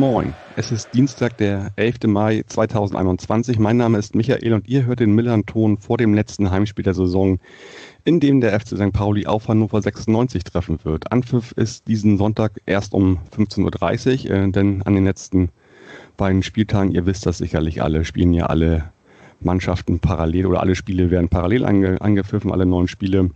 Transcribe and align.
Moin, 0.00 0.32
es 0.56 0.72
ist 0.72 0.88
Dienstag, 0.94 1.36
der 1.36 1.72
11. 1.76 2.04
Mai 2.06 2.42
2021. 2.46 3.58
Mein 3.58 3.76
Name 3.76 3.98
ist 3.98 4.14
Michael 4.14 4.54
und 4.54 4.66
ihr 4.66 4.86
hört 4.86 5.00
den 5.00 5.14
Millern-Ton 5.14 5.76
vor 5.76 5.98
dem 5.98 6.14
letzten 6.14 6.50
Heimspiel 6.50 6.84
der 6.84 6.94
Saison, 6.94 7.38
in 8.06 8.18
dem 8.18 8.40
der 8.40 8.58
FC 8.58 8.78
St. 8.78 8.94
Pauli 8.94 9.26
auf 9.26 9.48
Hannover 9.48 9.82
96 9.82 10.42
treffen 10.42 10.78
wird. 10.84 11.12
Anpfiff 11.12 11.52
ist 11.52 11.86
diesen 11.86 12.16
Sonntag 12.16 12.62
erst 12.64 12.94
um 12.94 13.18
15.30 13.36 14.24
Uhr, 14.24 14.36
äh, 14.36 14.50
denn 14.50 14.80
an 14.84 14.94
den 14.94 15.04
letzten 15.04 15.50
beiden 16.16 16.42
Spieltagen, 16.42 16.92
ihr 16.92 17.04
wisst 17.04 17.26
das 17.26 17.36
sicherlich 17.36 17.82
alle, 17.82 18.06
spielen 18.06 18.32
ja 18.32 18.46
alle 18.46 18.84
Mannschaften 19.40 20.00
parallel 20.00 20.46
oder 20.46 20.60
alle 20.60 20.76
Spiele 20.76 21.10
werden 21.10 21.28
parallel 21.28 21.66
ange, 21.66 22.00
angepfiffen, 22.00 22.50
alle 22.50 22.64
neun 22.64 22.88
Spiele. 22.88 23.32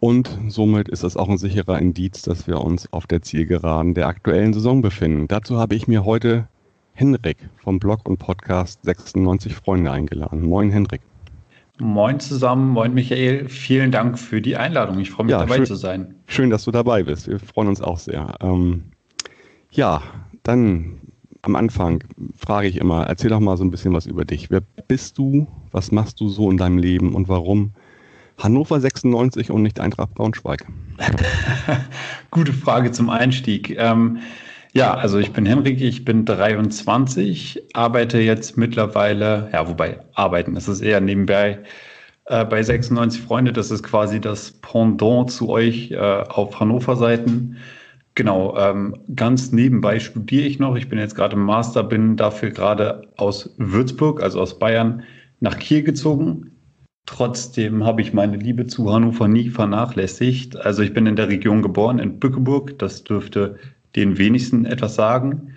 Und 0.00 0.30
somit 0.48 0.88
ist 0.88 1.02
es 1.02 1.18
auch 1.18 1.28
ein 1.28 1.36
sicherer 1.36 1.78
Indiz, 1.78 2.22
dass 2.22 2.46
wir 2.46 2.62
uns 2.62 2.90
auf 2.90 3.06
der 3.06 3.20
Zielgeraden 3.20 3.92
der 3.92 4.08
aktuellen 4.08 4.54
Saison 4.54 4.80
befinden. 4.80 5.28
Dazu 5.28 5.58
habe 5.58 5.74
ich 5.74 5.86
mir 5.88 6.06
heute 6.06 6.48
Henrik 6.94 7.36
vom 7.62 7.78
Blog 7.78 8.08
und 8.08 8.16
Podcast 8.16 8.80
96 8.84 9.54
Freunde 9.54 9.90
eingeladen. 9.90 10.40
Moin 10.40 10.70
Henrik. 10.70 11.02
Moin 11.78 12.18
zusammen, 12.18 12.70
moin 12.70 12.94
Michael. 12.94 13.50
Vielen 13.50 13.90
Dank 13.90 14.18
für 14.18 14.40
die 14.40 14.56
Einladung. 14.56 14.98
Ich 15.00 15.10
freue 15.10 15.26
mich 15.26 15.32
ja, 15.32 15.40
dabei 15.40 15.56
schön, 15.56 15.66
zu 15.66 15.74
sein. 15.74 16.14
Schön, 16.26 16.48
dass 16.48 16.64
du 16.64 16.70
dabei 16.70 17.02
bist. 17.02 17.28
Wir 17.28 17.38
freuen 17.38 17.68
uns 17.68 17.82
auch 17.82 17.98
sehr. 17.98 18.36
Ähm, 18.40 18.84
ja, 19.70 20.02
dann 20.42 20.98
am 21.42 21.56
Anfang 21.56 22.02
frage 22.34 22.68
ich 22.68 22.78
immer, 22.78 23.06
erzähl 23.06 23.28
doch 23.28 23.40
mal 23.40 23.58
so 23.58 23.64
ein 23.64 23.70
bisschen 23.70 23.92
was 23.92 24.06
über 24.06 24.24
dich. 24.24 24.50
Wer 24.50 24.62
bist 24.88 25.18
du? 25.18 25.46
Was 25.72 25.92
machst 25.92 26.20
du 26.20 26.30
so 26.30 26.50
in 26.50 26.56
deinem 26.56 26.78
Leben 26.78 27.14
und 27.14 27.28
warum 27.28 27.72
Hannover 28.40 28.80
96 28.80 29.50
und 29.50 29.62
nicht 29.62 29.80
Eintracht 29.80 30.14
Braunschweig? 30.14 30.66
Gute 32.30 32.52
Frage 32.52 32.90
zum 32.90 33.10
Einstieg. 33.10 33.76
Ähm, 33.78 34.18
ja, 34.72 34.94
also 34.94 35.18
ich 35.18 35.32
bin 35.32 35.46
Henrik, 35.46 35.80
ich 35.80 36.04
bin 36.04 36.24
23, 36.24 37.62
arbeite 37.74 38.18
jetzt 38.18 38.56
mittlerweile, 38.56 39.50
ja, 39.52 39.68
wobei 39.68 39.98
arbeiten, 40.14 40.54
das 40.54 40.68
ist 40.68 40.80
eher 40.80 41.00
nebenbei 41.00 41.58
äh, 42.26 42.44
bei 42.44 42.62
96 42.62 43.20
Freunde, 43.20 43.52
das 43.52 43.70
ist 43.70 43.82
quasi 43.82 44.20
das 44.20 44.52
Pendant 44.52 45.30
zu 45.30 45.48
euch 45.48 45.90
äh, 45.90 45.96
auf 45.96 46.58
Hannover-Seiten. 46.58 47.56
Genau, 48.14 48.56
ähm, 48.56 48.96
ganz 49.14 49.52
nebenbei 49.52 49.98
studiere 49.98 50.46
ich 50.46 50.58
noch. 50.58 50.76
Ich 50.76 50.88
bin 50.88 50.98
jetzt 50.98 51.14
gerade 51.14 51.36
im 51.36 51.42
Master, 51.42 51.82
bin 51.82 52.16
dafür 52.16 52.50
gerade 52.50 53.08
aus 53.16 53.50
Würzburg, 53.56 54.22
also 54.22 54.40
aus 54.40 54.58
Bayern, 54.58 55.02
nach 55.40 55.58
Kiel 55.58 55.82
gezogen. 55.82 56.50
Trotzdem 57.12 57.82
habe 57.82 58.02
ich 58.02 58.12
meine 58.12 58.36
Liebe 58.36 58.68
zu 58.68 58.92
Hannover 58.92 59.26
nie 59.26 59.50
vernachlässigt. 59.50 60.56
Also 60.56 60.82
ich 60.82 60.94
bin 60.94 61.06
in 61.06 61.16
der 61.16 61.28
Region 61.28 61.60
geboren, 61.60 61.98
in 61.98 62.20
Bückeburg. 62.20 62.78
Das 62.78 63.02
dürfte 63.02 63.56
den 63.96 64.16
wenigsten 64.16 64.64
etwas 64.64 64.94
sagen. 64.94 65.52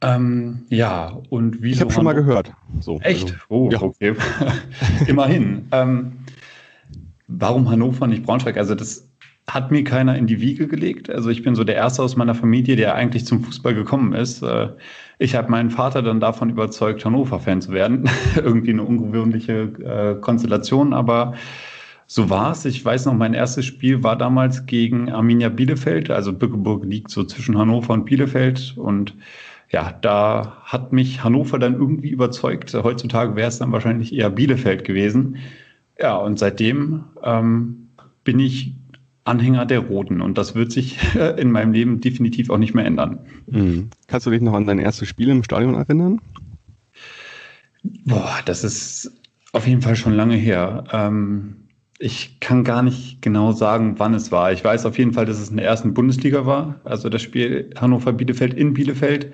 Ähm, 0.00 0.62
ja, 0.70 1.16
und 1.30 1.62
wie 1.62 1.70
Ich 1.70 1.80
habe 1.80 1.92
schon 1.92 2.02
mal 2.02 2.14
gehört. 2.14 2.52
So, 2.80 2.98
Echt? 3.02 3.34
Also, 3.34 3.44
oh, 3.50 3.70
ja. 3.70 3.80
okay. 3.80 4.16
Immerhin. 5.06 5.68
Ähm, 5.70 6.14
warum 7.28 7.70
Hannover, 7.70 8.08
nicht 8.08 8.24
Braunschweig? 8.24 8.56
Also 8.56 8.74
das 8.74 9.08
hat 9.46 9.70
mir 9.70 9.84
keiner 9.84 10.18
in 10.18 10.26
die 10.26 10.40
Wiege 10.40 10.66
gelegt. 10.66 11.08
Also 11.08 11.30
ich 11.30 11.44
bin 11.44 11.54
so 11.54 11.62
der 11.62 11.76
Erste 11.76 12.02
aus 12.02 12.16
meiner 12.16 12.34
Familie, 12.34 12.74
der 12.74 12.96
eigentlich 12.96 13.26
zum 13.26 13.44
Fußball 13.44 13.76
gekommen 13.76 14.12
ist. 14.12 14.42
Ich 15.18 15.34
habe 15.36 15.50
meinen 15.50 15.70
Vater 15.70 16.02
dann 16.02 16.20
davon 16.20 16.50
überzeugt, 16.50 17.04
Hannover-Fan 17.04 17.60
zu 17.60 17.72
werden. 17.72 18.08
Irgendwie 18.36 18.70
eine 18.70 18.82
ungewöhnliche 18.82 19.62
äh, 19.62 20.20
Konstellation, 20.20 20.92
aber 20.92 21.34
so 22.06 22.30
war 22.30 22.52
es. 22.52 22.64
Ich 22.64 22.84
weiß 22.84 23.06
noch, 23.06 23.14
mein 23.14 23.34
erstes 23.34 23.64
Spiel 23.64 24.02
war 24.02 24.16
damals 24.16 24.66
gegen 24.66 25.10
Arminia 25.10 25.48
Bielefeld. 25.48 26.10
Also 26.10 26.32
Bückeburg 26.32 26.84
liegt 26.84 27.10
so 27.10 27.24
zwischen 27.24 27.56
Hannover 27.56 27.94
und 27.94 28.04
Bielefeld. 28.04 28.74
Und 28.76 29.14
ja, 29.70 29.92
da 29.92 30.58
hat 30.64 30.92
mich 30.92 31.24
Hannover 31.24 31.58
dann 31.58 31.74
irgendwie 31.74 32.10
überzeugt. 32.10 32.74
Heutzutage 32.74 33.36
wäre 33.36 33.48
es 33.48 33.58
dann 33.58 33.72
wahrscheinlich 33.72 34.14
eher 34.14 34.30
Bielefeld 34.30 34.84
gewesen. 34.84 35.36
Ja, 35.98 36.16
und 36.16 36.38
seitdem 36.38 37.04
ähm, 37.22 37.88
bin 38.24 38.40
ich 38.40 38.74
Anhänger 39.24 39.64
der 39.66 39.80
Roten 39.80 40.20
und 40.20 40.36
das 40.36 40.54
wird 40.54 40.70
sich 40.72 40.98
in 41.36 41.50
meinem 41.50 41.72
Leben 41.72 42.00
definitiv 42.00 42.50
auch 42.50 42.58
nicht 42.58 42.74
mehr 42.74 42.84
ändern. 42.84 43.18
Mhm. 43.46 43.90
Kannst 44.06 44.26
du 44.26 44.30
dich 44.30 44.42
noch 44.42 44.54
an 44.54 44.66
dein 44.66 44.78
erstes 44.78 45.08
Spiel 45.08 45.28
im 45.28 45.42
Stadion 45.42 45.74
erinnern? 45.74 46.20
Boah, 47.82 48.38
das 48.44 48.64
ist 48.64 49.12
auf 49.52 49.66
jeden 49.66 49.82
Fall 49.82 49.96
schon 49.96 50.14
lange 50.14 50.36
her. 50.36 50.84
Ähm, 50.92 51.56
ich 51.98 52.40
kann 52.40 52.64
gar 52.64 52.82
nicht 52.82 53.22
genau 53.22 53.52
sagen, 53.52 53.94
wann 53.98 54.14
es 54.14 54.32
war. 54.32 54.52
Ich 54.52 54.64
weiß 54.64 54.84
auf 54.84 54.98
jeden 54.98 55.12
Fall, 55.12 55.26
dass 55.26 55.38
es 55.38 55.50
in 55.50 55.56
der 55.56 55.66
ersten 55.66 55.94
Bundesliga 55.94 56.44
war, 56.44 56.80
also 56.84 57.08
das 57.08 57.22
Spiel 57.22 57.70
Hannover-Bielefeld 57.76 58.52
in 58.52 58.74
Bielefeld. 58.74 59.32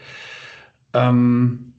Ähm, 0.93 1.75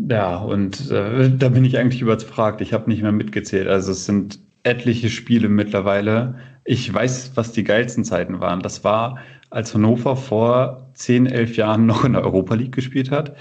ja, 0.00 0.36
und 0.36 0.90
äh, 0.90 1.30
da 1.36 1.48
bin 1.48 1.64
ich 1.64 1.78
eigentlich 1.78 2.02
überfragt. 2.02 2.60
Ich 2.60 2.72
habe 2.72 2.90
nicht 2.90 3.02
mehr 3.02 3.12
mitgezählt. 3.12 3.68
Also 3.68 3.92
es 3.92 4.06
sind 4.06 4.38
etliche 4.64 5.10
Spiele 5.10 5.48
mittlerweile. 5.48 6.36
Ich 6.64 6.92
weiß, 6.92 7.32
was 7.34 7.52
die 7.52 7.64
geilsten 7.64 8.04
Zeiten 8.04 8.40
waren. 8.40 8.60
Das 8.60 8.84
war, 8.84 9.18
als 9.50 9.74
Hannover 9.74 10.16
vor 10.16 10.88
10, 10.94 11.26
11 11.26 11.56
Jahren 11.56 11.86
noch 11.86 12.04
in 12.04 12.14
der 12.14 12.24
Europa 12.24 12.54
League 12.54 12.74
gespielt 12.74 13.10
hat. 13.10 13.36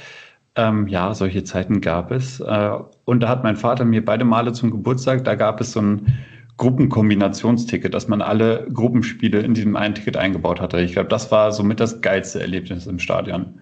Ähm, 0.56 0.88
ja, 0.88 1.14
solche 1.14 1.44
Zeiten 1.44 1.82
gab 1.82 2.12
es. 2.12 2.40
Äh, 2.40 2.72
und 3.06 3.22
da 3.22 3.30
hat 3.30 3.44
mein 3.44 3.56
Vater 3.56 3.86
mir 3.86 4.06
beide 4.06 4.26
Male 4.26 4.54
zum 4.54 4.70
Geburtstag, 4.70 5.24
da 5.24 5.36
gab 5.36 5.60
es 5.62 5.72
so 5.72 5.82
ein 5.82 6.14
Gruppenkombinationsticket, 6.58 7.94
dass 7.94 8.08
man 8.08 8.22
alle 8.22 8.68
Gruppenspiele 8.72 9.40
in 9.40 9.56
diesem 9.56 9.76
einen 9.76 9.96
Ticket 9.96 10.18
eingebaut 10.18 10.62
hatte. 10.62 10.80
Ich 10.82 10.94
glaube, 10.94 11.10
das 11.10 11.32
war 11.32 11.52
somit 11.52 11.80
das 11.80 12.02
geilste 12.02 12.42
Erlebnis 12.42 12.86
im 12.86 13.00
Stadion. 13.00 13.60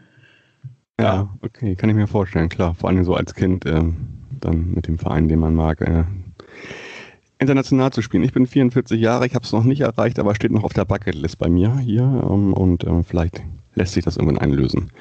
Ja, 0.99 1.05
ja 1.05 1.29
okay, 1.41 1.75
kann 1.75 1.89
ich 1.89 1.95
mir 1.95 2.07
vorstellen, 2.07 2.49
klar. 2.49 2.75
Vor 2.75 2.89
allem 2.89 3.05
so 3.05 3.15
als 3.15 3.33
Kind, 3.33 3.65
äh, 3.65 3.81
dann 4.41 4.71
mit 4.71 4.87
dem 4.87 4.97
Verein, 4.97 5.29
den 5.29 5.39
man 5.39 5.55
mag. 5.55 5.79
Äh, 5.79 6.03
international 7.41 7.91
zu 7.91 8.01
spielen. 8.01 8.23
Ich 8.23 8.33
bin 8.33 8.45
44 8.45 9.01
Jahre, 9.01 9.25
ich 9.25 9.35
habe 9.35 9.43
es 9.43 9.51
noch 9.51 9.63
nicht 9.63 9.81
erreicht, 9.81 10.19
aber 10.19 10.35
steht 10.35 10.51
noch 10.51 10.63
auf 10.63 10.73
der 10.73 10.85
Bucketlist 10.85 11.39
bei 11.39 11.49
mir 11.49 11.77
hier 11.79 12.03
ähm, 12.03 12.53
und 12.53 12.85
ähm, 12.85 13.03
vielleicht 13.03 13.41
lässt 13.75 13.93
sich 13.93 14.05
das 14.05 14.17
irgendwann 14.17 14.37
einlösen. 14.37 14.91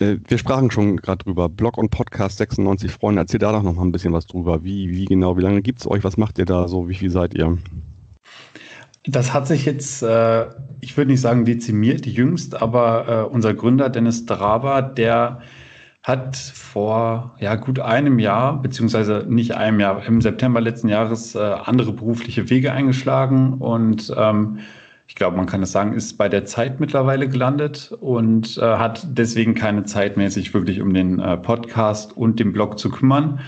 Äh, 0.00 0.16
wir 0.26 0.38
sprachen 0.38 0.70
schon 0.70 0.96
gerade 0.96 1.24
drüber, 1.24 1.48
Blog 1.48 1.78
und 1.78 1.90
Podcast 1.90 2.38
96 2.38 2.90
Freunde. 2.90 3.22
Erzähl 3.22 3.38
da 3.38 3.52
doch 3.52 3.62
noch 3.62 3.74
mal 3.74 3.82
ein 3.82 3.92
bisschen 3.92 4.12
was 4.12 4.26
drüber. 4.26 4.64
Wie, 4.64 4.90
wie 4.90 5.04
genau, 5.04 5.36
wie 5.36 5.42
lange 5.42 5.62
gibt 5.62 5.80
es 5.80 5.88
euch? 5.88 6.02
Was 6.02 6.16
macht 6.16 6.38
ihr 6.38 6.46
da 6.46 6.66
so? 6.66 6.88
Wie 6.88 6.94
viel 6.94 7.10
seid 7.10 7.34
ihr? 7.34 7.56
Das 9.04 9.32
hat 9.32 9.46
sich 9.46 9.64
jetzt, 9.64 10.02
äh, 10.02 10.46
ich 10.80 10.96
würde 10.96 11.12
nicht 11.12 11.20
sagen 11.20 11.44
dezimiert, 11.44 12.04
jüngst, 12.06 12.60
aber 12.60 13.08
äh, 13.08 13.32
unser 13.32 13.54
Gründer 13.54 13.88
Dennis 13.88 14.26
Draba, 14.26 14.82
der 14.82 15.40
hat 16.02 16.36
vor 16.36 17.36
ja, 17.40 17.56
gut 17.56 17.78
einem 17.78 18.18
Jahr, 18.18 18.60
beziehungsweise 18.60 19.26
nicht 19.28 19.54
einem 19.54 19.80
Jahr, 19.80 20.04
im 20.06 20.20
September 20.20 20.60
letzten 20.60 20.88
Jahres 20.88 21.34
äh, 21.34 21.38
andere 21.38 21.92
berufliche 21.92 22.48
Wege 22.48 22.72
eingeschlagen 22.72 23.54
und 23.54 24.12
ähm, 24.16 24.60
ich 25.10 25.16
glaube, 25.16 25.36
man 25.36 25.46
kann 25.46 25.60
es 25.60 25.72
sagen, 25.72 25.92
ist 25.92 26.18
bei 26.18 26.28
der 26.28 26.44
Zeit 26.44 26.78
mittlerweile 26.78 27.28
gelandet 27.28 27.90
und 28.00 28.56
äh, 28.58 28.60
hat 28.60 29.04
deswegen 29.10 29.56
keine 29.56 29.82
Zeit 29.82 30.16
mehr, 30.16 30.30
sich 30.30 30.54
wirklich 30.54 30.80
um 30.80 30.94
den 30.94 31.18
äh, 31.18 31.36
Podcast 31.36 32.16
und 32.16 32.38
den 32.38 32.52
Blog 32.52 32.78
zu 32.78 32.90
kümmern 32.90 33.40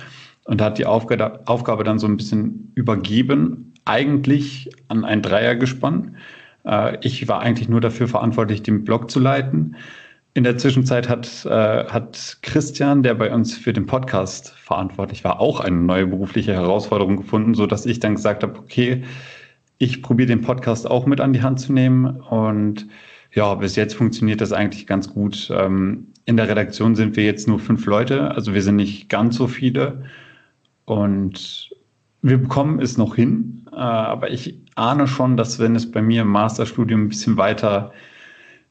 und 0.44 0.60
hat 0.60 0.78
die 0.78 0.86
Aufgabe, 0.86 1.40
Aufgabe 1.46 1.84
dann 1.84 2.00
so 2.00 2.08
ein 2.08 2.16
bisschen 2.16 2.72
übergeben, 2.74 3.74
eigentlich 3.84 4.70
an 4.88 5.04
ein 5.04 5.22
Dreiergespann. 5.22 6.16
Äh, 6.64 6.98
ich 7.02 7.28
war 7.28 7.40
eigentlich 7.40 7.68
nur 7.68 7.80
dafür 7.80 8.08
verantwortlich, 8.08 8.64
den 8.64 8.82
Blog 8.82 9.08
zu 9.08 9.20
leiten. 9.20 9.76
In 10.34 10.44
der 10.44 10.56
Zwischenzeit 10.56 11.10
hat, 11.10 11.44
äh, 11.44 11.84
hat 11.86 12.38
Christian, 12.40 13.02
der 13.02 13.14
bei 13.14 13.32
uns 13.32 13.54
für 13.56 13.74
den 13.74 13.84
Podcast 13.84 14.50
verantwortlich 14.50 15.24
war, 15.24 15.40
auch 15.40 15.60
eine 15.60 15.76
neue 15.76 16.06
berufliche 16.06 16.54
Herausforderung 16.54 17.18
gefunden, 17.18 17.54
so 17.54 17.66
dass 17.66 17.84
ich 17.84 18.00
dann 18.00 18.14
gesagt 18.14 18.42
habe, 18.42 18.58
okay, 18.58 19.04
ich 19.76 20.00
probiere 20.00 20.28
den 20.28 20.40
Podcast 20.40 20.90
auch 20.90 21.04
mit 21.04 21.20
an 21.20 21.34
die 21.34 21.42
Hand 21.42 21.60
zu 21.60 21.72
nehmen. 21.74 22.06
Und 22.20 22.86
ja, 23.34 23.54
bis 23.54 23.76
jetzt 23.76 23.94
funktioniert 23.94 24.40
das 24.40 24.52
eigentlich 24.52 24.86
ganz 24.86 25.12
gut. 25.12 25.50
Ähm, 25.54 26.06
in 26.24 26.38
der 26.38 26.48
Redaktion 26.48 26.94
sind 26.94 27.16
wir 27.16 27.24
jetzt 27.24 27.46
nur 27.46 27.58
fünf 27.58 27.84
Leute, 27.84 28.30
also 28.30 28.54
wir 28.54 28.62
sind 28.62 28.76
nicht 28.76 29.10
ganz 29.10 29.36
so 29.36 29.46
viele. 29.46 30.04
Und 30.86 31.70
wir 32.22 32.38
bekommen 32.38 32.80
es 32.80 32.96
noch 32.96 33.16
hin, 33.16 33.66
äh, 33.72 33.76
aber 33.76 34.30
ich 34.30 34.58
ahne 34.76 35.06
schon, 35.08 35.36
dass 35.36 35.58
wenn 35.58 35.76
es 35.76 35.90
bei 35.90 36.00
mir 36.00 36.22
im 36.22 36.28
Masterstudium 36.28 37.02
ein 37.04 37.08
bisschen 37.08 37.36
weiter 37.36 37.92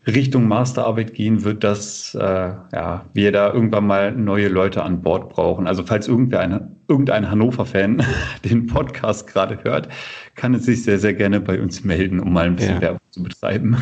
Richtung 0.07 0.47
Masterarbeit 0.47 1.13
gehen 1.13 1.43
wird, 1.43 1.63
dass 1.63 2.15
äh, 2.15 2.19
ja, 2.21 3.05
wir 3.13 3.31
da 3.31 3.53
irgendwann 3.53 3.85
mal 3.85 4.11
neue 4.11 4.47
Leute 4.47 4.83
an 4.83 5.01
Bord 5.01 5.29
brauchen. 5.29 5.67
Also 5.67 5.83
falls 5.83 6.07
irgendein, 6.07 6.75
irgendein 6.87 7.29
Hannover-Fan 7.29 8.03
den 8.45 8.65
Podcast 8.65 9.27
gerade 9.27 9.63
hört, 9.63 9.89
kann 10.35 10.55
es 10.55 10.65
sich 10.65 10.83
sehr, 10.83 10.97
sehr 10.97 11.13
gerne 11.13 11.39
bei 11.39 11.61
uns 11.61 11.83
melden, 11.83 12.19
um 12.19 12.33
mal 12.33 12.47
ein 12.47 12.55
bisschen 12.55 12.75
ja. 12.75 12.81
Werbung 12.81 13.01
zu 13.11 13.21
betreiben. 13.23 13.77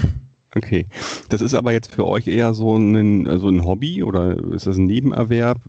Okay. 0.56 0.88
Das 1.30 1.42
ist 1.42 1.54
aber 1.54 1.72
jetzt 1.74 1.94
für 1.94 2.08
euch 2.08 2.28
eher 2.28 2.54
so 2.54 2.76
ein, 2.76 3.28
also 3.28 3.50
ein 3.50 3.64
Hobby 3.66 4.04
oder 4.04 4.36
ist 4.52 4.66
das 4.66 4.78
ein 4.78 4.86
Nebenerwerb? 4.86 5.60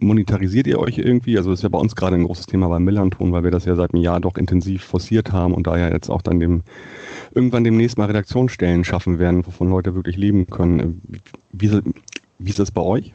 monetarisiert 0.00 0.66
ihr 0.66 0.78
euch 0.78 0.98
irgendwie? 0.98 1.36
Also 1.36 1.50
das 1.50 1.60
ist 1.60 1.62
ja 1.62 1.68
bei 1.68 1.78
uns 1.78 1.94
gerade 1.94 2.16
ein 2.16 2.24
großes 2.24 2.46
Thema 2.46 2.68
beim 2.68 2.84
Millanton, 2.84 3.32
weil 3.32 3.44
wir 3.44 3.50
das 3.50 3.64
ja 3.64 3.74
seit 3.76 3.94
einem 3.94 4.02
Jahr 4.02 4.20
doch 4.20 4.36
intensiv 4.36 4.82
forciert 4.82 5.32
haben 5.32 5.54
und 5.54 5.66
da 5.66 5.76
ja 5.78 5.88
jetzt 5.88 6.08
auch 6.08 6.22
dann 6.22 6.40
dem 6.40 6.62
irgendwann 7.34 7.64
demnächst 7.64 7.98
mal 7.98 8.06
Redaktionsstellen 8.06 8.84
schaffen 8.84 9.18
werden, 9.18 9.46
wovon 9.46 9.68
Leute 9.68 9.94
wirklich 9.94 10.16
leben 10.16 10.46
können. 10.46 11.02
Wie, 11.52 11.70
wie 12.38 12.50
ist 12.50 12.58
das 12.58 12.70
bei 12.70 12.82
euch? 12.82 13.12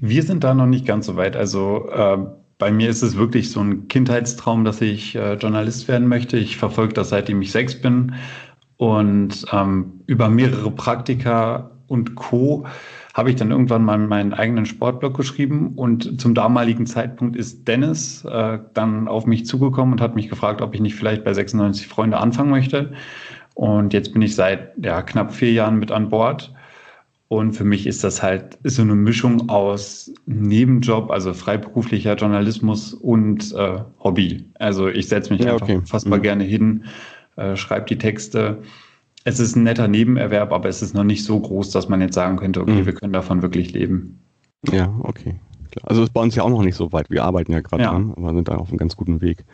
Wir 0.00 0.22
sind 0.22 0.44
da 0.44 0.54
noch 0.54 0.66
nicht 0.66 0.86
ganz 0.86 1.06
so 1.06 1.16
weit. 1.16 1.36
Also 1.36 1.88
äh, 1.90 2.18
bei 2.58 2.72
mir 2.72 2.90
ist 2.90 3.02
es 3.02 3.16
wirklich 3.16 3.50
so 3.50 3.60
ein 3.60 3.88
Kindheitstraum, 3.88 4.64
dass 4.64 4.80
ich 4.80 5.14
äh, 5.14 5.34
Journalist 5.34 5.86
werden 5.86 6.08
möchte. 6.08 6.36
Ich 6.38 6.56
verfolge 6.56 6.94
das 6.94 7.10
seitdem 7.10 7.40
ich 7.42 7.52
sechs 7.52 7.80
bin 7.80 8.14
und 8.78 9.44
ähm, 9.52 10.00
über 10.06 10.30
mehrere 10.30 10.70
Praktika 10.70 11.70
und 11.88 12.14
Co 12.14 12.64
habe 13.12 13.30
ich 13.30 13.36
dann 13.36 13.50
irgendwann 13.50 13.84
mal 13.84 13.98
meinen 13.98 14.32
eigenen 14.32 14.66
Sportblog 14.66 15.16
geschrieben 15.16 15.72
und 15.74 16.20
zum 16.20 16.34
damaligen 16.34 16.86
Zeitpunkt 16.86 17.34
ist 17.34 17.66
Dennis 17.66 18.24
äh, 18.24 18.60
dann 18.74 19.08
auf 19.08 19.26
mich 19.26 19.44
zugekommen 19.44 19.94
und 19.94 20.00
hat 20.00 20.14
mich 20.14 20.28
gefragt, 20.28 20.62
ob 20.62 20.74
ich 20.74 20.80
nicht 20.80 20.94
vielleicht 20.94 21.24
bei 21.24 21.34
96 21.34 21.88
Freunde 21.88 22.18
anfangen 22.18 22.50
möchte. 22.50 22.92
Und 23.54 23.92
jetzt 23.92 24.12
bin 24.12 24.22
ich 24.22 24.36
seit 24.36 24.72
ja, 24.84 25.02
knapp 25.02 25.34
vier 25.34 25.52
Jahren 25.52 25.80
mit 25.80 25.90
an 25.90 26.10
Bord. 26.10 26.54
Und 27.26 27.54
für 27.54 27.64
mich 27.64 27.88
ist 27.88 28.04
das 28.04 28.22
halt 28.22 28.56
ist 28.62 28.76
so 28.76 28.82
eine 28.82 28.94
Mischung 28.94 29.50
aus 29.50 30.12
Nebenjob, 30.26 31.10
also 31.10 31.34
freiberuflicher 31.34 32.14
Journalismus 32.14 32.94
und 32.94 33.52
äh, 33.54 33.80
Hobby. 33.98 34.44
Also 34.60 34.88
ich 34.88 35.08
setze 35.08 35.32
mich 35.32 35.42
ja, 35.42 35.54
einfach 35.54 35.66
okay. 35.66 35.80
fast 35.84 36.08
mal 36.08 36.18
mhm. 36.18 36.22
gerne 36.22 36.44
hin, 36.44 36.84
äh, 37.38 37.56
schreibe 37.56 37.86
die 37.86 37.98
Texte 37.98 38.62
es 39.28 39.40
ist 39.40 39.56
ein 39.56 39.64
netter 39.64 39.88
Nebenerwerb, 39.88 40.52
aber 40.52 40.68
es 40.68 40.82
ist 40.82 40.94
noch 40.94 41.04
nicht 41.04 41.24
so 41.24 41.38
groß, 41.38 41.70
dass 41.70 41.88
man 41.88 42.00
jetzt 42.00 42.14
sagen 42.14 42.36
könnte, 42.36 42.60
okay, 42.60 42.80
mhm. 42.82 42.86
wir 42.86 42.94
können 42.94 43.12
davon 43.12 43.42
wirklich 43.42 43.72
leben. 43.72 44.20
Ja, 44.72 44.94
okay. 45.02 45.36
Klar. 45.70 45.90
Also 45.90 46.02
ist 46.02 46.14
bei 46.14 46.22
uns 46.22 46.34
ja 46.34 46.42
auch 46.42 46.48
noch 46.48 46.62
nicht 46.62 46.76
so 46.76 46.92
weit. 46.92 47.10
Wir 47.10 47.24
arbeiten 47.24 47.52
ja 47.52 47.60
gerade 47.60 47.82
ja. 47.82 47.90
dran, 47.90 48.14
aber 48.16 48.34
sind 48.34 48.48
da 48.48 48.56
auf 48.56 48.70
einem 48.70 48.78
ganz 48.78 48.96
guten 48.96 49.20
Weg. 49.20 49.44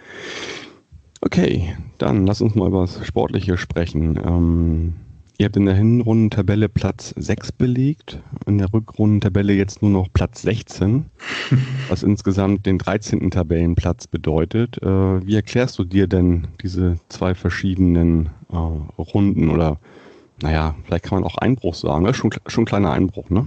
Okay, 1.20 1.74
dann 1.98 2.26
lass 2.26 2.40
uns 2.40 2.54
mal 2.54 2.68
über 2.68 2.82
das 2.82 3.04
Sportliche 3.04 3.56
sprechen. 3.56 4.18
Ähm, 4.24 4.92
Ihr 5.36 5.46
habt 5.46 5.56
in 5.56 5.66
der 5.66 5.74
Hinrundentabelle 5.74 6.68
Platz 6.68 7.12
6 7.16 7.50
belegt, 7.52 8.20
in 8.46 8.58
der 8.58 8.72
Rückrundentabelle 8.72 9.52
jetzt 9.52 9.82
nur 9.82 9.90
noch 9.90 10.06
Platz 10.12 10.42
16, 10.42 11.06
was 11.88 12.04
insgesamt 12.04 12.66
den 12.66 12.78
13. 12.78 13.32
Tabellenplatz 13.32 14.06
bedeutet. 14.06 14.80
Äh, 14.80 15.26
wie 15.26 15.34
erklärst 15.34 15.76
du 15.80 15.84
dir 15.84 16.06
denn 16.06 16.46
diese 16.62 16.98
zwei 17.08 17.34
verschiedenen 17.34 18.26
äh, 18.52 18.56
Runden 18.56 19.50
oder, 19.50 19.80
naja, 20.40 20.76
vielleicht 20.84 21.06
kann 21.06 21.20
man 21.20 21.28
auch 21.28 21.38
Einbruch 21.38 21.74
sagen, 21.74 22.06
ist 22.06 22.16
schon, 22.16 22.30
schon 22.46 22.62
ein 22.62 22.66
kleiner 22.66 22.92
Einbruch, 22.92 23.28
ne? 23.28 23.44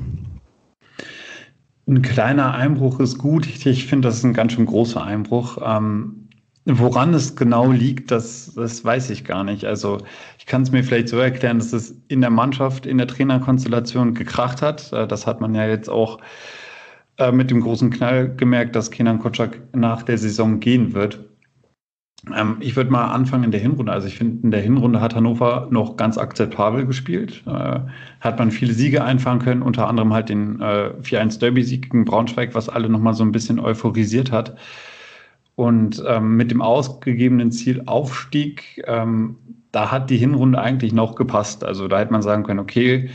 Ein 1.87 2.01
kleiner 2.01 2.53
Einbruch 2.53 2.99
ist 2.99 3.17
gut. 3.17 3.47
Ich, 3.47 3.65
ich 3.65 3.85
finde, 3.85 4.09
das 4.09 4.17
ist 4.17 4.25
ein 4.25 4.33
ganz 4.33 4.51
schön 4.51 4.65
großer 4.65 5.01
Einbruch. 5.01 5.57
Ähm, 5.63 6.26
Woran 6.69 7.13
es 7.13 7.37
genau 7.37 7.71
liegt, 7.71 8.11
das, 8.11 8.53
das 8.53 8.83
weiß 8.83 9.09
ich 9.11 9.23
gar 9.23 9.45
nicht. 9.45 9.63
Also 9.63 9.99
ich 10.37 10.45
kann 10.45 10.63
es 10.63 10.71
mir 10.71 10.83
vielleicht 10.83 11.07
so 11.07 11.17
erklären, 11.17 11.59
dass 11.59 11.71
es 11.71 11.95
in 12.09 12.19
der 12.19 12.29
Mannschaft, 12.29 12.85
in 12.85 12.97
der 12.97 13.07
Trainerkonstellation 13.07 14.13
gekracht 14.13 14.61
hat. 14.61 14.91
Äh, 14.91 15.07
das 15.07 15.25
hat 15.25 15.39
man 15.39 15.55
ja 15.55 15.65
jetzt 15.65 15.89
auch 15.89 16.19
äh, 17.19 17.31
mit 17.31 17.51
dem 17.51 17.61
großen 17.61 17.89
Knall 17.89 18.35
gemerkt, 18.35 18.75
dass 18.75 18.91
Kenan 18.91 19.19
Kotschak 19.19 19.61
nach 19.73 20.03
der 20.03 20.17
Saison 20.17 20.59
gehen 20.59 20.93
wird. 20.93 21.23
Ähm, 22.35 22.57
ich 22.59 22.75
würde 22.75 22.91
mal 22.91 23.13
anfangen 23.13 23.45
in 23.45 23.51
der 23.51 23.61
Hinrunde. 23.61 23.93
Also 23.93 24.09
ich 24.09 24.17
finde, 24.17 24.43
in 24.43 24.51
der 24.51 24.61
Hinrunde 24.61 24.99
hat 24.99 25.15
Hannover 25.15 25.69
noch 25.71 25.95
ganz 25.95 26.17
akzeptabel 26.17 26.85
gespielt. 26.85 27.43
Äh, 27.47 27.79
hat 28.19 28.39
man 28.39 28.51
viele 28.51 28.73
Siege 28.73 29.05
einfahren 29.05 29.39
können, 29.39 29.61
unter 29.61 29.87
anderem 29.87 30.11
halt 30.11 30.27
den 30.27 30.57
4-1 30.57 31.39
Derby-Sieg 31.39 31.83
gegen 31.91 32.03
Braunschweig, 32.03 32.53
was 32.55 32.67
alle 32.67 32.89
nochmal 32.89 33.13
so 33.13 33.23
ein 33.23 33.31
bisschen 33.31 33.57
euphorisiert 33.57 34.33
hat. 34.33 34.57
Und 35.57 36.03
ähm, 36.07 36.35
mit 36.35 36.51
dem 36.51 36.61
ausgegebenen 36.61 37.51
Ziel 37.51 37.81
Aufstieg, 37.87 38.83
ähm, 38.85 39.37
da 39.71 39.91
hat 39.91 40.11
die 40.11 40.17
Hinrunde 40.17 40.61
eigentlich 40.61 40.93
noch 40.93 41.15
gepasst. 41.15 41.63
Also 41.63 41.87
da 41.87 41.97
hätte 41.97 42.11
man 42.11 42.21
sagen 42.21 42.43
können, 42.43 42.59
okay, 42.59 43.09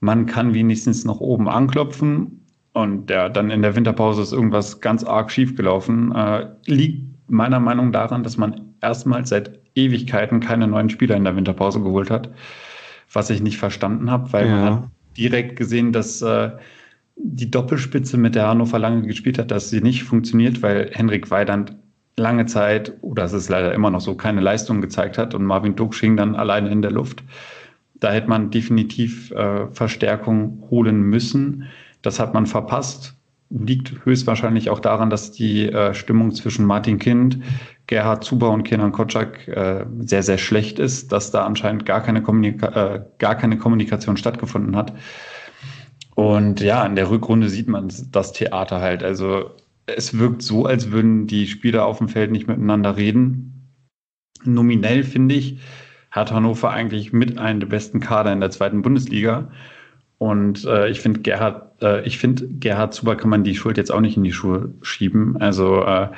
man 0.00 0.24
kann 0.24 0.54
wenigstens 0.54 1.04
noch 1.04 1.20
oben 1.20 1.46
anklopfen. 1.46 2.40
Und 2.72 3.10
ja, 3.10 3.28
dann 3.28 3.50
in 3.50 3.60
der 3.60 3.76
Winterpause 3.76 4.22
ist 4.22 4.32
irgendwas 4.32 4.80
ganz 4.80 5.04
arg 5.04 5.30
schiefgelaufen. 5.30 6.10
Äh, 6.12 6.46
liegt 6.64 7.04
meiner 7.28 7.60
Meinung 7.60 7.90
nach 7.90 8.08
daran, 8.08 8.22
dass 8.22 8.38
man 8.38 8.62
erstmals 8.80 9.28
seit 9.28 9.60
Ewigkeiten 9.74 10.40
keine 10.40 10.66
neuen 10.66 10.88
Spieler 10.88 11.16
in 11.16 11.24
der 11.24 11.36
Winterpause 11.36 11.82
geholt 11.82 12.10
hat. 12.10 12.30
Was 13.12 13.28
ich 13.28 13.42
nicht 13.42 13.58
verstanden 13.58 14.10
habe, 14.10 14.32
weil 14.32 14.46
ja. 14.46 14.56
man 14.56 14.64
hat 14.64 14.88
direkt 15.18 15.56
gesehen, 15.56 15.92
dass 15.92 16.22
äh, 16.22 16.50
die 17.16 17.50
Doppelspitze 17.50 18.16
mit 18.16 18.34
der 18.34 18.48
Hannover 18.48 18.78
lange 18.78 19.06
gespielt 19.06 19.38
hat, 19.38 19.50
dass 19.50 19.70
sie 19.70 19.80
nicht 19.80 20.04
funktioniert, 20.04 20.62
weil 20.62 20.90
Henrik 20.92 21.30
Weidand 21.30 21.76
lange 22.16 22.46
Zeit, 22.46 22.92
oder 23.00 23.24
es 23.24 23.32
ist 23.32 23.48
leider 23.48 23.72
immer 23.72 23.90
noch 23.90 24.00
so, 24.00 24.14
keine 24.14 24.40
Leistung 24.40 24.80
gezeigt 24.80 25.18
hat 25.18 25.34
und 25.34 25.44
Marvin 25.44 25.76
Dux 25.76 25.98
hing 25.98 26.16
dann 26.16 26.36
alleine 26.36 26.70
in 26.70 26.82
der 26.82 26.92
Luft. 26.92 27.22
Da 27.94 28.12
hätte 28.12 28.28
man 28.28 28.50
definitiv 28.50 29.30
äh, 29.32 29.66
Verstärkung 29.72 30.64
holen 30.70 31.02
müssen. 31.02 31.64
Das 32.02 32.20
hat 32.20 32.34
man 32.34 32.46
verpasst. 32.46 33.14
Liegt 33.50 34.04
höchstwahrscheinlich 34.04 34.68
auch 34.70 34.80
daran, 34.80 35.10
dass 35.10 35.32
die 35.32 35.68
äh, 35.68 35.94
Stimmung 35.94 36.34
zwischen 36.34 36.66
Martin 36.66 36.98
Kind, 36.98 37.38
Gerhard 37.86 38.24
Zuber 38.24 38.50
und 38.50 38.64
Kenan 38.64 38.92
Kotschak 38.92 39.46
äh, 39.48 39.86
sehr, 40.00 40.22
sehr 40.22 40.38
schlecht 40.38 40.78
ist, 40.78 41.12
dass 41.12 41.30
da 41.30 41.44
anscheinend 41.44 41.86
gar 41.86 42.02
keine, 42.02 42.22
Kommunika 42.22 42.94
äh, 42.94 43.04
gar 43.18 43.36
keine 43.36 43.58
Kommunikation 43.58 44.16
stattgefunden 44.16 44.76
hat. 44.76 44.92
Und 46.14 46.60
ja, 46.60 46.84
in 46.86 46.96
der 46.96 47.10
Rückrunde 47.10 47.48
sieht 47.48 47.68
man 47.68 47.92
das 48.10 48.32
Theater 48.32 48.80
halt. 48.80 49.02
Also 49.02 49.50
es 49.86 50.16
wirkt 50.18 50.42
so, 50.42 50.66
als 50.66 50.90
würden 50.90 51.26
die 51.26 51.46
Spieler 51.46 51.86
auf 51.86 51.98
dem 51.98 52.08
Feld 52.08 52.30
nicht 52.30 52.46
miteinander 52.46 52.96
reden. 52.96 53.70
Nominell 54.44 55.02
finde 55.02 55.34
ich, 55.34 55.58
hat 56.10 56.32
Hannover 56.32 56.70
eigentlich 56.70 57.12
mit 57.12 57.38
einem 57.38 57.60
der 57.60 57.66
besten 57.66 58.00
Kader 58.00 58.32
in 58.32 58.40
der 58.40 58.50
zweiten 58.50 58.82
Bundesliga. 58.82 59.50
Und 60.18 60.64
äh, 60.64 60.88
ich 60.88 61.00
finde, 61.00 61.20
Gerhard, 61.20 61.82
äh, 61.82 62.06
ich 62.06 62.18
finde, 62.18 62.46
Gerhard 62.48 62.94
Zuber 62.94 63.16
kann 63.16 63.30
man 63.30 63.44
die 63.44 63.56
Schuld 63.56 63.76
jetzt 63.76 63.90
auch 63.90 64.00
nicht 64.00 64.16
in 64.16 64.24
die 64.24 64.32
Schuhe 64.32 64.72
schieben. 64.82 65.36
Also 65.38 65.82
äh, 65.82 66.08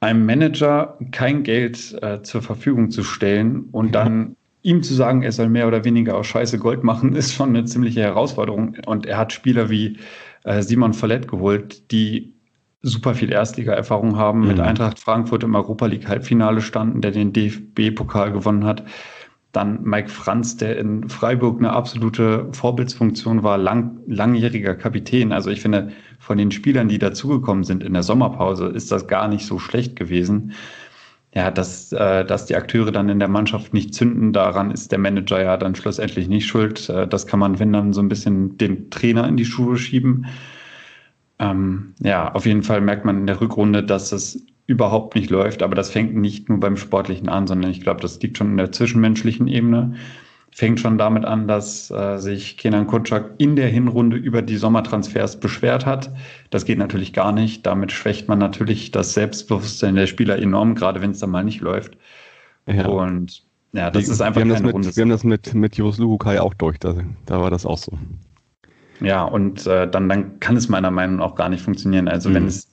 einem 0.00 0.26
Manager 0.26 0.98
kein 1.10 1.42
Geld 1.42 1.96
äh, 2.02 2.22
zur 2.22 2.42
Verfügung 2.42 2.90
zu 2.90 3.02
stellen 3.02 3.64
und 3.72 3.92
dann 3.94 4.36
ihm 4.66 4.82
zu 4.82 4.94
sagen, 4.94 5.22
er 5.22 5.30
soll 5.30 5.48
mehr 5.48 5.68
oder 5.68 5.84
weniger 5.84 6.16
aus 6.16 6.26
Scheiße 6.26 6.58
Gold 6.58 6.82
machen, 6.82 7.12
ist 7.14 7.32
schon 7.32 7.50
eine 7.50 7.64
ziemliche 7.64 8.00
Herausforderung. 8.00 8.76
Und 8.84 9.06
er 9.06 9.16
hat 9.16 9.32
Spieler 9.32 9.70
wie 9.70 9.98
äh, 10.44 10.60
Simon 10.62 10.92
Follett 10.92 11.28
geholt, 11.28 11.90
die 11.92 12.34
super 12.82 13.14
viel 13.14 13.32
Erstliga-Erfahrung 13.32 14.16
haben, 14.16 14.40
mhm. 14.40 14.48
mit 14.48 14.60
Eintracht 14.60 14.98
Frankfurt 14.98 15.44
im 15.44 15.54
Europa 15.54 15.86
League 15.86 16.08
Halbfinale 16.08 16.60
standen, 16.60 17.00
der 17.00 17.12
den 17.12 17.32
DFB-Pokal 17.32 18.32
gewonnen 18.32 18.64
hat. 18.64 18.84
Dann 19.52 19.82
Mike 19.84 20.10
Franz, 20.10 20.56
der 20.56 20.76
in 20.78 21.08
Freiburg 21.08 21.58
eine 21.58 21.72
absolute 21.72 22.48
Vorbildsfunktion 22.52 23.42
war, 23.42 23.56
lang, 23.56 24.00
langjähriger 24.06 24.74
Kapitän. 24.74 25.32
Also 25.32 25.50
ich 25.50 25.62
finde, 25.62 25.92
von 26.18 26.36
den 26.36 26.50
Spielern, 26.50 26.88
die 26.88 26.98
dazugekommen 26.98 27.64
sind 27.64 27.82
in 27.82 27.94
der 27.94 28.02
Sommerpause, 28.02 28.66
ist 28.66 28.92
das 28.92 29.06
gar 29.06 29.28
nicht 29.28 29.46
so 29.46 29.58
schlecht 29.58 29.96
gewesen 29.96 30.52
ja, 31.36 31.50
dass, 31.50 31.92
äh, 31.92 32.24
dass 32.24 32.46
die 32.46 32.56
Akteure 32.56 32.90
dann 32.90 33.10
in 33.10 33.18
der 33.18 33.28
Mannschaft 33.28 33.74
nicht 33.74 33.92
zünden, 33.94 34.32
daran 34.32 34.70
ist 34.70 34.90
der 34.90 34.98
Manager 34.98 35.38
ja 35.38 35.58
dann 35.58 35.74
schlussendlich 35.74 36.28
nicht 36.28 36.46
schuld. 36.46 36.88
Äh, 36.88 37.06
das 37.06 37.26
kann 37.26 37.38
man, 37.38 37.58
wenn 37.58 37.74
dann, 37.74 37.92
so 37.92 38.00
ein 38.00 38.08
bisschen 38.08 38.56
dem 38.56 38.88
Trainer 38.88 39.28
in 39.28 39.36
die 39.36 39.44
Schuhe 39.44 39.76
schieben. 39.76 40.24
Ähm, 41.38 41.92
ja, 42.00 42.32
auf 42.32 42.46
jeden 42.46 42.62
Fall 42.62 42.80
merkt 42.80 43.04
man 43.04 43.18
in 43.18 43.26
der 43.26 43.38
Rückrunde, 43.38 43.82
dass 43.82 44.12
es 44.12 44.46
überhaupt 44.66 45.14
nicht 45.14 45.28
läuft, 45.28 45.62
aber 45.62 45.74
das 45.74 45.90
fängt 45.90 46.16
nicht 46.16 46.48
nur 46.48 46.58
beim 46.58 46.78
Sportlichen 46.78 47.28
an, 47.28 47.46
sondern 47.46 47.70
ich 47.70 47.82
glaube, 47.82 48.00
das 48.00 48.18
liegt 48.22 48.38
schon 48.38 48.52
in 48.52 48.56
der 48.56 48.72
zwischenmenschlichen 48.72 49.46
Ebene 49.46 49.96
fängt 50.56 50.80
schon 50.80 50.96
damit 50.96 51.26
an, 51.26 51.46
dass 51.46 51.90
äh, 51.90 52.16
sich 52.16 52.56
Kenan 52.56 52.86
Kutschak 52.86 53.32
in 53.36 53.56
der 53.56 53.68
Hinrunde 53.68 54.16
über 54.16 54.40
die 54.40 54.56
Sommertransfers 54.56 55.38
beschwert 55.38 55.84
hat. 55.84 56.10
Das 56.48 56.64
geht 56.64 56.78
natürlich 56.78 57.12
gar 57.12 57.30
nicht. 57.30 57.66
Damit 57.66 57.92
schwächt 57.92 58.26
man 58.26 58.38
natürlich 58.38 58.90
das 58.90 59.12
Selbstbewusstsein 59.12 59.96
der 59.96 60.06
Spieler 60.06 60.38
enorm, 60.38 60.74
gerade 60.74 61.02
wenn 61.02 61.10
es 61.10 61.18
dann 61.18 61.28
mal 61.28 61.44
nicht 61.44 61.60
läuft. 61.60 61.98
Ja. 62.66 62.86
Und 62.86 63.42
ja, 63.74 63.90
das 63.90 64.06
wir, 64.06 64.12
ist 64.14 64.22
einfach 64.22 64.42
wir 64.42 64.54
keine 64.54 64.70
Runde. 64.72 64.96
Wir 64.96 65.02
haben 65.02 65.10
das 65.10 65.24
mit, 65.24 65.52
mit 65.52 65.76
Jos 65.76 65.98
Luhukai 65.98 66.40
auch 66.40 66.54
durch, 66.54 66.78
da, 66.78 66.94
da 67.26 67.38
war 67.38 67.50
das 67.50 67.66
auch 67.66 67.76
so. 67.76 67.92
Ja, 69.02 69.24
und 69.24 69.66
äh, 69.66 69.86
dann, 69.86 70.08
dann 70.08 70.40
kann 70.40 70.56
es 70.56 70.70
meiner 70.70 70.90
Meinung 70.90 71.16
nach 71.16 71.26
auch 71.26 71.34
gar 71.34 71.50
nicht 71.50 71.62
funktionieren. 71.62 72.08
Also 72.08 72.30
mhm. 72.30 72.34
wenn 72.34 72.46
es 72.46 72.66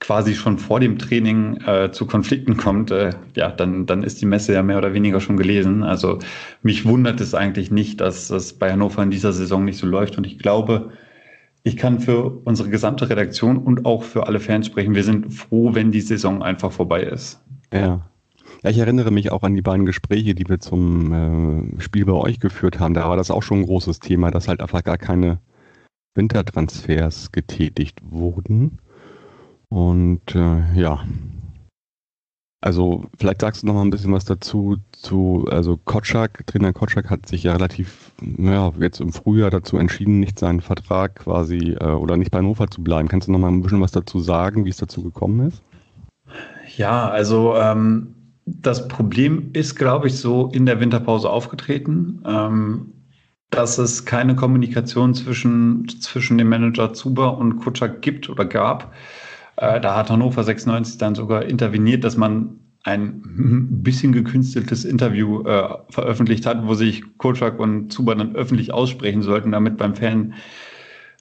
quasi 0.00 0.34
schon 0.34 0.58
vor 0.58 0.80
dem 0.80 0.98
Training 0.98 1.60
äh, 1.66 1.90
zu 1.90 2.06
Konflikten 2.06 2.56
kommt, 2.56 2.90
äh, 2.90 3.10
ja, 3.34 3.50
dann, 3.50 3.86
dann 3.86 4.02
ist 4.02 4.20
die 4.20 4.26
Messe 4.26 4.52
ja 4.52 4.62
mehr 4.62 4.78
oder 4.78 4.94
weniger 4.94 5.20
schon 5.20 5.36
gelesen. 5.36 5.82
Also 5.82 6.18
mich 6.62 6.84
wundert 6.84 7.20
es 7.20 7.34
eigentlich 7.34 7.70
nicht, 7.70 8.00
dass 8.00 8.30
es 8.30 8.52
bei 8.52 8.70
Hannover 8.70 9.02
in 9.02 9.10
dieser 9.10 9.32
Saison 9.32 9.64
nicht 9.64 9.78
so 9.78 9.86
läuft. 9.86 10.16
Und 10.16 10.26
ich 10.26 10.38
glaube, 10.38 10.92
ich 11.64 11.76
kann 11.76 12.00
für 12.00 12.40
unsere 12.44 12.70
gesamte 12.70 13.10
Redaktion 13.10 13.58
und 13.58 13.84
auch 13.86 14.04
für 14.04 14.26
alle 14.26 14.40
Fans 14.40 14.66
sprechen. 14.66 14.94
Wir 14.94 15.04
sind 15.04 15.34
froh, 15.34 15.74
wenn 15.74 15.90
die 15.90 16.00
Saison 16.00 16.42
einfach 16.42 16.72
vorbei 16.72 17.02
ist. 17.02 17.40
Ja. 17.72 18.08
Ja, 18.62 18.70
ich 18.70 18.78
erinnere 18.78 19.12
mich 19.12 19.30
auch 19.30 19.44
an 19.44 19.54
die 19.54 19.62
beiden 19.62 19.86
Gespräche, 19.86 20.34
die 20.34 20.48
wir 20.48 20.58
zum 20.58 21.76
äh, 21.76 21.80
Spiel 21.80 22.04
bei 22.06 22.12
euch 22.12 22.40
geführt 22.40 22.80
haben. 22.80 22.94
Da 22.94 23.08
war 23.08 23.16
das 23.16 23.30
auch 23.30 23.42
schon 23.42 23.58
ein 23.58 23.66
großes 23.66 24.00
Thema, 24.00 24.32
dass 24.32 24.48
halt 24.48 24.60
einfach 24.60 24.82
gar 24.82 24.98
keine 24.98 25.38
Wintertransfers 26.14 27.30
getätigt 27.30 28.00
wurden. 28.02 28.78
Und 29.70 30.34
äh, 30.34 30.72
ja, 30.74 31.04
also 32.60 33.04
vielleicht 33.16 33.40
sagst 33.40 33.62
du 33.62 33.66
noch 33.66 33.74
mal 33.74 33.82
ein 33.82 33.90
bisschen 33.90 34.12
was 34.12 34.24
dazu 34.24 34.78
zu, 34.90 35.46
also 35.48 35.76
Kotschak, 35.76 36.44
Trainer 36.48 36.72
Kotschak 36.72 37.08
hat 37.08 37.28
sich 37.28 37.44
ja 37.44 37.52
relativ, 37.52 38.12
ja, 38.36 38.72
jetzt 38.80 39.00
im 39.00 39.12
Frühjahr 39.12 39.50
dazu 39.50 39.76
entschieden, 39.76 40.18
nicht 40.18 40.40
seinen 40.40 40.60
Vertrag 40.60 41.14
quasi 41.16 41.76
äh, 41.80 41.84
oder 41.84 42.16
nicht 42.16 42.32
bei 42.32 42.38
Hannover 42.38 42.68
zu 42.68 42.82
bleiben. 42.82 43.08
Kannst 43.08 43.28
du 43.28 43.32
noch 43.32 43.38
mal 43.38 43.48
ein 43.48 43.62
bisschen 43.62 43.80
was 43.80 43.92
dazu 43.92 44.18
sagen, 44.18 44.64
wie 44.64 44.70
es 44.70 44.76
dazu 44.76 45.04
gekommen 45.04 45.48
ist? 45.48 45.62
Ja, 46.76 47.08
also 47.08 47.54
ähm, 47.54 48.14
das 48.44 48.88
Problem 48.88 49.50
ist, 49.52 49.76
glaube 49.76 50.08
ich, 50.08 50.16
so 50.16 50.48
in 50.48 50.66
der 50.66 50.80
Winterpause 50.80 51.30
aufgetreten, 51.30 52.22
ähm, 52.26 52.92
dass 53.50 53.78
es 53.78 54.04
keine 54.04 54.34
Kommunikation 54.34 55.14
zwischen, 55.14 55.88
zwischen 56.00 56.38
dem 56.38 56.48
Manager 56.48 56.92
Zuber 56.92 57.38
und 57.38 57.60
Kutschak 57.60 58.02
gibt 58.02 58.28
oder 58.28 58.44
gab. 58.44 58.92
Äh, 59.58 59.80
da 59.80 59.96
hat 59.96 60.10
Hannover 60.10 60.44
96 60.44 60.98
dann 60.98 61.14
sogar 61.14 61.44
interveniert, 61.44 62.04
dass 62.04 62.16
man 62.16 62.60
ein 62.84 63.22
bisschen 63.82 64.12
gekünsteltes 64.12 64.84
Interview 64.84 65.42
äh, 65.42 65.68
veröffentlicht 65.90 66.46
hat, 66.46 66.66
wo 66.66 66.74
sich 66.74 67.02
Kutschak 67.18 67.58
und 67.58 67.92
Zuber 67.92 68.14
dann 68.14 68.36
öffentlich 68.36 68.72
aussprechen 68.72 69.22
sollten, 69.22 69.52
damit 69.52 69.76
beim 69.76 69.96
Fan 69.96 70.34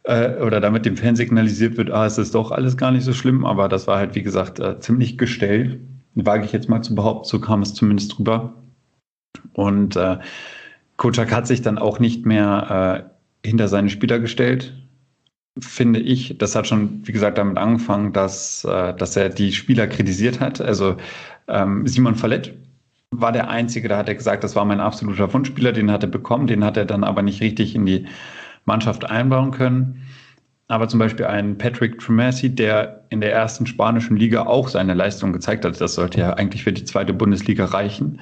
äh, 0.03 0.35
oder 0.35 0.61
damit 0.61 0.85
dem 0.85 0.97
Fan 0.97 1.15
signalisiert 1.15 1.77
wird, 1.77 1.89
ah, 1.89 2.05
es 2.05 2.19
ist 2.19 2.35
doch 2.35 2.51
alles 2.51 2.77
gar 2.77 2.91
nicht 2.91 3.03
so 3.03 3.13
schlimm, 3.13 3.43
aber 3.43 3.67
das 3.69 3.87
war 3.87 3.97
halt, 3.97 4.13
wie 4.13 4.23
gesagt, 4.23 4.59
äh, 4.59 4.79
ziemlich 4.79 5.17
gestellt. 5.17 5.79
Wage 6.13 6.45
ich 6.45 6.51
jetzt 6.51 6.69
mal 6.69 6.81
zu 6.81 6.95
behaupten, 6.95 7.27
so 7.27 7.39
kam 7.39 7.61
es 7.61 7.73
zumindest 7.73 8.17
drüber. 8.17 8.53
Und 9.53 9.95
äh, 9.95 10.17
Kutschak 10.97 11.31
hat 11.31 11.47
sich 11.47 11.61
dann 11.61 11.77
auch 11.77 11.99
nicht 11.99 12.25
mehr 12.25 13.09
äh, 13.43 13.47
hinter 13.47 13.67
seine 13.67 13.89
Spieler 13.89 14.19
gestellt, 14.19 14.73
finde 15.61 15.99
ich, 15.99 16.37
das 16.37 16.55
hat 16.55 16.67
schon, 16.67 17.01
wie 17.07 17.11
gesagt, 17.11 17.37
damit 17.37 17.57
angefangen, 17.57 18.13
dass, 18.13 18.63
äh, 18.65 18.93
dass 18.93 19.15
er 19.15 19.29
die 19.29 19.51
Spieler 19.51 19.87
kritisiert 19.87 20.39
hat. 20.39 20.61
Also 20.61 20.97
ähm, 21.47 21.87
Simon 21.87 22.15
Fallett 22.15 22.53
war 23.11 23.31
der 23.31 23.49
Einzige, 23.49 23.87
da 23.87 23.97
hat 23.97 24.09
er 24.09 24.15
gesagt, 24.15 24.43
das 24.43 24.55
war 24.55 24.65
mein 24.65 24.79
absoluter 24.79 25.33
Wunschspieler, 25.33 25.71
den 25.71 25.91
hat 25.91 26.03
er 26.03 26.09
bekommen, 26.09 26.47
den 26.47 26.63
hat 26.63 26.77
er 26.77 26.85
dann 26.85 27.03
aber 27.03 27.21
nicht 27.21 27.41
richtig 27.41 27.75
in 27.75 27.85
die 27.85 28.05
Mannschaft 28.65 29.09
einbauen 29.09 29.51
können. 29.51 30.03
Aber 30.67 30.89
zum 30.89 30.99
Beispiel 30.99 31.25
ein 31.25 31.57
Patrick 31.57 31.97
Tremasi, 31.99 32.53
der 32.53 33.05
in 33.09 33.21
der 33.21 33.31
ersten 33.31 33.65
spanischen 33.65 34.17
Liga 34.17 34.45
auch 34.45 34.67
seine 34.67 34.93
Leistung 34.93 35.31
gezeigt 35.31 35.63
hat, 35.63 35.79
das 35.79 35.93
sollte 35.93 36.19
ja 36.19 36.33
eigentlich 36.33 36.65
für 36.65 36.73
die 36.73 36.83
zweite 36.83 37.13
Bundesliga 37.13 37.65
reichen. 37.65 38.19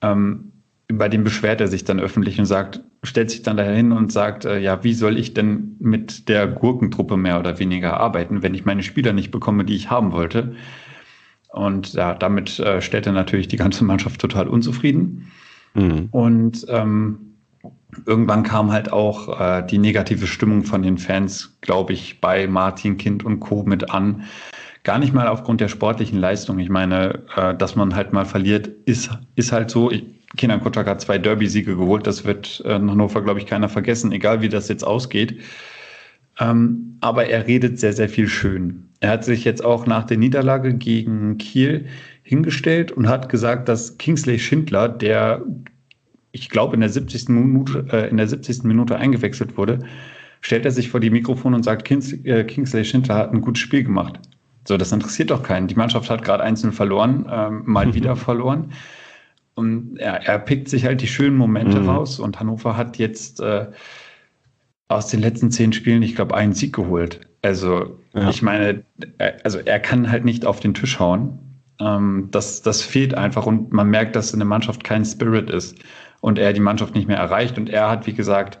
Ähm, 0.00 0.51
bei 0.98 1.08
dem 1.08 1.24
beschwert 1.24 1.60
er 1.60 1.68
sich 1.68 1.84
dann 1.84 2.00
öffentlich 2.00 2.38
und 2.38 2.46
sagt, 2.46 2.80
stellt 3.02 3.30
sich 3.30 3.42
dann 3.42 3.56
dahin 3.56 3.92
und 3.92 4.12
sagt, 4.12 4.44
äh, 4.44 4.58
ja, 4.58 4.82
wie 4.84 4.94
soll 4.94 5.18
ich 5.18 5.34
denn 5.34 5.76
mit 5.78 6.28
der 6.28 6.46
Gurkentruppe 6.46 7.16
mehr 7.16 7.38
oder 7.38 7.58
weniger 7.58 7.98
arbeiten, 7.98 8.42
wenn 8.42 8.54
ich 8.54 8.64
meine 8.64 8.82
Spieler 8.82 9.12
nicht 9.12 9.30
bekomme, 9.30 9.64
die 9.64 9.76
ich 9.76 9.90
haben 9.90 10.12
wollte? 10.12 10.54
Und 11.48 11.92
ja, 11.92 12.14
damit 12.14 12.58
äh, 12.58 12.80
stellt 12.80 13.06
er 13.06 13.12
natürlich 13.12 13.48
die 13.48 13.56
ganze 13.56 13.84
Mannschaft 13.84 14.20
total 14.20 14.48
unzufrieden. 14.48 15.30
Mhm. 15.74 16.08
Und 16.10 16.64
ähm, 16.68 17.34
irgendwann 18.06 18.42
kam 18.42 18.72
halt 18.72 18.92
auch 18.92 19.40
äh, 19.40 19.66
die 19.66 19.78
negative 19.78 20.26
Stimmung 20.26 20.64
von 20.64 20.82
den 20.82 20.98
Fans, 20.98 21.56
glaube 21.60 21.92
ich, 21.92 22.20
bei 22.20 22.46
Martin 22.46 22.96
Kind 22.96 23.24
und 23.24 23.40
Co. 23.40 23.64
mit 23.64 23.90
an. 23.90 24.24
Gar 24.84 24.98
nicht 24.98 25.12
mal 25.12 25.28
aufgrund 25.28 25.60
der 25.60 25.68
sportlichen 25.68 26.18
Leistung. 26.18 26.58
Ich 26.58 26.68
meine, 26.68 27.20
äh, 27.36 27.54
dass 27.54 27.76
man 27.76 27.94
halt 27.94 28.12
mal 28.12 28.24
verliert, 28.24 28.68
ist, 28.84 29.10
ist 29.36 29.52
halt 29.52 29.70
so. 29.70 29.90
Ich, 29.90 30.04
Kenan 30.36 30.60
Kotschak 30.60 30.86
hat 30.86 31.00
zwei 31.00 31.18
Derby-Siege 31.18 31.76
geholt. 31.76 32.06
Das 32.06 32.24
wird 32.24 32.62
äh, 32.64 32.76
in 32.76 32.90
Hannover, 32.90 33.22
glaube 33.22 33.38
ich, 33.38 33.46
keiner 33.46 33.68
vergessen, 33.68 34.12
egal 34.12 34.40
wie 34.42 34.48
das 34.48 34.68
jetzt 34.68 34.82
ausgeht. 34.82 35.40
Ähm, 36.40 36.96
aber 37.00 37.26
er 37.26 37.46
redet 37.46 37.78
sehr, 37.78 37.92
sehr 37.92 38.08
viel 38.08 38.28
schön. 38.28 38.88
Er 39.00 39.10
hat 39.10 39.24
sich 39.24 39.44
jetzt 39.44 39.64
auch 39.64 39.86
nach 39.86 40.04
der 40.04 40.16
Niederlage 40.16 40.74
gegen 40.74 41.38
Kiel 41.38 41.86
hingestellt 42.22 42.92
und 42.92 43.08
hat 43.08 43.28
gesagt, 43.28 43.68
dass 43.68 43.98
Kingsley 43.98 44.38
Schindler, 44.38 44.88
der 44.88 45.42
ich 46.32 46.48
glaube 46.48 46.74
in 46.74 46.80
der 46.80 46.88
70. 46.88 47.28
Minute, 47.28 47.86
äh, 47.92 48.08
in 48.08 48.16
der 48.16 48.26
70. 48.26 48.64
Minute 48.64 48.96
eingewechselt 48.96 49.56
wurde, 49.56 49.80
stellt 50.40 50.64
er 50.64 50.70
sich 50.70 50.88
vor 50.88 51.00
die 51.00 51.10
Mikrofon 51.10 51.54
und 51.54 51.62
sagt, 51.62 51.88
äh, 51.90 52.44
Kingsley 52.44 52.84
Schindler 52.84 53.16
hat 53.16 53.32
ein 53.32 53.42
gutes 53.42 53.62
Spiel 53.62 53.84
gemacht. 53.84 54.18
So, 54.66 54.76
das 54.76 54.92
interessiert 54.92 55.30
doch 55.30 55.42
keinen. 55.42 55.66
Die 55.66 55.74
Mannschaft 55.74 56.08
hat 56.08 56.24
gerade 56.24 56.42
einzeln 56.42 56.72
verloren, 56.72 57.26
ähm, 57.30 57.62
mal 57.66 57.86
mhm. 57.86 57.94
wieder 57.94 58.16
verloren. 58.16 58.72
Und 59.54 59.98
ja, 59.98 60.14
er 60.14 60.38
pickt 60.38 60.68
sich 60.68 60.84
halt 60.84 61.00
die 61.00 61.08
schönen 61.08 61.36
Momente 61.36 61.80
mhm. 61.80 61.88
raus 61.88 62.18
und 62.18 62.40
Hannover 62.40 62.76
hat 62.76 62.96
jetzt 62.96 63.40
äh, 63.40 63.66
aus 64.88 65.08
den 65.08 65.20
letzten 65.20 65.50
zehn 65.50 65.72
Spielen, 65.72 66.02
ich 66.02 66.14
glaube, 66.14 66.34
einen 66.34 66.52
Sieg 66.52 66.74
geholt. 66.74 67.20
Also 67.42 67.98
ja. 68.14 68.30
ich 68.30 68.42
meine, 68.42 68.84
äh, 69.18 69.32
also 69.44 69.58
er 69.58 69.80
kann 69.80 70.10
halt 70.10 70.24
nicht 70.24 70.46
auf 70.46 70.60
den 70.60 70.74
Tisch 70.74 70.98
hauen. 71.00 71.38
Ähm, 71.80 72.28
das, 72.30 72.62
das 72.62 72.82
fehlt 72.82 73.14
einfach 73.14 73.46
und 73.46 73.72
man 73.72 73.88
merkt, 73.88 74.16
dass 74.16 74.32
in 74.32 74.38
der 74.38 74.46
Mannschaft 74.46 74.84
kein 74.84 75.04
Spirit 75.04 75.50
ist 75.50 75.78
und 76.20 76.38
er 76.38 76.52
die 76.52 76.60
Mannschaft 76.60 76.94
nicht 76.94 77.08
mehr 77.08 77.18
erreicht. 77.18 77.58
Und 77.58 77.68
er 77.68 77.90
hat, 77.90 78.06
wie 78.06 78.14
gesagt, 78.14 78.58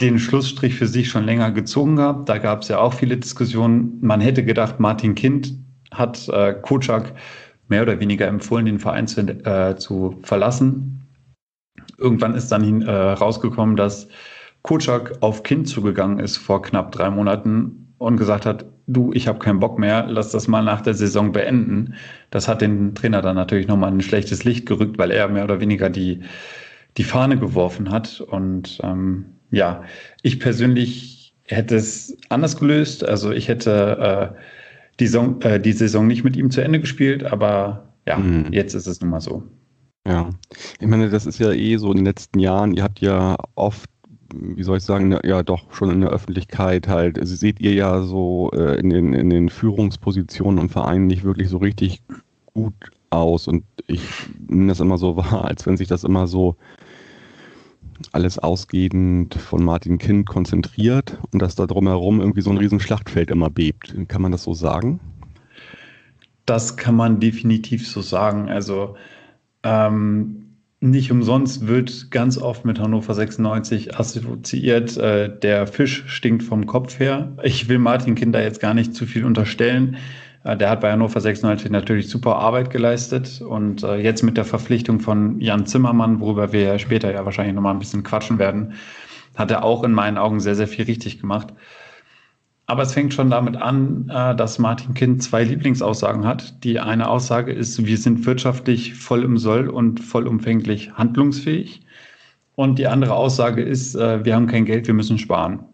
den 0.00 0.18
Schlussstrich 0.18 0.74
für 0.74 0.86
sich 0.86 1.08
schon 1.08 1.24
länger 1.24 1.50
gezogen 1.50 1.96
gehabt. 1.96 2.28
Da 2.28 2.38
gab 2.38 2.62
es 2.62 2.68
ja 2.68 2.78
auch 2.78 2.94
viele 2.94 3.16
Diskussionen. 3.16 3.98
Man 4.00 4.20
hätte 4.20 4.44
gedacht, 4.44 4.80
Martin 4.80 5.14
Kind 5.14 5.54
hat 5.92 6.28
äh, 6.28 6.54
Kocak 6.54 7.14
mehr 7.68 7.82
oder 7.82 8.00
weniger 8.00 8.26
empfohlen, 8.26 8.66
den 8.66 8.78
Verein 8.78 9.06
zu, 9.06 9.20
äh, 9.20 9.76
zu 9.76 10.18
verlassen. 10.22 11.06
Irgendwann 11.98 12.34
ist 12.34 12.48
dann 12.48 12.62
hin, 12.62 12.82
äh, 12.82 12.90
rausgekommen, 12.92 13.76
dass 13.76 14.08
Kocak 14.62 15.18
auf 15.20 15.42
Kind 15.42 15.68
zugegangen 15.68 16.18
ist 16.18 16.36
vor 16.36 16.62
knapp 16.62 16.92
drei 16.92 17.10
Monaten 17.10 17.94
und 17.98 18.16
gesagt 18.16 18.46
hat, 18.46 18.64
du, 18.86 19.12
ich 19.12 19.28
habe 19.28 19.38
keinen 19.38 19.60
Bock 19.60 19.78
mehr, 19.78 20.06
lass 20.08 20.30
das 20.30 20.48
mal 20.48 20.62
nach 20.62 20.80
der 20.80 20.94
Saison 20.94 21.32
beenden. 21.32 21.94
Das 22.30 22.48
hat 22.48 22.60
den 22.60 22.94
Trainer 22.94 23.22
dann 23.22 23.36
natürlich 23.36 23.68
nochmal 23.68 23.92
ein 23.92 24.00
schlechtes 24.00 24.44
Licht 24.44 24.66
gerückt, 24.66 24.98
weil 24.98 25.10
er 25.10 25.28
mehr 25.28 25.44
oder 25.44 25.60
weniger 25.60 25.90
die, 25.90 26.22
die 26.96 27.04
Fahne 27.04 27.38
geworfen 27.38 27.90
hat. 27.90 28.20
Und 28.20 28.80
ähm, 28.82 29.26
ja, 29.52 29.84
ich 30.22 30.40
persönlich 30.40 31.34
hätte 31.44 31.76
es 31.76 32.16
anders 32.28 32.58
gelöst. 32.58 33.04
Also 33.04 33.30
ich 33.30 33.48
hätte 33.48 34.32
äh, 34.34 34.38
die, 34.98 35.06
Saison, 35.06 35.40
äh, 35.42 35.60
die 35.60 35.72
Saison 35.72 36.06
nicht 36.06 36.24
mit 36.24 36.36
ihm 36.36 36.50
zu 36.50 36.62
Ende 36.62 36.80
gespielt, 36.80 37.24
aber 37.24 37.94
ja, 38.06 38.18
mhm. 38.18 38.46
jetzt 38.50 38.74
ist 38.74 38.86
es 38.86 39.00
nun 39.00 39.10
mal 39.10 39.20
so. 39.20 39.44
Ja, 40.06 40.30
ich 40.80 40.86
meine, 40.88 41.10
das 41.10 41.26
ist 41.26 41.38
ja 41.38 41.52
eh 41.52 41.76
so 41.76 41.90
in 41.90 41.98
den 41.98 42.06
letzten 42.06 42.40
Jahren, 42.40 42.74
ihr 42.74 42.82
habt 42.82 43.00
ja 43.00 43.36
oft, 43.54 43.88
wie 44.34 44.62
soll 44.64 44.78
ich 44.78 44.82
sagen, 44.82 45.16
ja 45.22 45.42
doch 45.44 45.72
schon 45.72 45.90
in 45.90 46.00
der 46.00 46.10
Öffentlichkeit 46.10 46.88
halt, 46.88 47.20
also 47.20 47.36
seht 47.36 47.60
ihr 47.60 47.74
ja 47.74 48.02
so 48.02 48.50
äh, 48.52 48.80
in, 48.80 48.90
den, 48.90 49.12
in 49.12 49.30
den 49.30 49.48
Führungspositionen 49.48 50.58
und 50.58 50.72
Vereinen 50.72 51.06
nicht 51.06 51.22
wirklich 51.22 51.48
so 51.48 51.58
richtig 51.58 52.02
gut 52.52 52.74
aus 53.10 53.46
und 53.46 53.64
ich 53.86 54.02
nehme 54.48 54.68
das 54.68 54.80
immer 54.80 54.98
so 54.98 55.16
wahr, 55.16 55.44
als 55.44 55.66
wenn 55.66 55.76
sich 55.76 55.86
das 55.86 56.02
immer 56.02 56.26
so 56.26 56.56
alles 58.12 58.38
ausgehend 58.38 59.34
von 59.34 59.64
Martin 59.64 59.98
Kind 59.98 60.26
konzentriert 60.26 61.18
und 61.30 61.40
dass 61.40 61.54
da 61.54 61.66
drumherum 61.66 62.20
irgendwie 62.20 62.42
so 62.42 62.50
ein 62.50 62.58
riesen 62.58 62.80
Schlachtfeld 62.80 63.30
immer 63.30 63.50
bebt. 63.50 63.94
Kann 64.08 64.22
man 64.22 64.32
das 64.32 64.42
so 64.42 64.54
sagen? 64.54 65.00
Das 66.46 66.76
kann 66.76 66.96
man 66.96 67.20
definitiv 67.20 67.88
so 67.88 68.00
sagen. 68.00 68.48
Also 68.48 68.96
ähm, 69.62 70.42
nicht 70.80 71.12
umsonst 71.12 71.68
wird 71.68 72.10
ganz 72.10 72.36
oft 72.38 72.64
mit 72.64 72.80
Hannover 72.80 73.14
96 73.14 73.96
assoziiert, 73.96 74.96
äh, 74.96 75.30
der 75.38 75.68
Fisch 75.68 76.02
stinkt 76.08 76.42
vom 76.42 76.66
Kopf 76.66 76.98
her. 76.98 77.36
Ich 77.44 77.68
will 77.68 77.78
Martin 77.78 78.16
Kinder 78.16 78.42
jetzt 78.42 78.60
gar 78.60 78.74
nicht 78.74 78.94
zu 78.94 79.06
viel 79.06 79.24
unterstellen. 79.24 79.96
Äh, 80.44 80.56
der 80.56 80.70
hat 80.70 80.80
bei 80.80 80.90
Hannover 80.92 81.20
96 81.20 81.70
natürlich 81.70 82.08
super 82.08 82.36
Arbeit 82.36 82.70
geleistet 82.70 83.40
und 83.40 83.82
äh, 83.82 83.96
jetzt 83.96 84.22
mit 84.22 84.36
der 84.36 84.44
Verpflichtung 84.44 85.00
von 85.00 85.40
Jan 85.40 85.66
Zimmermann, 85.66 86.20
worüber 86.20 86.52
wir 86.52 86.78
später 86.78 87.12
ja 87.12 87.24
wahrscheinlich 87.24 87.54
nochmal 87.54 87.74
ein 87.74 87.78
bisschen 87.78 88.02
quatschen 88.02 88.38
werden, 88.38 88.74
hat 89.36 89.50
er 89.50 89.64
auch 89.64 89.84
in 89.84 89.92
meinen 89.92 90.18
Augen 90.18 90.40
sehr, 90.40 90.54
sehr 90.54 90.68
viel 90.68 90.84
richtig 90.84 91.20
gemacht. 91.20 91.48
Aber 92.66 92.82
es 92.82 92.92
fängt 92.92 93.12
schon 93.12 93.28
damit 93.30 93.56
an, 93.56 94.08
äh, 94.08 94.34
dass 94.34 94.58
Martin 94.58 94.94
Kind 94.94 95.22
zwei 95.22 95.44
Lieblingsaussagen 95.44 96.26
hat. 96.26 96.64
Die 96.64 96.80
eine 96.80 97.08
Aussage 97.08 97.52
ist, 97.52 97.84
wir 97.84 97.98
sind 97.98 98.24
wirtschaftlich 98.26 98.94
voll 98.94 99.24
im 99.24 99.38
Soll 99.38 99.68
und 99.68 100.00
vollumfänglich 100.00 100.92
handlungsfähig. 100.92 101.82
Und 102.54 102.78
die 102.78 102.86
andere 102.86 103.14
Aussage 103.14 103.62
ist, 103.62 103.94
wir 103.94 104.34
haben 104.34 104.46
kein 104.46 104.66
Geld, 104.66 104.86
wir 104.86 104.92
müssen 104.92 105.16
sparen. 105.16 105.71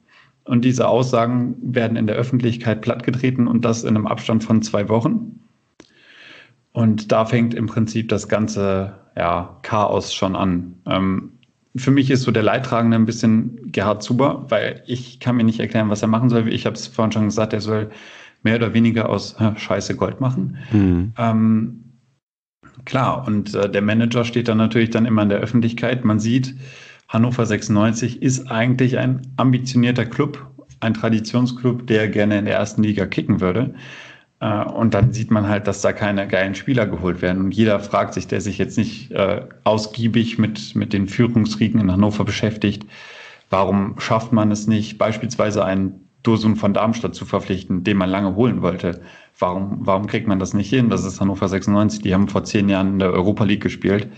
Und 0.49 0.65
diese 0.65 0.89
Aussagen 0.89 1.57
werden 1.61 1.99
in 1.99 2.07
der 2.07 2.17
Öffentlichkeit 2.17 2.81
plattgetreten 2.81 3.47
und 3.47 3.67
das 3.67 3.85
in 3.85 3.91
einem 3.91 4.07
Abstand 4.07 4.43
von 4.43 4.63
zwei 4.63 4.89
Wochen. 4.89 5.41
Und 6.73 7.13
da 7.13 7.27
fängt 7.27 7.53
im 7.53 7.67
Prinzip 7.67 8.09
das 8.09 8.29
ganze 8.29 8.95
ja, 9.15 9.59
Chaos 9.61 10.15
schon 10.15 10.35
an. 10.37 10.77
Ähm, 10.87 11.33
für 11.77 11.91
mich 11.91 12.11
ist 12.11 12.23
so 12.23 12.31
der 12.31 12.43
Leidtragende 12.43 12.97
ein 12.97 13.05
bisschen 13.05 13.71
Gerhard 13.73 14.03
Zuber, 14.03 14.47
weil 14.49 14.83
ich 14.87 15.21
kann 15.21 15.37
mir 15.37 15.45
nicht 15.45 15.61
erklären, 15.61 15.91
was 15.91 16.01
er 16.01 16.09
machen 16.09 16.31
soll. 16.31 16.49
Ich 16.49 16.65
habe 16.65 16.77
es 16.77 16.87
vorhin 16.87 17.13
schon 17.13 17.27
gesagt, 17.27 17.53
er 17.53 17.61
soll 17.61 17.91
mehr 18.43 18.57
oder 18.57 18.73
weniger 18.73 19.11
aus 19.11 19.35
äh, 19.39 19.55
Scheiße 19.55 19.97
Gold 19.97 20.21
machen. 20.21 20.57
Mhm. 20.73 21.13
Ähm, 21.19 21.85
klar, 22.87 23.27
und 23.27 23.55
äh, 23.55 23.71
der 23.71 23.83
Manager 23.83 24.25
steht 24.25 24.49
dann 24.49 24.59
natürlich 24.59 24.91
dann 24.91 25.05
immer 25.05 25.25
in 25.25 25.29
der 25.29 25.41
Öffentlichkeit. 25.41 26.07
Man 26.07 26.21
sieht, 26.21 26.55
Hannover 27.09 27.47
96 27.47 28.23
ist 28.23 28.51
eigentlich 28.51 28.99
ein 28.99 29.23
ambitionierter 29.37 30.05
Club, 30.05 30.47
ein 30.81 30.95
Traditionsclub, 30.95 31.87
der 31.87 32.09
gerne 32.09 32.39
in 32.39 32.45
der 32.45 32.55
ersten 32.55 32.83
Liga 32.83 33.07
kicken 33.07 33.41
würde. 33.41 33.75
Äh, 34.41 34.65
und 34.65 34.93
dann 34.95 35.13
sieht 35.13 35.31
man 35.31 35.49
halt, 35.49 35.67
dass 35.67 35.81
da 35.81 35.93
keine 35.93 36.29
geilen 36.29 36.55
Spieler 36.55 36.87
geholt 36.87 37.23
werden. 37.23 37.47
Und 37.47 37.55
jeder 37.55 37.81
fragt 37.81 38.15
sich, 38.15 38.27
der 38.27 38.43
sich 38.43 38.59
jetzt 38.59 38.77
nicht 38.77 39.11
äh, 39.13 39.43
ausgiebig 39.65 40.39
mit, 40.39 40.75
mit 40.77 40.93
den 40.93 41.09
Führungsriegen 41.09 41.81
in 41.81 41.91
Hannover 41.91 42.25
beschäftigt, 42.25 42.85
warum 43.51 43.99
schafft 43.99 44.33
man 44.33 44.53
es 44.53 44.67
nicht, 44.67 44.99
beispielsweise 44.99 45.65
einen 45.65 46.09
Dursun 46.23 46.57
von 46.57 46.75
Darmstadt 46.75 47.15
zu 47.15 47.25
verpflichten, 47.25 47.85
den 47.85 47.97
man 47.97 48.11
lange 48.11 48.35
holen 48.35 48.61
wollte. 48.61 49.01
Warum, 49.39 49.79
warum 49.81 50.07
kriegt 50.09 50.29
man 50.29 50.39
das 50.39 50.53
nicht 50.53 50.69
hin? 50.69 50.91
Das 50.91 51.05
ist 51.05 51.21
Hannover 51.21 51.49
96. 51.49 52.03
Die 52.03 52.13
haben 52.13 52.29
vor 52.29 52.45
zehn 52.45 52.69
Jahren 52.69 52.89
in 52.89 52.99
der 52.99 53.13
Europa 53.13 53.45
League 53.45 53.63
gespielt. 53.63 54.09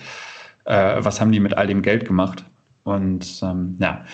Äh, 0.64 0.97
was 1.04 1.20
haben 1.20 1.30
die 1.30 1.40
mit 1.40 1.56
all 1.56 1.68
dem 1.68 1.82
Geld 1.82 2.04
gemacht? 2.06 2.44
Und 2.84 3.40
ähm, 3.42 3.76
ja, 3.78 4.04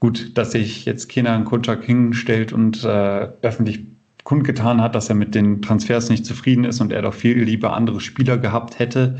gut, 0.00 0.36
dass 0.36 0.52
sich 0.52 0.84
jetzt 0.84 1.08
Kenan 1.08 1.44
Kutschak 1.44 1.84
hinstellt 1.84 2.52
und 2.52 2.84
äh, 2.84 3.28
öffentlich 3.42 3.80
kundgetan 4.24 4.80
hat, 4.80 4.94
dass 4.94 5.08
er 5.08 5.14
mit 5.14 5.34
den 5.34 5.62
Transfers 5.62 6.08
nicht 6.08 6.24
zufrieden 6.26 6.64
ist 6.64 6.80
und 6.80 6.92
er 6.92 7.02
doch 7.02 7.14
viel 7.14 7.42
lieber 7.42 7.74
andere 7.74 8.00
Spieler 8.00 8.38
gehabt 8.38 8.78
hätte. 8.78 9.18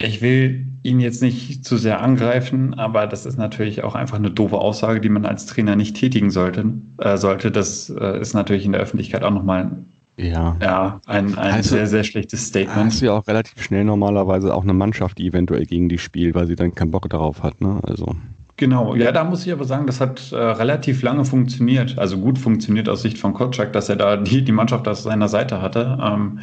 Ich 0.00 0.22
will 0.22 0.66
ihn 0.84 1.00
jetzt 1.00 1.22
nicht 1.22 1.64
zu 1.64 1.76
sehr 1.76 2.00
angreifen, 2.00 2.74
aber 2.74 3.06
das 3.08 3.26
ist 3.26 3.36
natürlich 3.36 3.82
auch 3.82 3.96
einfach 3.96 4.16
eine 4.16 4.30
doofe 4.30 4.56
Aussage, 4.58 5.00
die 5.00 5.08
man 5.08 5.26
als 5.26 5.46
Trainer 5.46 5.74
nicht 5.74 5.96
tätigen 5.96 6.30
sollte. 6.30 6.72
Äh, 6.98 7.16
sollte. 7.16 7.50
Das 7.50 7.90
äh, 7.90 8.20
ist 8.20 8.32
natürlich 8.34 8.64
in 8.64 8.72
der 8.72 8.80
Öffentlichkeit 8.80 9.24
auch 9.24 9.32
nochmal 9.32 9.84
ja. 10.18 10.56
Ja, 10.60 11.00
ein, 11.06 11.38
ein 11.38 11.54
also, 11.54 11.76
sehr, 11.76 11.86
sehr 11.86 12.04
schlechtes 12.04 12.46
Statement. 12.46 12.86
Hast 12.86 13.00
du 13.00 13.06
ja 13.06 13.12
auch 13.12 13.26
relativ 13.26 13.62
schnell 13.62 13.84
normalerweise 13.84 14.54
auch 14.54 14.64
eine 14.64 14.74
Mannschaft, 14.74 15.18
die 15.18 15.28
eventuell 15.28 15.64
gegen 15.64 15.88
die 15.88 15.98
spielt, 15.98 16.34
weil 16.34 16.46
sie 16.46 16.56
dann 16.56 16.74
keinen 16.74 16.90
Bock 16.90 17.08
darauf 17.08 17.42
hat, 17.42 17.60
ne? 17.60 17.80
Also. 17.84 18.14
Genau, 18.56 18.96
ja, 18.96 19.12
da 19.12 19.22
muss 19.22 19.46
ich 19.46 19.52
aber 19.52 19.64
sagen, 19.64 19.86
das 19.86 20.00
hat 20.00 20.32
äh, 20.32 20.36
relativ 20.36 21.02
lange 21.02 21.24
funktioniert, 21.24 21.96
also 21.96 22.18
gut 22.18 22.40
funktioniert 22.40 22.88
aus 22.88 23.02
Sicht 23.02 23.16
von 23.16 23.32
Kotschak, 23.32 23.72
dass 23.72 23.88
er 23.88 23.94
da 23.94 24.16
die, 24.16 24.42
die 24.42 24.50
Mannschaft 24.50 24.88
auf 24.88 24.98
seiner 24.98 25.28
Seite 25.28 25.62
hatte. 25.62 25.96
Ähm, 26.02 26.40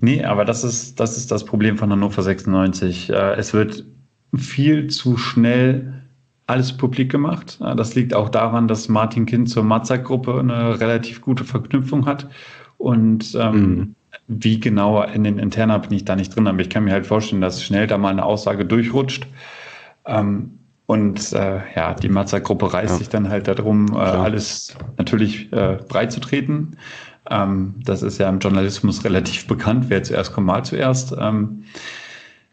nee, 0.00 0.24
aber 0.24 0.44
das 0.44 0.64
ist, 0.64 0.98
das 0.98 1.16
ist 1.16 1.30
das 1.30 1.44
Problem 1.44 1.78
von 1.78 1.92
Hannover 1.92 2.22
96. 2.22 3.10
Äh, 3.10 3.34
es 3.34 3.52
wird 3.52 3.84
viel 4.36 4.88
zu 4.88 5.16
schnell 5.16 6.00
alles 6.50 6.76
publik 6.76 7.12
gemacht. 7.12 7.58
Äh, 7.62 7.76
das 7.76 7.94
liegt 7.94 8.12
auch 8.12 8.28
daran, 8.28 8.68
dass 8.68 8.88
Martin 8.88 9.24
Kind 9.24 9.48
zur 9.48 9.62
Matzak-Gruppe 9.62 10.40
eine 10.40 10.80
relativ 10.80 11.20
gute 11.20 11.44
Verknüpfung 11.44 12.06
hat. 12.06 12.28
Und 12.80 13.34
ähm, 13.38 13.74
mhm. 13.74 13.94
wie 14.26 14.58
genau 14.58 15.02
in 15.02 15.22
den 15.22 15.38
Interna 15.38 15.76
bin 15.76 15.92
ich 15.92 16.06
da 16.06 16.16
nicht 16.16 16.34
drin, 16.34 16.46
aber 16.46 16.60
ich 16.60 16.70
kann 16.70 16.84
mir 16.84 16.92
halt 16.92 17.06
vorstellen, 17.06 17.42
dass 17.42 17.62
schnell 17.62 17.86
da 17.86 17.98
mal 17.98 18.08
eine 18.08 18.24
Aussage 18.24 18.64
durchrutscht. 18.64 19.26
Ähm, 20.06 20.58
und 20.86 21.34
äh, 21.34 21.60
ja, 21.76 21.92
die 21.92 22.08
Mazda-Gruppe 22.08 22.72
reißt 22.72 22.94
ja. 22.94 22.98
sich 22.98 23.10
dann 23.10 23.28
halt 23.28 23.48
darum, 23.48 23.88
äh, 23.92 23.98
alles 23.98 24.74
natürlich 24.96 25.52
äh, 25.52 25.78
breit 25.86 26.10
zu 26.10 26.20
treten. 26.20 26.78
Ähm, 27.28 27.74
das 27.84 28.02
ist 28.02 28.16
ja 28.16 28.30
im 28.30 28.38
Journalismus 28.38 29.04
relativ 29.04 29.46
bekannt, 29.46 29.84
wer 29.88 30.02
zuerst 30.02 30.32
kommt, 30.32 30.46
mal 30.46 30.64
zuerst. 30.64 31.14
Ähm, 31.20 31.64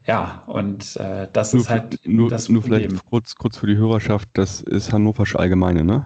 ja, 0.06 0.44
und 0.46 0.98
äh, 0.98 1.30
das 1.32 1.54
nur, 1.54 1.62
ist 1.62 1.70
halt 1.70 2.00
nur, 2.06 2.30
das 2.30 2.50
Nur 2.50 2.64
Problem. 2.64 2.90
vielleicht 2.90 3.06
kurz, 3.06 3.36
kurz 3.36 3.58
für 3.58 3.68
die 3.68 3.78
Hörerschaft, 3.78 4.28
das 4.34 4.60
ist 4.60 4.92
Hannoversche 4.92 5.40
Allgemeine, 5.40 5.86
ne? 5.86 6.06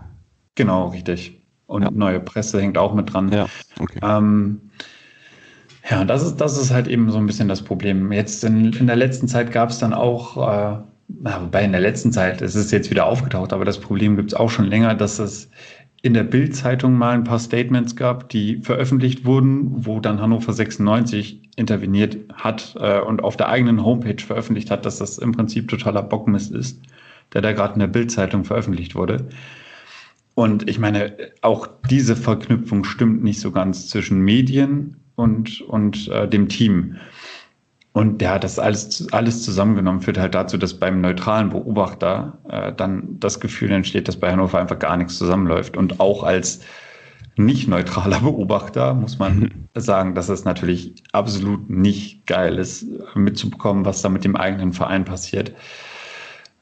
Genau, 0.53 0.89
richtig. 0.89 1.40
Und 1.71 1.83
ja. 1.83 1.91
neue 1.91 2.19
Presse 2.19 2.61
hängt 2.61 2.77
auch 2.77 2.93
mit 2.93 3.13
dran. 3.13 3.31
Ja, 3.31 3.47
okay. 3.79 3.99
Ähm, 4.03 4.61
ja, 5.89 6.05
das 6.05 6.23
ist, 6.23 6.37
das 6.37 6.57
ist 6.57 6.71
halt 6.71 6.87
eben 6.87 7.09
so 7.09 7.17
ein 7.17 7.25
bisschen 7.25 7.47
das 7.47 7.61
Problem. 7.61 8.11
Jetzt 8.11 8.43
in, 8.43 8.73
in 8.73 8.87
der 8.87 8.95
letzten 8.95 9.27
Zeit 9.27 9.51
gab 9.51 9.69
es 9.69 9.79
dann 9.79 9.93
auch 9.93 10.37
äh, 10.37 10.77
wobei 11.19 11.63
in 11.63 11.71
der 11.71 11.81
letzten 11.81 12.11
Zeit, 12.11 12.41
es 12.41 12.55
ist 12.55 12.71
jetzt 12.71 12.89
wieder 12.89 13.05
aufgetaucht, 13.05 13.53
aber 13.53 13.65
das 13.65 13.79
Problem 13.79 14.15
gibt 14.15 14.31
es 14.31 14.39
auch 14.39 14.49
schon 14.49 14.65
länger, 14.65 14.95
dass 14.95 15.19
es 15.19 15.49
in 16.03 16.13
der 16.13 16.23
Bild-Zeitung 16.23 16.93
mal 16.93 17.13
ein 17.13 17.23
paar 17.23 17.39
Statements 17.39 17.95
gab, 17.95 18.29
die 18.29 18.57
veröffentlicht 18.61 19.23
wurden, 19.25 19.85
wo 19.85 19.99
dann 19.99 20.19
Hannover 20.19 20.51
96 20.51 21.49
interveniert 21.57 22.17
hat 22.33 22.75
äh, 22.79 22.99
und 22.99 23.23
auf 23.23 23.37
der 23.37 23.49
eigenen 23.49 23.83
Homepage 23.83 24.21
veröffentlicht 24.23 24.71
hat, 24.71 24.85
dass 24.85 24.97
das 24.97 25.19
im 25.19 25.31
Prinzip 25.31 25.67
totaler 25.67 26.01
Bockmist 26.01 26.51
ist, 26.53 26.81
der 27.33 27.41
da 27.41 27.51
gerade 27.51 27.75
in 27.75 27.81
der 27.81 27.87
Bild-Zeitung 27.87 28.45
veröffentlicht 28.45 28.95
wurde. 28.95 29.27
Und 30.35 30.69
ich 30.69 30.79
meine, 30.79 31.13
auch 31.41 31.67
diese 31.89 32.15
Verknüpfung 32.15 32.83
stimmt 32.83 33.23
nicht 33.23 33.39
so 33.41 33.51
ganz 33.51 33.87
zwischen 33.87 34.21
Medien 34.21 34.95
und, 35.15 35.61
und 35.61 36.07
äh, 36.07 36.27
dem 36.27 36.47
Team. 36.47 36.95
Und 37.93 38.21
ja, 38.21 38.39
das 38.39 38.57
alles, 38.57 39.11
alles 39.11 39.43
zusammengenommen 39.43 40.01
führt 40.01 40.17
halt 40.17 40.33
dazu, 40.33 40.57
dass 40.57 40.73
beim 40.73 41.01
neutralen 41.01 41.49
Beobachter 41.49 42.37
äh, 42.47 42.71
dann 42.71 43.19
das 43.19 43.41
Gefühl 43.41 43.71
entsteht, 43.71 44.07
dass 44.07 44.17
bei 44.17 44.31
Hannover 44.31 44.59
einfach 44.59 44.79
gar 44.79 44.95
nichts 44.95 45.17
zusammenläuft. 45.17 45.75
Und 45.75 45.99
auch 45.99 46.23
als 46.23 46.61
nicht 47.35 47.67
neutraler 47.67 48.19
Beobachter 48.21 48.93
muss 48.93 49.19
man 49.19 49.39
mhm. 49.39 49.49
sagen, 49.75 50.15
dass 50.15 50.29
es 50.29 50.45
natürlich 50.45 51.03
absolut 51.11 51.69
nicht 51.69 52.25
geil 52.25 52.57
ist, 52.57 52.85
mitzubekommen, 53.15 53.83
was 53.83 54.01
da 54.01 54.07
mit 54.07 54.23
dem 54.23 54.37
eigenen 54.37 54.71
Verein 54.71 55.03
passiert. 55.03 55.53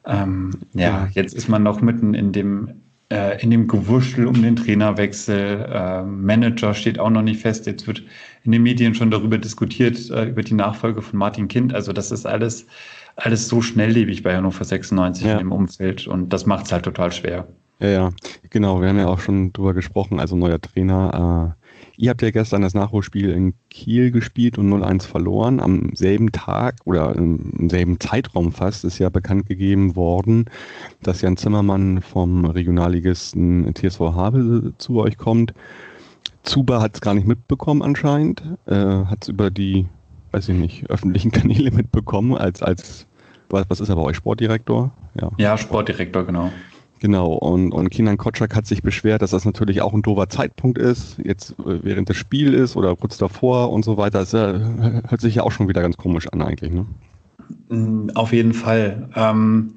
Ähm, 0.04 0.50
ja, 0.72 1.08
jetzt 1.12 1.34
ist 1.34 1.48
man 1.48 1.62
noch 1.62 1.80
mitten 1.80 2.14
in 2.14 2.32
dem 2.32 2.72
äh, 3.10 3.42
in 3.42 3.50
dem 3.50 3.66
Gewurschtel 3.66 4.26
um 4.26 4.40
den 4.40 4.56
Trainerwechsel. 4.56 5.66
Äh, 5.70 6.02
Manager 6.04 6.74
steht 6.74 6.98
auch 6.98 7.10
noch 7.10 7.22
nicht 7.22 7.40
fest. 7.40 7.66
Jetzt 7.66 7.86
wird 7.86 8.02
in 8.44 8.52
den 8.52 8.62
Medien 8.62 8.94
schon 8.94 9.10
darüber 9.10 9.38
diskutiert, 9.38 10.10
äh, 10.10 10.26
über 10.26 10.42
die 10.42 10.54
Nachfolge 10.54 11.02
von 11.02 11.18
Martin 11.18 11.48
Kind. 11.48 11.74
Also 11.74 11.92
das 11.92 12.10
ist 12.10 12.26
alles, 12.26 12.66
alles 13.16 13.48
so 13.48 13.60
schnelllebig 13.60 14.22
bei 14.22 14.34
Hannover 14.34 14.64
96 14.64 15.24
ja. 15.24 15.32
in 15.32 15.38
dem 15.38 15.52
Umfeld 15.52 16.06
und 16.06 16.32
das 16.32 16.46
macht 16.46 16.66
es 16.66 16.72
halt 16.72 16.84
total 16.84 17.12
schwer. 17.12 17.46
Ja, 17.80 17.88
ja, 17.88 18.10
genau. 18.50 18.80
Wir 18.80 18.88
haben 18.88 18.98
ja 18.98 19.06
auch 19.06 19.20
schon 19.20 19.52
drüber 19.52 19.74
gesprochen. 19.74 20.20
Also 20.20 20.36
neuer 20.36 20.60
Trainer. 20.60 21.56
Ihr 22.00 22.08
habt 22.08 22.22
ja 22.22 22.30
gestern 22.30 22.62
das 22.62 22.72
Nachholspiel 22.72 23.28
in 23.28 23.52
Kiel 23.68 24.10
gespielt 24.10 24.56
und 24.56 24.72
0-1 24.72 25.06
verloren. 25.06 25.60
Am 25.60 25.94
selben 25.94 26.32
Tag 26.32 26.76
oder 26.86 27.14
im 27.14 27.68
selben 27.68 28.00
Zeitraum 28.00 28.52
fast 28.52 28.86
ist 28.86 28.98
ja 28.98 29.10
bekannt 29.10 29.44
gegeben 29.44 29.96
worden, 29.96 30.46
dass 31.02 31.20
Jan 31.20 31.36
Zimmermann 31.36 32.00
vom 32.00 32.46
Regionalligisten 32.46 33.74
TSV 33.74 34.00
Habe 34.00 34.72
zu 34.78 34.98
euch 34.98 35.18
kommt. 35.18 35.52
Zuba 36.42 36.80
hat 36.80 36.94
es 36.94 37.02
gar 37.02 37.12
nicht 37.12 37.26
mitbekommen 37.26 37.82
anscheinend, 37.82 38.44
äh, 38.64 38.74
hat 38.74 39.18
es 39.24 39.28
über 39.28 39.50
die, 39.50 39.86
weiß 40.30 40.48
ich 40.48 40.56
nicht, 40.56 40.88
öffentlichen 40.88 41.30
Kanäle 41.32 41.70
mitbekommen, 41.70 42.34
als, 42.34 42.62
als 42.62 43.06
was, 43.50 43.66
was 43.68 43.78
ist 43.78 43.90
er 43.90 43.96
bei 43.96 44.02
euch, 44.02 44.16
Sportdirektor? 44.16 44.90
Ja, 45.20 45.30
ja 45.36 45.58
Sportdirektor, 45.58 46.24
genau. 46.24 46.50
Genau, 47.00 47.32
und, 47.32 47.72
und 47.72 47.88
Kinan 47.88 48.18
Kotschak 48.18 48.54
hat 48.54 48.66
sich 48.66 48.82
beschwert, 48.82 49.22
dass 49.22 49.30
das 49.30 49.46
natürlich 49.46 49.80
auch 49.80 49.94
ein 49.94 50.02
doofer 50.02 50.28
Zeitpunkt 50.28 50.76
ist, 50.76 51.18
jetzt 51.24 51.52
äh, 51.60 51.82
während 51.82 52.10
des 52.10 52.18
Spiels 52.18 52.54
ist 52.54 52.76
oder 52.76 52.94
kurz 52.94 53.16
davor 53.16 53.72
und 53.72 53.86
so 53.86 53.96
weiter. 53.96 54.18
Das 54.18 54.34
äh, 54.34 54.60
hört 55.08 55.20
sich 55.20 55.36
ja 55.36 55.42
auch 55.42 55.50
schon 55.50 55.66
wieder 55.66 55.80
ganz 55.80 55.96
komisch 55.96 56.28
an 56.28 56.42
eigentlich, 56.42 56.72
ne? 56.72 56.84
Mm, 57.70 58.10
auf 58.14 58.34
jeden 58.34 58.52
Fall. 58.52 59.08
Ähm, 59.16 59.72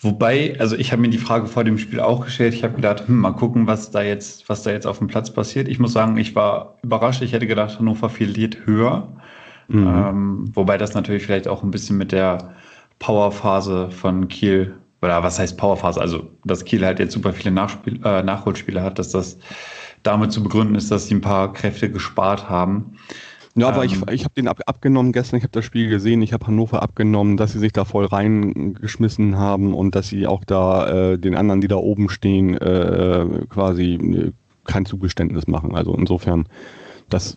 wobei, 0.00 0.56
also 0.58 0.74
ich 0.74 0.90
habe 0.90 1.02
mir 1.02 1.10
die 1.10 1.18
Frage 1.18 1.48
vor 1.48 1.64
dem 1.64 1.76
Spiel 1.76 2.00
auch 2.00 2.24
gestellt. 2.24 2.54
Ich 2.54 2.64
habe 2.64 2.76
gedacht, 2.76 3.06
hm, 3.08 3.18
mal 3.18 3.32
gucken, 3.32 3.66
was 3.66 3.90
da 3.90 4.00
jetzt, 4.02 4.48
was 4.48 4.62
da 4.62 4.70
jetzt 4.70 4.86
auf 4.86 4.98
dem 4.98 5.08
Platz 5.08 5.30
passiert. 5.30 5.68
Ich 5.68 5.78
muss 5.78 5.92
sagen, 5.92 6.16
ich 6.16 6.34
war 6.34 6.76
überrascht. 6.82 7.20
Ich 7.20 7.34
hätte 7.34 7.46
gedacht, 7.46 7.78
Hannover 7.78 8.08
verliert 8.08 8.64
höher. 8.64 9.08
Mhm. 9.68 9.86
Ähm, 9.86 10.44
wobei 10.54 10.78
das 10.78 10.94
natürlich 10.94 11.24
vielleicht 11.24 11.46
auch 11.46 11.62
ein 11.62 11.70
bisschen 11.70 11.98
mit 11.98 12.10
der 12.10 12.54
Powerphase 13.00 13.90
von 13.90 14.28
Kiel 14.28 14.74
oder 15.04 15.22
was 15.22 15.38
heißt 15.38 15.56
Powerphase? 15.56 16.00
Also, 16.00 16.30
dass 16.44 16.64
Kiel 16.64 16.84
halt 16.84 16.98
jetzt 16.98 17.12
super 17.12 17.32
viele 17.32 17.50
Nachspiel, 17.50 18.00
äh, 18.04 18.22
Nachholspiele 18.22 18.82
hat, 18.82 18.98
dass 18.98 19.10
das 19.10 19.38
damit 20.02 20.32
zu 20.32 20.42
begründen 20.42 20.74
ist, 20.74 20.90
dass 20.90 21.08
sie 21.08 21.14
ein 21.14 21.20
paar 21.20 21.52
Kräfte 21.52 21.90
gespart 21.90 22.48
haben. 22.48 22.96
Ja, 23.56 23.68
aber 23.68 23.84
ähm, 23.84 23.90
ich, 23.90 24.14
ich 24.14 24.24
habe 24.24 24.34
den 24.34 24.48
ab, 24.48 24.60
abgenommen 24.66 25.12
gestern, 25.12 25.36
ich 25.36 25.44
habe 25.44 25.52
das 25.52 25.64
Spiel 25.64 25.88
gesehen, 25.88 26.22
ich 26.22 26.32
habe 26.32 26.46
Hannover 26.46 26.82
abgenommen, 26.82 27.36
dass 27.36 27.52
sie 27.52 27.60
sich 27.60 27.72
da 27.72 27.84
voll 27.84 28.06
reingeschmissen 28.06 29.38
haben 29.38 29.74
und 29.74 29.94
dass 29.94 30.08
sie 30.08 30.26
auch 30.26 30.44
da 30.44 31.12
äh, 31.12 31.18
den 31.18 31.36
anderen, 31.36 31.60
die 31.60 31.68
da 31.68 31.76
oben 31.76 32.08
stehen, 32.08 32.56
äh, 32.58 33.26
quasi 33.48 33.94
äh, 33.94 34.32
kein 34.64 34.86
Zugeständnis 34.86 35.46
machen. 35.46 35.76
Also 35.76 35.94
insofern, 35.94 36.48
das 37.08 37.36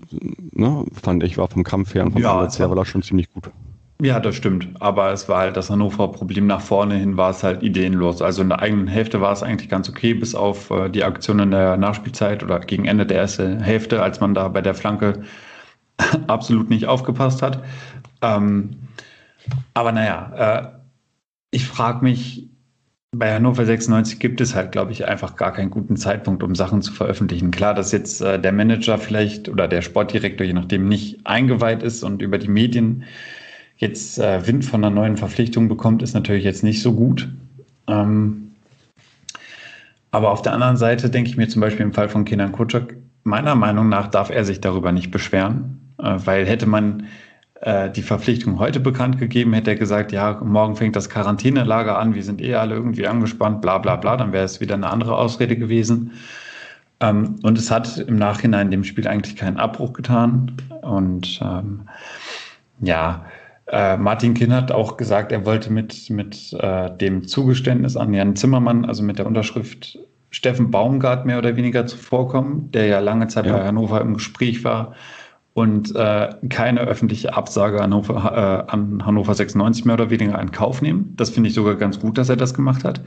ne, 0.52 0.86
fand 0.92 1.24
ich, 1.24 1.38
war 1.38 1.50
vom 1.50 1.64
Kampf 1.64 1.94
her 1.94 2.06
und 2.06 2.14
vom 2.14 2.22
ja, 2.22 2.50
her 2.50 2.70
war 2.70 2.76
das 2.76 2.88
schon 2.88 3.04
ziemlich 3.04 3.32
gut. 3.32 3.52
Ja, 4.02 4.20
das 4.20 4.36
stimmt. 4.36 4.70
Aber 4.80 5.12
es 5.12 5.28
war 5.28 5.40
halt 5.40 5.58
das 5.58 5.72
Hannover-Problem 5.72 6.46
nach 6.46 6.62
vorne 6.62 6.96
hin, 6.96 7.18
war 7.18 7.32
es 7.32 7.44
halt 7.44 7.64
ideenlos. 7.64 8.22
Also 8.22 8.44
in 8.44 8.50
der 8.50 8.60
eigenen 8.60 8.88
Hälfte 8.88 9.22
war 9.22 9.32
es 9.32 9.42
eigentlich 9.42 9.70
ganz 9.70 9.90
okay, 9.90 10.14
bis 10.14 10.36
auf 10.36 10.70
äh, 10.70 10.90
die 10.90 11.04
Aktion 11.04 11.40
in 11.40 11.50
der 11.52 11.78
Nachspielzeit 11.78 12.44
oder 12.44 12.60
gegen 12.60 12.86
Ende 12.86 13.08
der 13.08 13.18
ersten 13.18 13.60
Hälfte, 13.60 14.04
als 14.04 14.20
man 14.20 14.36
da 14.36 14.50
bei 14.50 14.62
der 14.62 14.76
Flanke 14.76 15.24
absolut 16.28 16.70
nicht 16.70 16.86
aufgepasst 16.86 17.42
hat. 17.42 17.64
Ähm, 18.22 18.72
aber 19.74 19.92
naja, 19.92 20.74
äh, 20.74 20.80
ich 21.52 21.66
frage 21.66 22.04
mich, 22.04 22.50
bei 23.12 23.34
Hannover 23.34 23.66
96 23.66 24.20
gibt 24.20 24.42
es 24.42 24.54
halt, 24.54 24.72
glaube 24.74 24.92
ich, 24.92 25.08
einfach 25.08 25.36
gar 25.38 25.54
keinen 25.54 25.72
guten 25.72 25.98
Zeitpunkt, 25.98 26.44
um 26.44 26.54
Sachen 26.54 26.84
zu 26.84 26.94
veröffentlichen. 26.94 27.50
Klar, 27.50 27.74
dass 27.74 27.92
jetzt 27.92 28.22
äh, 28.22 28.40
der 28.40 28.52
Manager 28.52 29.00
vielleicht 29.00 29.50
oder 29.50 29.68
der 29.68 29.82
Sportdirektor, 29.82 30.46
je 30.46 30.54
nachdem, 30.54 30.88
nicht 30.88 31.26
eingeweiht 31.26 31.82
ist 31.82 32.04
und 32.04 32.22
über 32.22 32.38
die 32.38 32.50
Medien 32.50 33.06
jetzt 33.78 34.20
äh, 34.20 34.46
Wind 34.46 34.66
von 34.66 34.84
einer 34.84 34.94
neuen 34.94 35.18
Verpflichtung 35.18 35.68
bekommt, 35.68 36.02
ist 36.02 36.14
natürlich 36.14 36.44
jetzt 36.44 36.64
nicht 36.64 36.82
so 36.82 36.94
gut. 36.94 37.30
Ähm, 37.88 38.52
aber 40.12 40.32
auf 40.32 40.42
der 40.42 40.54
anderen 40.54 40.78
Seite 40.78 41.10
denke 41.10 41.30
ich 41.30 41.38
mir 41.38 41.48
zum 41.48 41.62
Beispiel 41.62 41.86
im 41.86 41.94
Fall 41.94 42.10
von 42.10 42.26
Kenan 42.26 42.52
Kutschak, 42.52 42.96
meiner 43.24 43.56
Meinung 43.56 43.90
nach 43.90 44.08
darf 44.08 44.30
er 44.30 44.46
sich 44.46 44.62
darüber 44.62 44.92
nicht 44.92 45.12
beschweren, 45.12 45.94
äh, 46.00 46.16
weil 46.26 46.46
hätte 46.46 46.66
man 46.66 47.08
äh, 47.62 47.90
die 47.90 48.02
Verpflichtung 48.02 48.60
heute 48.60 48.80
bekannt 48.80 49.20
gegeben, 49.20 49.54
hätte 49.54 49.72
er 49.72 49.76
gesagt, 49.76 50.12
ja, 50.12 50.40
morgen 50.44 50.76
fängt 50.76 50.96
das 50.96 51.10
Quarantänelager 51.10 51.98
an, 51.98 52.16
wir 52.16 52.24
sind 52.24 52.42
eh 52.42 52.56
alle 52.56 52.76
irgendwie 52.76 53.08
angespannt, 53.08 53.62
bla 53.62 53.78
bla 53.78 53.96
bla, 53.96 54.18
dann 54.18 54.32
wäre 54.32 54.46
es 54.46 54.60
wieder 54.60 54.76
eine 54.76 54.90
andere 54.90 55.18
Ausrede 55.18 55.58
gewesen. 55.58 56.14
Ähm, 57.00 57.36
und 57.44 57.58
es 57.58 57.70
hat 57.70 57.98
im 58.00 58.16
Nachhinein 58.16 58.72
dem 58.72 58.84
Spiel 58.84 59.08
eigentlich 59.08 59.36
keinen 59.36 59.58
Abbruch 59.58 59.94
getan. 59.94 60.54
Und 60.82 61.40
ähm, 61.44 61.82
ja, 62.82 63.26
äh, 63.68 63.98
Martin 63.98 64.34
Kinn 64.34 64.54
hat 64.54 64.72
auch 64.72 64.98
gesagt, 64.98 65.32
er 65.32 65.46
wollte 65.46 65.72
mit, 65.72 66.10
mit 66.10 66.54
äh, 66.54 66.90
dem 66.98 67.28
Zugeständnis 67.28 67.98
an 67.98 68.14
Jan 68.14 68.36
Zimmermann, 68.36 68.86
also 68.86 69.04
mit 69.04 69.20
der 69.20 69.26
Unterschrift 69.26 70.00
Steffen 70.30 70.72
Baumgart 70.72 71.26
mehr 71.26 71.38
oder 71.38 71.56
weniger 71.56 71.86
zuvorkommen, 71.86 72.72
der 72.72 72.88
ja 72.88 73.00
lange 73.00 73.28
Zeit 73.28 73.46
ja. 73.46 73.58
bei 73.58 73.66
Hannover 73.66 74.02
im 74.02 74.16
Gespräch 74.16 74.64
war 74.64 74.94
und 75.54 75.96
äh, 75.96 76.30
keine 76.50 76.82
öffentliche 76.82 77.34
Absage 77.34 77.78
an 77.78 77.92
Hannover, 77.92 78.68
äh, 78.68 78.72
an 78.72 79.04
Hannover 79.06 79.34
96 79.34 79.86
mehr 79.86 79.96
oder 79.96 80.10
weniger 80.10 80.40
in 80.40 80.52
Kauf 80.52 80.82
nehmen. 80.82 81.14
Das 81.16 81.32
finde 81.32 81.50
ich 81.50 81.56
sogar 81.56 81.76
ganz 81.76 82.00
gut, 82.00 82.18
dass 82.18 82.30
er 82.30 82.36
das 82.36 82.54
gemacht 82.54 82.84
hat. 82.84 83.02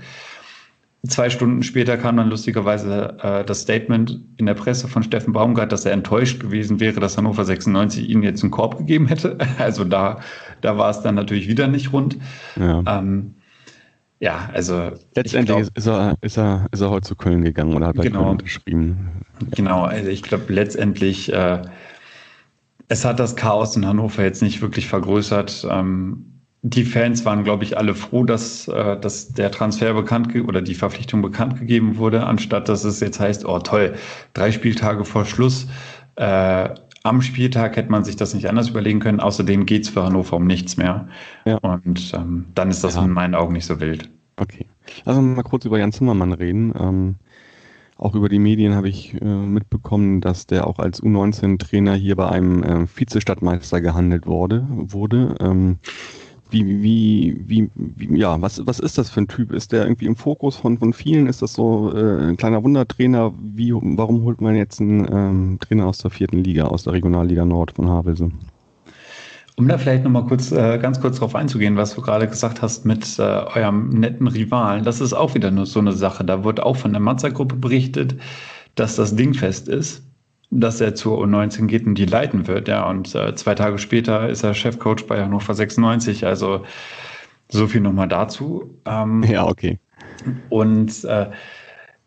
Zwei 1.06 1.30
Stunden 1.30 1.62
später 1.62 1.96
kam 1.96 2.16
dann 2.16 2.28
lustigerweise 2.28 3.16
äh, 3.22 3.44
das 3.44 3.60
Statement 3.60 4.20
in 4.36 4.46
der 4.46 4.54
Presse 4.54 4.88
von 4.88 5.02
Steffen 5.02 5.32
Baumgart, 5.32 5.72
dass 5.72 5.86
er 5.86 5.92
enttäuscht 5.92 6.40
gewesen 6.40 6.80
wäre, 6.80 7.00
dass 7.00 7.16
Hannover 7.16 7.44
96 7.44 8.10
ihnen 8.10 8.22
jetzt 8.22 8.42
einen 8.42 8.50
Korb 8.50 8.76
gegeben 8.78 9.06
hätte. 9.06 9.38
Also 9.58 9.84
da, 9.84 10.18
da 10.60 10.78
war 10.78 10.90
es 10.90 11.00
dann 11.00 11.14
natürlich 11.14 11.48
wieder 11.48 11.66
nicht 11.66 11.92
rund. 11.92 12.16
Ja, 12.56 12.82
ähm, 12.86 13.34
ja 14.18 14.50
also. 14.52 14.92
Letztendlich 15.14 15.56
glaub, 15.56 15.76
ist, 15.76 15.86
er, 15.86 16.16
ist, 16.20 16.38
er, 16.38 16.66
ist 16.72 16.80
er 16.80 16.90
heute 16.90 17.08
zu 17.08 17.16
Köln 17.16 17.42
gegangen 17.42 17.74
oder 17.74 17.88
hat 17.88 17.96
er 17.96 18.04
genau, 18.04 18.30
unterschrieben. 18.30 19.24
Genau, 19.50 19.84
also 19.84 20.08
ich 20.08 20.22
glaube 20.22 20.52
letztendlich, 20.52 21.32
äh, 21.32 21.62
es 22.88 23.04
hat 23.04 23.20
das 23.20 23.36
Chaos 23.36 23.76
in 23.76 23.86
Hannover 23.86 24.22
jetzt 24.22 24.42
nicht 24.42 24.60
wirklich 24.62 24.86
vergrößert. 24.86 25.66
Ähm, 25.70 26.30
die 26.62 26.84
Fans 26.84 27.24
waren, 27.24 27.44
glaube 27.44 27.64
ich, 27.64 27.78
alle 27.78 27.94
froh, 27.94 28.24
dass, 28.24 28.68
äh, 28.68 28.98
dass 28.98 29.28
der 29.28 29.50
Transfer 29.50 29.94
bekannt 29.94 30.34
oder 30.46 30.60
die 30.60 30.74
Verpflichtung 30.74 31.22
bekannt 31.22 31.58
gegeben 31.58 31.96
wurde, 31.96 32.26
anstatt 32.26 32.68
dass 32.68 32.84
es 32.84 33.00
jetzt 33.00 33.18
heißt, 33.18 33.46
oh 33.46 33.58
toll, 33.60 33.94
drei 34.34 34.52
Spieltage 34.52 35.04
vor 35.04 35.24
Schluss. 35.24 35.66
Äh, 36.16 36.68
am 37.02 37.22
Spieltag 37.22 37.76
hätte 37.76 37.90
man 37.90 38.04
sich 38.04 38.16
das 38.16 38.34
nicht 38.34 38.48
anders 38.48 38.68
überlegen 38.68 39.00
können. 39.00 39.20
Außerdem 39.20 39.66
geht 39.66 39.84
es 39.84 39.88
für 39.88 40.04
Hannover 40.04 40.36
um 40.36 40.46
nichts 40.46 40.76
mehr. 40.76 41.08
Ja. 41.44 41.56
Und 41.58 42.12
ähm, 42.14 42.46
dann 42.54 42.70
ist 42.70 42.84
das 42.84 42.96
ja. 42.96 43.04
in 43.04 43.10
meinen 43.10 43.34
Augen 43.34 43.54
nicht 43.54 43.66
so 43.66 43.80
wild. 43.80 44.10
Okay. 44.36 44.66
Lass 45.04 45.16
uns 45.16 45.36
mal 45.36 45.42
kurz 45.42 45.64
über 45.64 45.78
Jan 45.78 45.92
Zimmermann 45.92 46.32
reden. 46.32 46.72
Ähm, 46.78 47.14
auch 47.96 48.14
über 48.14 48.30
die 48.30 48.38
Medien 48.38 48.74
habe 48.74 48.88
ich 48.88 49.20
äh, 49.20 49.24
mitbekommen, 49.24 50.22
dass 50.22 50.46
der 50.46 50.66
auch 50.66 50.78
als 50.78 51.02
U19-Trainer 51.02 51.94
hier 51.94 52.16
bei 52.16 52.28
einem 52.28 52.62
äh, 52.62 52.86
Vizestadtmeister 52.86 53.82
gehandelt 53.82 54.26
wurde, 54.26 54.66
wurde. 54.70 55.36
Ähm, 55.40 55.78
wie, 56.50 56.82
wie, 56.82 57.36
wie, 57.46 57.70
wie, 57.74 58.18
ja, 58.18 58.40
was, 58.40 58.64
was 58.66 58.80
ist 58.80 58.98
das 58.98 59.10
für 59.10 59.22
ein 59.22 59.28
Typ? 59.28 59.52
Ist 59.52 59.72
der 59.72 59.84
irgendwie 59.84 60.06
im 60.06 60.16
Fokus 60.16 60.56
von, 60.56 60.78
von 60.78 60.92
vielen? 60.92 61.26
Ist 61.26 61.42
das 61.42 61.54
so 61.54 61.92
äh, 61.94 62.28
ein 62.28 62.36
kleiner 62.36 62.62
Wundertrainer? 62.62 63.32
Wie, 63.40 63.72
warum 63.72 64.24
holt 64.24 64.40
man 64.40 64.56
jetzt 64.56 64.80
einen 64.80 65.06
ähm, 65.12 65.58
Trainer 65.60 65.86
aus 65.86 65.98
der 65.98 66.10
vierten 66.10 66.44
Liga, 66.44 66.64
aus 66.64 66.84
der 66.84 66.92
Regionalliga 66.92 67.44
Nord 67.44 67.72
von 67.72 67.88
Havelse? 67.88 68.30
Um 69.56 69.68
da 69.68 69.76
vielleicht 69.76 70.04
nochmal 70.04 70.24
kurz, 70.24 70.52
äh, 70.52 70.78
ganz 70.78 71.00
kurz 71.00 71.18
drauf 71.18 71.34
einzugehen, 71.34 71.76
was 71.76 71.94
du 71.94 72.00
gerade 72.00 72.26
gesagt 72.26 72.62
hast 72.62 72.84
mit 72.84 73.18
äh, 73.18 73.22
eurem 73.22 73.90
netten 73.90 74.26
Rivalen, 74.26 74.84
das 74.84 75.00
ist 75.00 75.12
auch 75.12 75.34
wieder 75.34 75.50
nur 75.50 75.66
so 75.66 75.80
eine 75.80 75.92
Sache. 75.92 76.24
Da 76.24 76.44
wird 76.44 76.60
auch 76.60 76.76
von 76.76 76.92
der 76.92 77.00
Matzer-Gruppe 77.00 77.56
berichtet, 77.56 78.16
dass 78.74 78.96
das 78.96 79.14
dingfest 79.14 79.68
ist 79.68 80.09
dass 80.50 80.80
er 80.80 80.94
zur 80.94 81.22
U19 81.22 81.66
geht 81.66 81.86
und 81.86 81.94
die 81.94 82.06
leiten 82.06 82.46
wird. 82.46 82.68
Ja, 82.68 82.88
und 82.88 83.14
äh, 83.14 83.34
zwei 83.34 83.54
Tage 83.54 83.78
später 83.78 84.28
ist 84.28 84.42
er 84.42 84.54
Chefcoach 84.54 85.06
bei 85.06 85.22
Hannover 85.22 85.54
96. 85.54 86.26
Also 86.26 86.64
so 87.48 87.66
viel 87.66 87.80
nochmal 87.80 88.08
dazu. 88.08 88.74
Ähm, 88.84 89.22
ja, 89.22 89.46
okay. 89.46 89.78
Und 90.48 91.04
äh, 91.04 91.30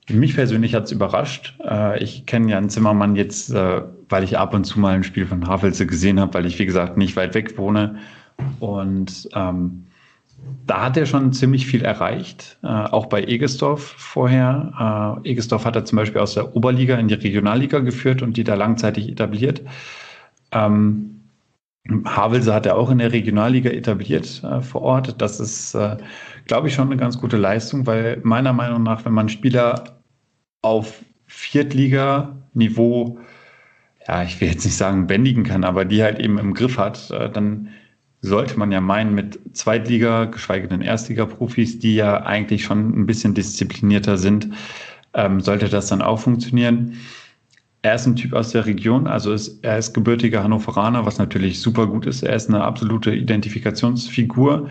mich 0.10 0.36
persönlich 0.36 0.76
hat 0.76 0.86
es 0.86 0.92
überrascht. 0.92 1.58
Äh, 1.64 2.04
ich 2.04 2.26
kenne 2.26 2.52
Jan 2.52 2.70
Zimmermann 2.70 3.16
jetzt, 3.16 3.52
äh, 3.52 3.82
weil 4.10 4.24
ich 4.24 4.38
ab 4.38 4.54
und 4.54 4.66
zu 4.66 4.80
mal 4.80 4.96
ein 4.96 5.04
Spiel 5.04 5.26
von 5.26 5.48
Havelse 5.48 5.86
gesehen 5.88 6.20
habe, 6.20 6.34
weil 6.34 6.46
ich, 6.46 6.60
wie 6.60 6.66
gesagt, 6.66 6.98
nicht 6.98 7.16
weit 7.16 7.34
weg 7.36 7.58
wohne. 7.58 8.00
Und 8.60 9.30
ähm, 9.34 9.86
da 10.66 10.86
hat 10.86 10.98
er 10.98 11.06
schon 11.06 11.34
ziemlich 11.34 11.66
viel 11.66 11.84
erreicht, 11.84 12.58
äh, 12.64 12.68
auch 12.68 13.08
bei 13.08 13.24
Egesdorf 13.24 13.96
vorher. 13.98 15.20
Äh, 15.26 15.30
Egesdorf 15.32 15.66
hat 15.66 15.76
er 15.76 15.86
zum 15.86 15.98
Beispiel 15.98 16.22
aus 16.22 16.36
der 16.36 16.56
Oberliga 16.56 16.96
in 16.98 17.08
die 17.08 17.16
Regionalliga 17.16 17.80
geführt 17.80 18.22
und 18.22 18.38
die 18.38 18.44
da 18.44 18.56
langzeitig 18.56 19.10
etabliert. 19.10 19.62
Ähm, 20.52 21.14
Havelse 22.06 22.54
hat 22.54 22.66
er 22.66 22.78
auch 22.78 22.90
in 22.92 23.00
der 23.00 23.12
Regionalliga 23.12 23.70
etabliert 23.70 24.42
äh, 24.44 24.62
vor 24.62 24.82
Ort. 24.84 25.22
Das 25.22 25.40
ist, 25.42 25.76
äh, 25.76 25.98
glaube 26.46 26.70
ich, 26.70 26.74
schon 26.74 26.88
eine 26.88 26.98
ganz 26.98 27.20
gute 27.20 27.38
Leistung, 27.38 27.86
weil 27.86 28.22
meiner 28.24 28.54
Meinung 28.54 28.84
nach, 28.84 29.04
wenn 29.04 29.14
man 29.14 29.28
Spieler 29.28 29.84
auf 30.62 31.04
Viertliga-Niveau, 31.28 33.20
ja, 34.08 34.24
ich 34.24 34.40
will 34.40 34.48
jetzt 34.50 34.64
nicht 34.64 34.78
sagen 34.78 35.08
bändigen 35.08 35.44
kann, 35.44 35.66
aber 35.66 35.84
die 35.84 36.04
halt 36.04 36.20
eben 36.20 36.38
im 36.38 36.54
Griff 36.54 36.78
hat, 36.78 37.12
äh, 37.12 37.30
dann 37.30 37.70
sollte 38.24 38.58
man 38.58 38.72
ja 38.72 38.80
meinen, 38.80 39.14
mit 39.14 39.38
Zweitliga, 39.52 40.26
geschweige 40.26 40.70
denn 40.70 40.82
Erstliga-Profis, 40.82 41.80
die 41.80 41.96
ja 41.96 42.24
eigentlich 42.24 42.64
schon 42.64 42.98
ein 42.98 43.06
bisschen 43.06 43.34
disziplinierter 43.34 44.18
sind, 44.18 44.48
ähm, 45.14 45.42
sollte 45.42 45.68
das 45.68 45.88
dann 45.88 46.02
auch 46.02 46.20
funktionieren. 46.20 46.98
Er 47.82 47.96
ist 47.96 48.08
ein 48.08 48.16
Typ 48.16 48.32
aus 48.34 48.52
der 48.52 48.66
Region, 48.66 49.08
also 49.08 49.34
ist, 49.34 49.62
er 49.62 49.78
ist 49.78 49.94
gebürtiger 49.94 50.42
Hannoveraner, 50.42 51.06
was 51.06 51.18
natürlich 51.18 51.60
super 51.60 51.86
gut 51.86 52.06
ist. 52.06 52.24
Er 52.24 52.34
ist 52.34 52.48
eine 52.48 52.64
absolute 52.64 53.14
Identifikationsfigur, 53.14 54.70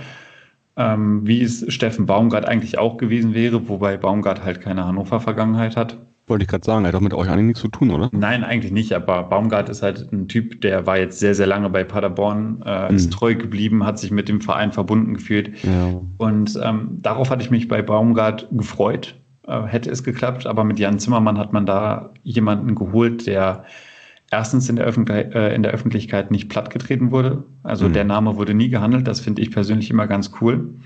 ähm, 0.79 1.27
wie 1.27 1.43
es 1.43 1.71
Steffen 1.71 2.07
Baumgart 2.07 2.47
eigentlich 2.47 2.79
auch 2.79 2.97
gewesen 2.97 3.35
wäre, 3.35 3.69
wobei 3.69 3.99
Baumgart 3.99 4.43
halt 4.43 4.62
keine 4.62 4.87
Hannover-Vergangenheit 4.87 5.77
hat. 5.77 5.99
Wollte 6.33 6.45
ich 6.45 6.49
gerade 6.49 6.64
sagen, 6.64 6.87
er 6.87 6.88
hat 6.88 6.95
doch 6.95 7.01
mit 7.01 7.12
euch 7.12 7.29
eigentlich 7.29 7.49
nichts 7.49 7.61
zu 7.61 7.68
tun, 7.68 7.90
oder? 7.90 8.09
Nein, 8.11 8.42
eigentlich 8.42 8.73
nicht, 8.73 8.95
aber 8.95 9.25
Baumgart 9.25 9.68
ist 9.68 9.83
halt 9.83 10.11
ein 10.14 10.29
Typ, 10.29 10.62
der 10.62 10.87
war 10.87 10.97
jetzt 10.97 11.18
sehr, 11.18 11.35
sehr 11.35 11.47
lange 11.47 11.68
bei 11.68 11.85
Paderborn, 11.85 12.62
äh, 12.64 12.88
mhm. 12.88 12.97
ist 12.97 13.12
treu 13.12 13.35
geblieben, 13.35 13.85
hat 13.85 13.99
sich 13.99 14.11
mit 14.11 14.31
dem 14.31 14.40
Verein 14.40 14.73
verbunden 14.73 15.12
gefühlt. 15.12 15.62
Ja. 15.62 16.01
Und 16.16 16.59
ähm, 16.64 16.88
darauf 17.03 17.29
hatte 17.29 17.42
ich 17.42 17.51
mich 17.51 17.68
bei 17.68 17.83
Baumgart 17.83 18.49
gefreut, 18.51 19.14
äh, 19.47 19.61
hätte 19.64 19.90
es 19.90 20.05
geklappt, 20.05 20.47
aber 20.47 20.64
mit 20.64 20.79
Jan 20.79 20.99
Zimmermann 20.99 21.37
hat 21.37 21.53
man 21.53 21.66
da 21.66 22.14
jemanden 22.23 22.77
geholt, 22.77 23.27
der 23.27 23.66
erstens 24.31 24.71
in 24.71 24.77
der, 24.77 24.87
Öffentlich 24.87 25.35
äh, 25.35 25.55
in 25.55 25.62
der 25.62 25.73
Öffentlichkeit 25.73 26.31
nicht 26.31 26.49
plattgetreten 26.49 27.11
wurde. 27.11 27.45
Also 27.62 27.90
mhm. 27.90 27.92
der 27.92 28.05
Name 28.05 28.37
wurde 28.37 28.55
nie 28.55 28.71
gehandelt, 28.71 29.07
das 29.07 29.21
finde 29.21 29.42
ich 29.42 29.51
persönlich 29.51 29.90
immer 29.90 30.07
ganz 30.07 30.33
cool 30.40 30.77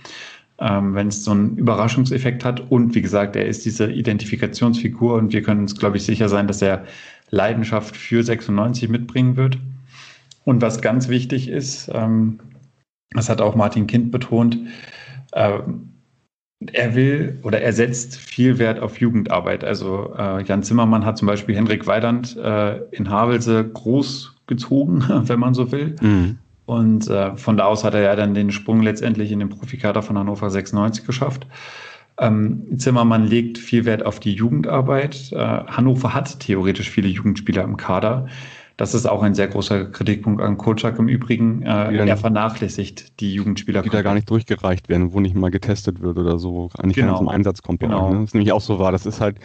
ähm, 0.58 0.94
wenn 0.94 1.08
es 1.08 1.24
so 1.24 1.32
einen 1.32 1.56
Überraschungseffekt 1.56 2.44
hat. 2.44 2.70
Und 2.70 2.94
wie 2.94 3.02
gesagt, 3.02 3.36
er 3.36 3.46
ist 3.46 3.64
diese 3.64 3.90
Identifikationsfigur 3.90 5.14
und 5.14 5.32
wir 5.32 5.42
können 5.42 5.60
uns, 5.62 5.76
glaube 5.76 5.96
ich, 5.96 6.04
sicher 6.04 6.28
sein, 6.28 6.46
dass 6.46 6.62
er 6.62 6.84
Leidenschaft 7.30 7.96
für 7.96 8.22
96 8.22 8.88
mitbringen 8.88 9.36
wird. 9.36 9.58
Und 10.44 10.62
was 10.62 10.80
ganz 10.80 11.08
wichtig 11.08 11.48
ist, 11.48 11.90
ähm, 11.92 12.38
das 13.10 13.28
hat 13.28 13.40
auch 13.40 13.54
Martin 13.54 13.86
Kind 13.86 14.10
betont, 14.10 14.58
äh, 15.32 15.58
er 16.72 16.94
will 16.94 17.38
oder 17.42 17.60
er 17.60 17.72
setzt 17.72 18.16
viel 18.16 18.58
Wert 18.58 18.80
auf 18.80 18.98
Jugendarbeit. 18.98 19.62
Also 19.62 20.14
äh, 20.16 20.42
Jan 20.44 20.62
Zimmermann 20.62 21.04
hat 21.04 21.18
zum 21.18 21.26
Beispiel 21.26 21.54
Henrik 21.54 21.86
Weidand 21.86 22.36
äh, 22.36 22.78
in 22.92 23.10
Havelse 23.10 23.68
großgezogen, 23.68 25.04
wenn 25.28 25.38
man 25.38 25.54
so 25.54 25.70
will. 25.70 25.96
Mhm. 26.00 26.38
Und 26.66 27.08
äh, 27.08 27.36
von 27.36 27.56
da 27.56 27.66
aus 27.66 27.84
hat 27.84 27.94
er 27.94 28.02
ja 28.02 28.16
dann 28.16 28.34
den 28.34 28.50
Sprung 28.50 28.82
letztendlich 28.82 29.32
in 29.32 29.38
den 29.38 29.48
Profikader 29.48 30.02
von 30.02 30.18
Hannover 30.18 30.50
96 30.50 31.06
geschafft. 31.06 31.46
Ähm, 32.18 32.78
Zimmermann 32.78 33.26
legt 33.26 33.58
viel 33.58 33.84
Wert 33.84 34.04
auf 34.04 34.20
die 34.20 34.32
Jugendarbeit. 34.32 35.32
Äh, 35.32 35.36
Hannover 35.38 36.12
hat 36.14 36.40
theoretisch 36.40 36.90
viele 36.90 37.08
Jugendspieler 37.08 37.62
im 37.62 37.76
Kader. 37.76 38.26
Das 38.78 38.92
ist 38.92 39.06
auch 39.06 39.22
ein 39.22 39.34
sehr 39.34 39.48
großer 39.48 39.86
Kritikpunkt 39.86 40.42
an 40.42 40.58
Kocak 40.58 40.98
im 40.98 41.08
Übrigen. 41.08 41.62
Äh, 41.62 41.96
er 41.96 42.16
vernachlässigt 42.16 43.20
die 43.20 43.32
Jugendspieler. 43.32 43.80
Die 43.80 43.88
da 43.88 44.02
gar 44.02 44.12
nicht 44.12 44.28
durchgereicht 44.28 44.90
werden, 44.90 45.12
wo 45.12 45.20
nicht 45.20 45.34
mal 45.34 45.50
getestet 45.50 46.02
wird 46.02 46.18
oder 46.18 46.38
so, 46.38 46.70
eigentlich 46.76 46.96
genau. 46.96 47.06
gar 47.06 47.12
nicht 47.12 47.18
zum 47.20 47.28
Einsatz 47.28 47.62
kommt. 47.62 47.80
Genau. 47.80 48.10
Ne? 48.10 48.16
Das 48.16 48.24
ist 48.24 48.34
nämlich 48.34 48.52
auch 48.52 48.60
so 48.60 48.78
wahr. 48.78 48.92
Das 48.92 49.06
ist 49.06 49.20
halt, 49.20 49.38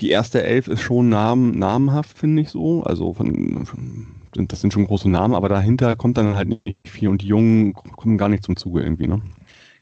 die 0.00 0.08
erste 0.08 0.42
Elf 0.42 0.68
ist 0.68 0.80
schon 0.80 1.10
namen, 1.10 1.58
namenhaft, 1.58 2.16
finde 2.16 2.42
ich 2.42 2.48
so. 2.48 2.82
Also 2.82 3.12
von, 3.12 3.66
von 3.66 4.06
das 4.32 4.60
sind 4.60 4.72
schon 4.72 4.86
große 4.86 5.08
Namen, 5.08 5.34
aber 5.34 5.48
dahinter 5.48 5.96
kommt 5.96 6.18
dann 6.18 6.36
halt 6.36 6.48
nicht 6.48 6.76
viel 6.86 7.08
und 7.08 7.22
die 7.22 7.26
Jungen 7.26 7.72
kommen 7.72 8.18
gar 8.18 8.28
nicht 8.28 8.44
zum 8.44 8.56
Zuge 8.56 8.82
irgendwie, 8.82 9.06
ne? 9.06 9.20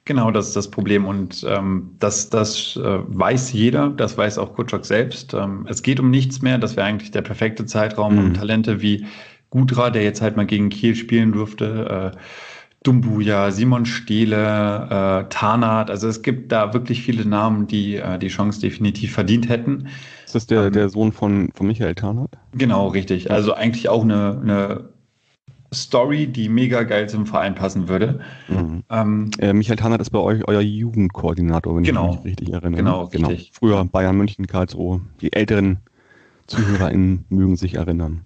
Genau, 0.06 0.30
das 0.30 0.48
ist 0.48 0.56
das 0.56 0.70
Problem 0.70 1.04
und 1.04 1.44
ähm, 1.48 1.96
das, 1.98 2.30
das 2.30 2.76
äh, 2.76 2.98
weiß 3.06 3.52
jeder, 3.52 3.88
das 3.88 4.16
weiß 4.16 4.38
auch 4.38 4.54
Kutschok 4.54 4.86
selbst. 4.86 5.34
Ähm, 5.34 5.66
es 5.68 5.82
geht 5.82 5.98
um 5.98 6.10
nichts 6.10 6.42
mehr, 6.42 6.58
das 6.58 6.76
wäre 6.76 6.86
eigentlich 6.86 7.10
der 7.10 7.22
perfekte 7.22 7.66
Zeitraum, 7.66 8.14
mhm. 8.14 8.18
um 8.20 8.34
Talente 8.34 8.80
wie 8.80 9.04
Gudra, 9.50 9.90
der 9.90 10.04
jetzt 10.04 10.22
halt 10.22 10.36
mal 10.36 10.46
gegen 10.46 10.68
Kiel 10.68 10.94
spielen 10.94 11.32
durfte, 11.32 12.12
äh, 12.14 12.18
Dumbuya, 12.86 13.50
Simon 13.50 13.84
Steele, 13.84 14.36
äh, 14.36 15.28
Tarnath. 15.28 15.90
Also 15.90 16.06
es 16.06 16.22
gibt 16.22 16.52
da 16.52 16.72
wirklich 16.72 17.02
viele 17.02 17.24
Namen, 17.26 17.66
die 17.66 17.96
äh, 17.96 18.18
die 18.18 18.28
Chance 18.28 18.60
definitiv 18.60 19.12
verdient 19.12 19.48
hätten. 19.48 19.88
Ist 20.24 20.36
das 20.36 20.46
der, 20.46 20.66
ähm, 20.66 20.72
der 20.72 20.88
Sohn 20.88 21.10
von, 21.10 21.50
von 21.52 21.66
Michael 21.66 21.96
Tarnath? 21.96 22.38
Genau, 22.52 22.88
richtig. 22.88 23.30
Also 23.30 23.54
eigentlich 23.54 23.88
auch 23.88 24.04
eine, 24.04 24.40
eine 24.40 24.88
Story, 25.74 26.28
die 26.28 26.48
mega 26.48 26.84
geil 26.84 27.08
zum 27.08 27.26
Verein 27.26 27.56
passen 27.56 27.88
würde. 27.88 28.20
Mhm. 28.46 28.84
Ähm, 28.88 29.30
äh, 29.38 29.52
Michael 29.52 29.76
Tarnath 29.76 30.00
ist 30.00 30.10
bei 30.10 30.20
euch 30.20 30.46
euer 30.46 30.60
Jugendkoordinator, 30.60 31.74
wenn 31.74 31.82
genau, 31.82 32.10
ich 32.10 32.16
mich 32.18 32.24
richtig 32.24 32.52
erinnere. 32.52 32.78
Genau, 32.78 33.08
genau. 33.08 33.28
Richtig. 33.28 33.50
Früher 33.52 33.84
Bayern 33.84 34.16
München, 34.16 34.46
Karlsruhe. 34.46 35.00
Die 35.20 35.32
älteren 35.32 35.78
ZuhörerInnen 36.46 37.24
mögen 37.30 37.56
sich 37.56 37.74
erinnern. 37.74 38.22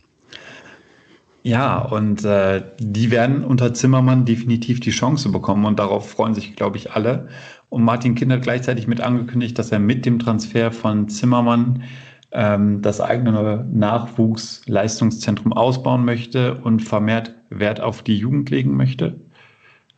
Ja, 1.43 1.79
und 1.79 2.25
äh, 2.25 2.63
die 2.79 3.11
werden 3.11 3.45
unter 3.45 3.73
Zimmermann 3.73 4.27
definitiv 4.27 4.81
die 4.81 4.91
Chance 4.91 5.31
bekommen 5.31 5.65
und 5.65 5.79
darauf 5.79 6.11
freuen 6.11 6.35
sich, 6.35 6.55
glaube 6.55 6.77
ich, 6.77 6.93
alle. 6.93 7.29
Und 7.71 7.83
Martin 7.83 8.15
Kind 8.15 8.31
hat 8.31 8.43
gleichzeitig 8.43 8.87
mit 8.87 9.01
angekündigt, 9.01 9.59
dass 9.59 9.73
er 9.73 9.79
mit 9.79 10.05
dem 10.05 10.19
Transfer 10.19 10.71
von 10.71 11.09
Zimmermann 11.09 11.85
ähm, 12.33 12.83
das 12.83 13.01
eigene 13.01 13.67
Nachwuchsleistungszentrum 13.73 15.53
ausbauen 15.53 16.05
möchte 16.05 16.57
und 16.57 16.83
vermehrt 16.83 17.35
Wert 17.49 17.81
auf 17.81 18.03
die 18.03 18.17
Jugend 18.19 18.51
legen 18.51 18.77
möchte. 18.77 19.19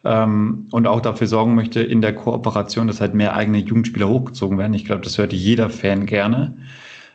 Ähm, 0.05 0.69
und 0.71 0.87
auch 0.87 1.01
dafür 1.01 1.27
sorgen 1.27 1.55
möchte 1.55 1.83
in 1.83 2.01
der 2.01 2.15
Kooperation, 2.15 2.87
dass 2.87 3.01
halt 3.01 3.15
mehr 3.15 3.35
eigene 3.35 3.59
Jugendspieler 3.59 4.09
hochgezogen 4.09 4.59
werden. 4.59 4.75
Ich 4.75 4.85
glaube, 4.85 5.03
das 5.03 5.19
hört 5.19 5.33
jeder 5.33 5.71
Fan 5.71 6.07
gerne. 6.07 6.57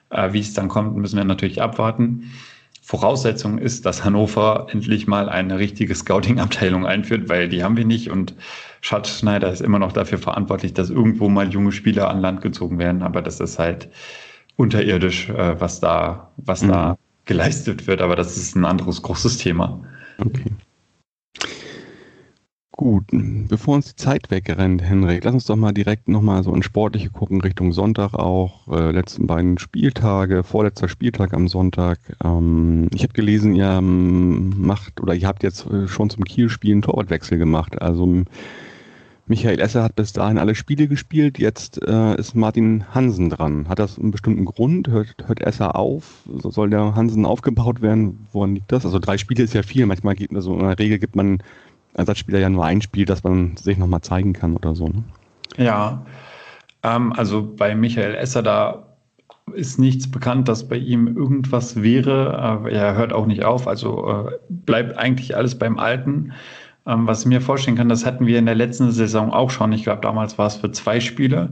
Äh, 0.10 0.34
wie 0.34 0.40
es 0.40 0.54
dann 0.54 0.68
kommt, 0.68 0.98
müssen 0.98 1.18
wir 1.18 1.24
natürlich 1.24 1.62
abwarten. 1.62 2.32
Voraussetzung 2.82 3.58
ist, 3.58 3.86
dass 3.86 4.06
Hannover 4.06 4.68
endlich 4.72 5.08
mal 5.08 5.28
eine 5.28 5.60
richtige 5.60 5.94
Scouting-Abteilung 5.94 6.86
einführt, 6.86 7.28
weil 7.28 7.50
die 7.50 7.64
haben 7.64 7.76
wir 7.76 7.84
nicht 7.84 8.10
und 8.10 8.34
Schatzschneider 8.80 9.52
ist 9.52 9.62
immer 9.62 9.80
noch 9.80 9.92
dafür 9.92 10.20
verantwortlich, 10.20 10.74
dass 10.74 10.90
irgendwo 10.90 11.28
mal 11.28 11.50
junge 11.50 11.74
Spieler 11.74 12.10
an 12.10 12.22
Land 12.22 12.42
gezogen 12.42 12.80
werden, 12.80 13.04
aber 13.04 13.22
das 13.22 13.42
ist 13.42 13.60
halt 13.60 13.90
unterirdisch, 14.56 15.30
äh, 15.30 15.60
was 15.60 15.82
da, 15.82 16.32
was 16.38 16.62
mhm. 16.62 16.68
da 16.70 16.98
geleistet 17.26 17.88
wird, 17.88 18.02
aber 18.02 18.16
das 18.16 18.38
ist 18.38 18.56
ein 18.56 18.64
anderes 18.64 19.02
großes 19.02 19.38
Thema. 19.38 19.84
Okay. 20.18 20.46
Gut, 22.78 23.06
bevor 23.10 23.74
uns 23.74 23.88
die 23.88 23.96
Zeit 23.96 24.30
wegrennt, 24.30 24.84
Henrik, 24.84 25.24
lass 25.24 25.34
uns 25.34 25.46
doch 25.46 25.56
mal 25.56 25.72
direkt 25.72 26.08
nochmal 26.08 26.44
so 26.44 26.54
in 26.54 26.62
Sportliche 26.62 27.10
gucken, 27.10 27.42
Richtung 27.42 27.74
Sonntag 27.74 28.14
auch, 28.14 28.68
äh, 28.68 28.92
letzten 28.92 29.26
beiden 29.26 29.58
Spieltage, 29.58 30.44
vorletzter 30.44 30.88
Spieltag 30.88 31.34
am 31.34 31.48
Sonntag. 31.48 31.98
Ähm, 32.24 32.88
ich 32.94 33.02
habe 33.02 33.14
gelesen, 33.14 33.56
ihr 33.56 33.66
ähm, 33.66 34.62
macht 34.62 35.02
oder 35.02 35.16
ihr 35.16 35.28
habt 35.28 35.42
jetzt 35.42 35.66
äh, 35.66 35.88
schon 35.88 36.12
zum 36.12 36.24
Kiel-Spiel 36.24 36.74
einen 36.74 36.84
Torwartwechsel 36.84 37.40
gemacht. 37.40 37.82
Also 37.82 38.26
Michael 39.26 39.60
Esser 39.60 39.82
hat 39.82 39.96
bis 39.96 40.14
dahin 40.14 40.38
alle 40.38 40.54
Spiele 40.54 40.88
gespielt, 40.88 41.40
jetzt 41.40 41.82
äh, 41.82 42.16
ist 42.20 42.36
Martin 42.36 42.86
Hansen 42.94 43.32
dran. 43.32 43.68
Hat 43.70 43.80
das 43.80 43.98
einen 43.98 44.12
bestimmten 44.12 44.46
Grund? 44.46 44.88
Hört, 44.88 45.16
hört 45.26 45.42
Esser 45.42 45.76
auf? 45.76 46.24
Soll 46.28 46.70
der 46.70 46.96
Hansen 46.96 47.26
aufgebaut 47.26 47.82
werden? 47.82 48.28
Woran 48.34 48.54
liegt 48.54 48.72
das? 48.72 48.86
Also 48.86 49.00
drei 49.00 49.18
Spiele 49.18 49.44
ist 49.44 49.56
ja 49.56 49.64
viel. 49.64 49.88
Manchmal 49.88 50.14
gibt 50.14 50.36
also 50.36 50.54
in 50.54 50.60
der 50.60 50.78
Regel 50.78 51.00
gibt 51.00 51.16
man 51.16 51.40
Ersatzspieler 51.98 52.40
ja 52.40 52.50
nur 52.50 52.66
ein 52.66 52.82
Spiel, 52.82 53.06
dass 53.06 53.24
man 53.24 53.58
sich 53.58 53.78
nochmal 53.78 54.02
zeigen 54.02 54.34
kann 54.34 54.56
oder 54.56 54.76
so. 54.76 54.88
Ne? 54.88 55.04
Ja, 55.58 56.06
ähm, 56.84 57.14
also 57.14 57.54
bei 57.56 57.76
Michael 57.76 58.16
Esser, 58.16 58.44
da 58.44 58.84
ist 59.54 59.80
nichts 59.80 60.10
bekannt, 60.10 60.48
dass 60.48 60.68
bei 60.68 60.78
ihm 60.78 61.08
irgendwas 61.08 61.82
wäre. 61.82 62.68
er 62.70 62.96
hört 62.96 63.14
auch 63.14 63.26
nicht 63.26 63.44
auf, 63.44 63.68
also 63.68 64.28
äh, 64.28 64.32
bleibt 64.50 64.98
eigentlich 64.98 65.36
alles 65.36 65.58
beim 65.58 65.80
Alten. 65.80 66.34
Ähm, 66.86 67.08
was 67.08 67.22
ich 67.22 67.28
mir 67.28 67.42
vorstellen 67.42 67.78
kann, 67.78 67.90
das 67.90 68.06
hatten 68.06 68.28
wir 68.28 68.40
in 68.40 68.46
der 68.46 68.56
letzten 68.56 68.92
Saison 68.92 69.32
auch 69.32 69.50
schon. 69.50 69.72
Ich 69.74 69.84
glaube, 69.84 70.02
damals 70.02 70.38
war 70.38 70.48
es 70.48 70.58
für 70.58 70.72
zwei 70.72 71.00
Spiele, 71.00 71.50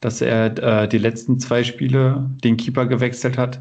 dass 0.00 0.20
er 0.20 0.56
äh, 0.58 0.88
die 0.88 0.98
letzten 0.98 1.38
zwei 1.38 1.64
Spiele 1.64 2.28
den 2.44 2.56
Keeper 2.56 2.86
gewechselt 2.86 3.38
hat. 3.38 3.60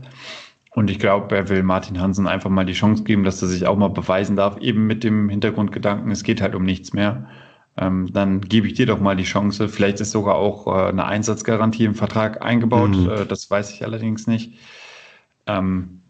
Und 0.77 0.91
ich 0.91 0.99
glaube, 0.99 1.35
er 1.35 1.49
will 1.49 1.63
Martin 1.63 1.99
Hansen 1.99 2.27
einfach 2.27 2.51
mal 2.51 2.63
die 2.63 2.73
Chance 2.73 3.01
geben, 3.01 3.23
dass 3.23 3.41
er 3.41 3.47
sich 3.47 3.65
auch 3.65 3.75
mal 3.75 3.87
beweisen 3.87 4.35
darf, 4.35 4.57
eben 4.59 4.85
mit 4.85 5.03
dem 5.03 5.27
Hintergrundgedanken, 5.27 6.11
es 6.11 6.21
geht 6.21 6.39
halt 6.39 6.53
um 6.53 6.63
nichts 6.63 6.93
mehr. 6.93 7.25
Ähm, 7.77 8.13
dann 8.13 8.41
gebe 8.41 8.67
ich 8.67 8.75
dir 8.75 8.85
doch 8.85 8.99
mal 8.99 9.15
die 9.15 9.23
Chance. 9.23 9.69
Vielleicht 9.69 10.01
ist 10.01 10.11
sogar 10.11 10.35
auch 10.35 10.67
äh, 10.67 10.89
eine 10.89 11.05
Einsatzgarantie 11.05 11.85
im 11.85 11.95
Vertrag 11.95 12.45
eingebaut. 12.45 12.91
Mhm. 12.91 13.09
Äh, 13.09 13.25
das 13.25 13.49
weiß 13.49 13.71
ich 13.71 13.83
allerdings 13.83 14.27
nicht. 14.27 14.53
Ähm, 15.47 16.03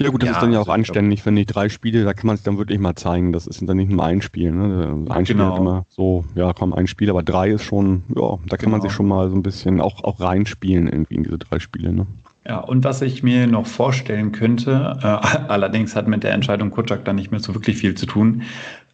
ja 0.00 0.08
gut, 0.08 0.22
das 0.22 0.28
ja, 0.28 0.36
ist 0.36 0.42
dann 0.42 0.52
ja 0.52 0.60
auch 0.60 0.68
also 0.68 0.72
anständig, 0.72 1.26
wenn 1.26 1.36
die 1.36 1.44
drei 1.44 1.68
Spiele, 1.68 2.04
da 2.04 2.14
kann 2.14 2.28
man 2.28 2.36
es 2.36 2.42
dann 2.42 2.56
wirklich 2.56 2.78
mal 2.78 2.94
zeigen. 2.94 3.34
Das 3.34 3.46
ist 3.46 3.68
dann 3.68 3.76
nicht 3.76 3.90
nur 3.90 4.02
ein 4.02 4.22
Spiel. 4.22 4.50
Ne? 4.50 5.04
Ein 5.10 5.26
Spiel 5.26 5.36
genau. 5.36 5.58
immer 5.58 5.84
so, 5.90 6.24
ja 6.34 6.54
komm, 6.54 6.72
ein 6.72 6.86
Spiel, 6.86 7.10
aber 7.10 7.22
drei 7.22 7.50
ist 7.50 7.64
schon, 7.64 8.04
ja, 8.14 8.38
da 8.46 8.56
kann 8.56 8.64
genau. 8.64 8.70
man 8.70 8.80
sich 8.80 8.92
schon 8.92 9.08
mal 9.08 9.28
so 9.28 9.36
ein 9.36 9.42
bisschen 9.42 9.78
auch, 9.78 10.04
auch 10.04 10.20
reinspielen 10.20 10.88
irgendwie 10.88 11.16
in 11.16 11.24
diese 11.24 11.36
drei 11.36 11.58
Spiele. 11.58 11.92
Ne? 11.92 12.06
Ja, 12.48 12.58
und 12.58 12.84
was 12.84 13.02
ich 13.02 13.24
mir 13.24 13.48
noch 13.48 13.66
vorstellen 13.66 14.30
könnte, 14.30 14.98
äh, 15.02 15.06
allerdings 15.48 15.96
hat 15.96 16.06
mit 16.06 16.22
der 16.22 16.32
Entscheidung 16.32 16.70
Kutschak 16.70 17.04
da 17.04 17.12
nicht 17.12 17.30
mehr 17.30 17.40
so 17.40 17.54
wirklich 17.54 17.78
viel 17.78 17.94
zu 17.94 18.06
tun. 18.06 18.42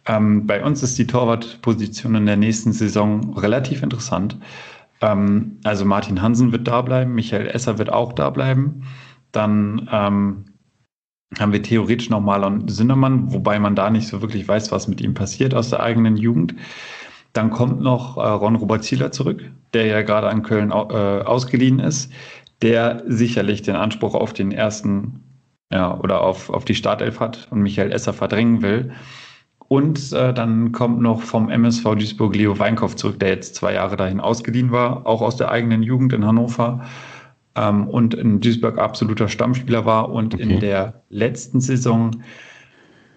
Ähm, 0.05 0.47
bei 0.47 0.63
uns 0.63 0.81
ist 0.81 0.97
die 0.97 1.07
Torwartposition 1.07 2.15
in 2.15 2.25
der 2.25 2.35
nächsten 2.35 2.73
Saison 2.73 3.37
relativ 3.37 3.83
interessant. 3.83 4.37
Ähm, 5.01 5.59
also 5.63 5.85
Martin 5.85 6.21
Hansen 6.21 6.51
wird 6.51 6.67
da 6.67 6.81
bleiben, 6.81 7.13
Michael 7.13 7.47
Esser 7.47 7.77
wird 7.77 7.93
auch 7.93 8.13
da 8.13 8.31
bleiben. 8.31 8.83
Dann 9.31 9.87
ähm, 9.91 10.45
haben 11.39 11.53
wir 11.53 11.61
theoretisch 11.61 12.09
noch 12.09 12.21
Marlon 12.21 12.67
Sinnemann, 12.67 13.31
wobei 13.33 13.59
man 13.59 13.75
da 13.75 13.89
nicht 13.89 14.07
so 14.07 14.21
wirklich 14.21 14.47
weiß, 14.47 14.71
was 14.71 14.87
mit 14.87 14.99
ihm 14.99 15.13
passiert 15.13 15.53
aus 15.53 15.69
der 15.69 15.81
eigenen 15.81 16.17
Jugend. 16.17 16.55
Dann 17.33 17.49
kommt 17.49 17.81
noch 17.81 18.17
äh, 18.17 18.21
Ron 18.21 18.55
Robert 18.55 18.83
Zieler 18.83 19.11
zurück, 19.11 19.43
der 19.73 19.85
ja 19.85 20.01
gerade 20.01 20.29
an 20.29 20.43
Köln 20.43 20.71
äh, 20.71 20.73
ausgeliehen 20.73 21.79
ist 21.79 22.11
der 22.63 23.03
sicherlich 23.07 23.61
den 23.61 23.75
Anspruch 23.75 24.15
auf 24.15 24.33
den 24.33 24.51
ersten 24.51 25.19
ja, 25.71 25.99
oder 25.99 26.21
auf, 26.21 26.49
auf 26.49 26.65
die 26.65 26.75
Startelf 26.75 27.19
hat 27.19 27.47
und 27.51 27.61
Michael 27.61 27.91
Esser 27.91 28.13
verdrängen 28.13 28.61
will. 28.61 28.91
Und 29.67 30.13
äh, 30.13 30.33
dann 30.33 30.71
kommt 30.71 31.01
noch 31.01 31.21
vom 31.21 31.49
MSV 31.49 31.83
Duisburg 31.95 32.35
Leo 32.35 32.59
Weinkauf 32.59 32.95
zurück, 32.95 33.19
der 33.19 33.29
jetzt 33.29 33.55
zwei 33.55 33.73
Jahre 33.73 33.97
dahin 33.97 34.19
ausgeliehen 34.19 34.71
war, 34.71 35.05
auch 35.07 35.21
aus 35.21 35.35
der 35.35 35.51
eigenen 35.51 35.83
Jugend 35.83 36.13
in 36.13 36.25
Hannover 36.25 36.85
ähm, 37.55 37.87
und 37.87 38.13
in 38.13 38.39
Duisburg 38.39 38.77
absoluter 38.77 39.27
Stammspieler 39.27 39.85
war 39.85 40.11
und 40.11 40.35
okay. 40.35 40.43
in 40.43 40.59
der 40.59 41.03
letzten 41.09 41.59
Saison 41.59 42.11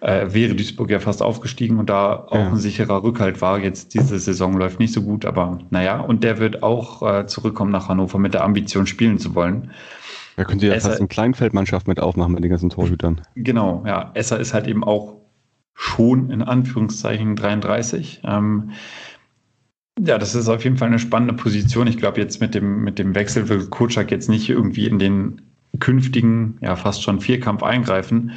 äh, 0.06 0.32
wäre 0.32 0.54
Duisburg 0.54 0.88
ja 0.90 1.00
fast 1.00 1.20
aufgestiegen 1.20 1.80
und 1.80 1.90
da 1.90 2.14
auch 2.14 2.34
ja. 2.34 2.48
ein 2.48 2.56
sicherer 2.56 3.02
Rückhalt 3.02 3.40
war. 3.40 3.58
Jetzt 3.58 3.92
diese 3.92 4.20
Saison 4.20 4.56
läuft 4.56 4.78
nicht 4.78 4.92
so 4.92 5.02
gut, 5.02 5.24
aber 5.24 5.58
naja, 5.70 5.98
und 5.98 6.22
der 6.22 6.38
wird 6.38 6.62
auch 6.62 7.02
äh, 7.02 7.26
zurückkommen 7.26 7.72
nach 7.72 7.88
Hannover 7.88 8.18
mit 8.18 8.32
der 8.32 8.44
Ambition 8.44 8.86
spielen 8.86 9.18
zu 9.18 9.34
wollen. 9.34 9.72
Da 10.36 10.44
könnt 10.44 10.62
ihr 10.62 10.68
ja 10.68 10.78
fast 10.78 11.00
eine 11.00 11.08
Kleinfeldmannschaft 11.08 11.88
mit 11.88 11.98
aufmachen 11.98 12.34
mit 12.34 12.44
den 12.44 12.50
ganzen 12.50 12.70
Torhütern. 12.70 13.20
Genau, 13.34 13.82
ja. 13.84 14.12
Esser 14.14 14.38
ist 14.38 14.54
halt 14.54 14.68
eben 14.68 14.84
auch 14.84 15.14
schon 15.74 16.30
in 16.30 16.42
Anführungszeichen 16.42 17.34
33. 17.34 18.20
Ähm, 18.24 18.70
ja, 19.98 20.18
das 20.18 20.36
ist 20.36 20.48
auf 20.48 20.62
jeden 20.62 20.76
Fall 20.76 20.88
eine 20.88 21.00
spannende 21.00 21.34
Position. 21.34 21.88
Ich 21.88 21.96
glaube, 21.96 22.20
jetzt 22.20 22.40
mit 22.40 22.54
dem, 22.54 22.84
mit 22.84 23.00
dem 23.00 23.16
Wechsel 23.16 23.48
will 23.48 23.66
Kutschak 23.66 24.12
jetzt 24.12 24.28
nicht 24.28 24.48
irgendwie 24.48 24.86
in 24.86 25.00
den 25.00 25.42
künftigen, 25.80 26.58
ja, 26.60 26.76
fast 26.76 27.02
schon 27.02 27.20
Vierkampf 27.20 27.64
eingreifen, 27.64 28.30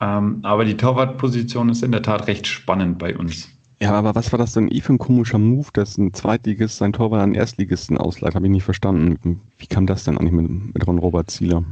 ähm, 0.00 0.40
aber 0.42 0.64
die 0.64 0.76
Torwartposition 0.76 1.68
ist 1.68 1.82
in 1.82 1.92
der 1.92 2.02
Tat 2.02 2.26
recht 2.26 2.46
spannend 2.46 2.98
bei 2.98 3.16
uns. 3.16 3.48
Ja, 3.82 3.92
aber 3.92 4.14
was 4.14 4.30
war 4.30 4.38
das 4.38 4.52
denn 4.52 4.70
eh 4.70 4.80
für 4.80 4.92
ein 4.92 4.98
komischer 4.98 5.38
Move, 5.38 5.68
dass 5.72 5.96
ein 5.96 6.12
Zweitligist 6.12 6.76
sein 6.76 6.92
Torwart 6.92 7.22
an 7.22 7.34
Erstligisten 7.34 7.96
ausleiht? 7.96 8.34
Habe 8.34 8.46
ich 8.46 8.52
nicht 8.52 8.64
verstanden. 8.64 9.40
Wie 9.56 9.66
kam 9.66 9.86
das 9.86 10.04
denn 10.04 10.18
eigentlich 10.18 10.32
mit, 10.32 10.74
mit 10.74 10.86
Ron 10.86 10.98
Robert 10.98 11.30
Zieler? 11.30 11.64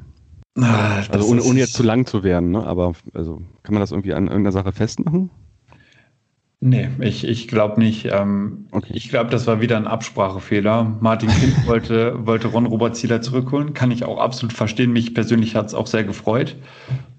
Ah, 0.56 1.02
also 1.10 1.28
ohne, 1.28 1.42
ohne, 1.42 1.60
jetzt 1.60 1.74
zu 1.74 1.82
lang 1.82 2.06
zu 2.06 2.24
werden, 2.24 2.50
ne? 2.50 2.66
aber 2.66 2.94
also 3.14 3.42
kann 3.62 3.74
man 3.74 3.80
das 3.80 3.92
irgendwie 3.92 4.14
an 4.14 4.26
irgendeiner 4.26 4.52
Sache 4.52 4.72
festmachen? 4.72 5.30
Nee, 6.60 6.88
ich, 6.98 7.24
ich 7.24 7.46
glaube 7.46 7.78
nicht. 7.78 8.06
Ähm, 8.06 8.66
okay. 8.72 8.92
Ich 8.94 9.10
glaube, 9.10 9.30
das 9.30 9.46
war 9.46 9.60
wieder 9.60 9.76
ein 9.76 9.86
Absprachefehler. 9.86 10.96
Martin 11.00 11.28
Kind 11.28 11.54
wollte, 11.66 12.26
wollte 12.26 12.48
Ron 12.48 12.66
Robert 12.66 12.96
Zieler 12.96 13.22
zurückholen. 13.22 13.74
Kann 13.74 13.92
ich 13.92 14.04
auch 14.04 14.18
absolut 14.18 14.52
verstehen. 14.52 14.92
Mich 14.92 15.14
persönlich 15.14 15.54
hat 15.54 15.66
es 15.66 15.74
auch 15.74 15.86
sehr 15.86 16.02
gefreut. 16.02 16.56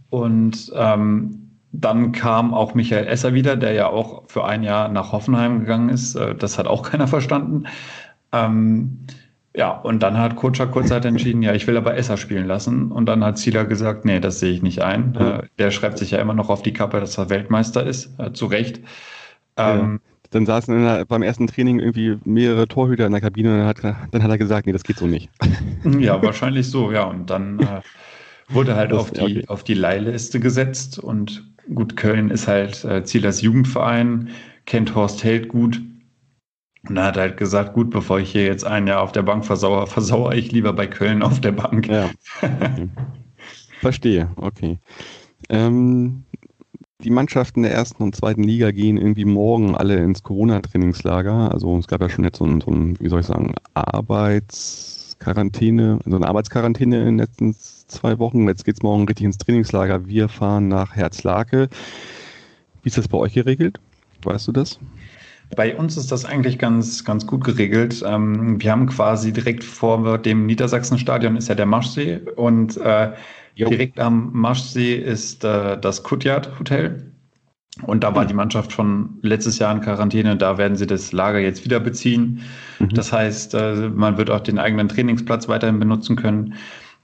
Und 0.10 0.72
ähm, 0.76 1.50
dann 1.72 2.12
kam 2.12 2.54
auch 2.54 2.74
Michael 2.74 3.08
Esser 3.08 3.34
wieder, 3.34 3.56
der 3.56 3.74
ja 3.74 3.88
auch 3.88 4.24
für 4.28 4.46
ein 4.46 4.64
Jahr 4.64 4.90
nach 4.90 5.12
Hoffenheim 5.12 5.60
gegangen 5.60 5.90
ist. 5.90 6.16
Äh, 6.16 6.36
das 6.36 6.58
hat 6.58 6.68
auch 6.68 6.84
keiner 6.90 7.08
verstanden. 7.08 7.66
Ähm, 8.32 9.00
ja, 9.56 9.72
und 9.72 10.02
dann 10.04 10.18
hat 10.18 10.36
Kocha 10.36 10.68
kurzzeit 10.68 11.06
entschieden, 11.06 11.42
ja, 11.42 11.54
ich 11.54 11.66
will 11.66 11.76
aber 11.76 11.98
Esser 11.98 12.18
spielen 12.18 12.46
lassen. 12.46 12.92
Und 12.92 13.08
dann 13.08 13.24
hat 13.24 13.38
Zieler 13.38 13.66
gesagt, 13.66 14.06
nee, 14.06 14.20
das 14.20 14.40
sehe 14.40 14.52
ich 14.52 14.62
nicht 14.62 14.82
ein. 14.82 15.12
Mhm. 15.12 15.48
der 15.58 15.72
schreibt 15.72 15.98
sich 15.98 16.12
ja 16.12 16.20
immer 16.20 16.36
noch 16.36 16.50
auf 16.50 16.62
die 16.62 16.74
Kappe, 16.74 17.00
dass 17.00 17.18
er 17.18 17.30
Weltmeister 17.30 17.86
ist, 17.86 18.18
äh, 18.20 18.32
zu 18.32 18.46
Recht. 18.46 18.80
Ähm, 19.58 20.00
dann 20.32 20.46
saßen 20.46 20.84
der, 20.84 21.06
beim 21.06 21.24
ersten 21.24 21.48
Training 21.48 21.80
irgendwie 21.80 22.20
mehrere 22.24 22.68
Torhüter 22.68 23.08
in 23.08 23.12
der 23.12 23.22
Kabine 23.22 23.52
und 23.52 23.60
dann 23.60 23.68
hat, 23.68 23.84
dann 24.12 24.24
hat 24.24 24.30
er 24.30 24.38
gesagt, 24.38 24.68
nee, 24.68 24.72
das 24.72 24.84
geht 24.84 24.98
so 24.98 25.08
nicht. 25.08 25.30
Ja, 25.98 26.22
wahrscheinlich 26.24 26.70
so, 26.70 26.92
ja. 26.92 27.04
Und 27.06 27.30
dann 27.30 27.60
äh, 27.60 27.82
Wurde 28.50 28.76
halt 28.76 28.92
das, 28.92 29.00
auf, 29.00 29.12
die, 29.12 29.22
okay. 29.22 29.44
auf 29.48 29.64
die 29.64 29.76
Leihliste 29.76 30.40
gesetzt 30.40 31.00
und 31.00 31.50
gut, 31.74 31.96
Köln 31.96 32.32
ist 32.32 32.48
halt 32.48 32.84
äh, 32.84 33.04
Ziel 33.04 33.26
als 33.26 33.42
Jugendverein, 33.42 34.30
kennt 34.66 34.96
Horst 34.96 35.24
Held 35.24 35.50
gut. 35.50 35.82
Und 36.88 36.98
er 36.98 37.06
hat 37.06 37.18
halt 37.18 37.38
gesagt, 37.38 37.74
gut, 37.74 37.90
bevor 37.90 38.20
ich 38.20 38.32
hier 38.32 38.46
jetzt 38.46 38.66
ein 38.66 38.88
Jahr 38.88 39.02
auf 39.02 39.12
der 39.12 39.24
Bank 39.24 39.46
versauere, 39.46 39.88
versauere 39.88 40.36
ich 40.36 40.52
lieber 40.52 40.74
bei 40.74 40.88
Köln 40.88 41.22
auf 41.22 41.42
der 41.42 41.52
Bank. 41.52 41.88
Ja. 41.88 42.10
Okay. 42.42 42.90
Verstehe, 43.80 44.30
okay. 44.36 44.78
Ähm, 45.50 46.24
die 47.02 47.12
Mannschaften 47.12 47.64
der 47.64 47.72
ersten 47.72 48.04
und 48.04 48.14
zweiten 48.16 48.44
Liga 48.44 48.72
gehen 48.72 48.98
irgendwie 48.98 49.26
morgen 49.26 49.76
alle 49.76 49.98
ins 49.98 50.24
Corona-Trainingslager. 50.24 51.54
Also 51.54 51.78
es 51.78 51.88
gab 51.88 52.02
ja 52.02 52.10
schon 52.10 52.26
jetzt 52.26 52.40
so 52.40 52.46
ein, 52.46 52.60
so 52.60 52.72
ein 52.72 53.00
wie 53.00 53.08
soll 53.08 53.22
ich 53.22 53.26
sagen, 53.26 53.54
Arbeitsquarantäne, 53.74 56.00
so 56.06 56.16
eine 56.16 56.28
Arbeitsquarantäne 56.28 57.00
in 57.00 57.06
den 57.06 57.20
letzten 57.20 57.56
zwei 57.90 58.20
Wochen. 58.20 58.48
Jetzt 58.48 58.66
geht 58.66 58.76
es 58.76 58.82
morgen 58.82 59.06
richtig 59.06 59.26
ins 59.26 59.38
Trainingslager. 59.38 60.08
Wir 60.08 60.30
fahren 60.30 60.68
nach 60.68 60.96
Herzlake. 60.96 61.70
Wie 62.84 62.88
ist 62.88 62.98
das 62.98 63.08
bei 63.08 63.18
euch 63.18 63.34
geregelt? 63.34 63.80
Weißt 64.24 64.48
du 64.48 64.52
das? 64.52 64.80
Bei 65.56 65.76
uns 65.76 65.98
ist 65.98 66.12
das 66.12 66.26
eigentlich 66.26 66.60
ganz, 66.60 67.04
ganz 67.04 67.26
gut 67.26 67.44
geregelt. 67.44 68.04
Ähm, 68.06 68.62
wir 68.62 68.72
haben 68.72 68.86
quasi 68.88 69.34
direkt 69.34 69.64
vor 69.64 70.18
dem 70.20 70.46
Niedersachsenstadion 70.46 71.36
ist 71.36 71.50
ja 71.50 71.56
der 71.56 71.66
Marschsee 71.66 72.20
und 72.36 72.78
äh, 72.78 73.12
direkt 73.58 74.00
am 74.00 74.30
Marschsee 74.34 74.96
ist 74.96 75.44
äh, 75.44 75.80
das 75.80 76.04
Kutjat 76.04 76.60
Hotel. 76.60 77.12
Und 77.84 78.04
da 78.04 78.14
war 78.14 78.26
die 78.26 78.34
Mannschaft 78.34 78.72
schon 78.72 79.20
letztes 79.22 79.58
Jahr 79.58 79.74
in 79.74 79.82
Quarantäne. 79.82 80.36
Da 80.36 80.58
werden 80.58 80.76
sie 80.76 80.86
das 80.86 81.12
Lager 81.14 81.40
jetzt 81.40 81.64
wieder 81.66 81.80
beziehen. 81.80 82.42
Mhm. 82.80 82.90
Das 82.90 83.12
heißt, 83.12 83.54
äh, 83.54 83.90
man 83.90 84.18
wird 84.18 84.30
auch 84.30 84.42
den 84.42 84.60
eigenen 84.60 84.90
Trainingsplatz 84.90 85.48
weiterhin 85.48 85.80
benutzen 85.80 86.16
können. 86.16 86.56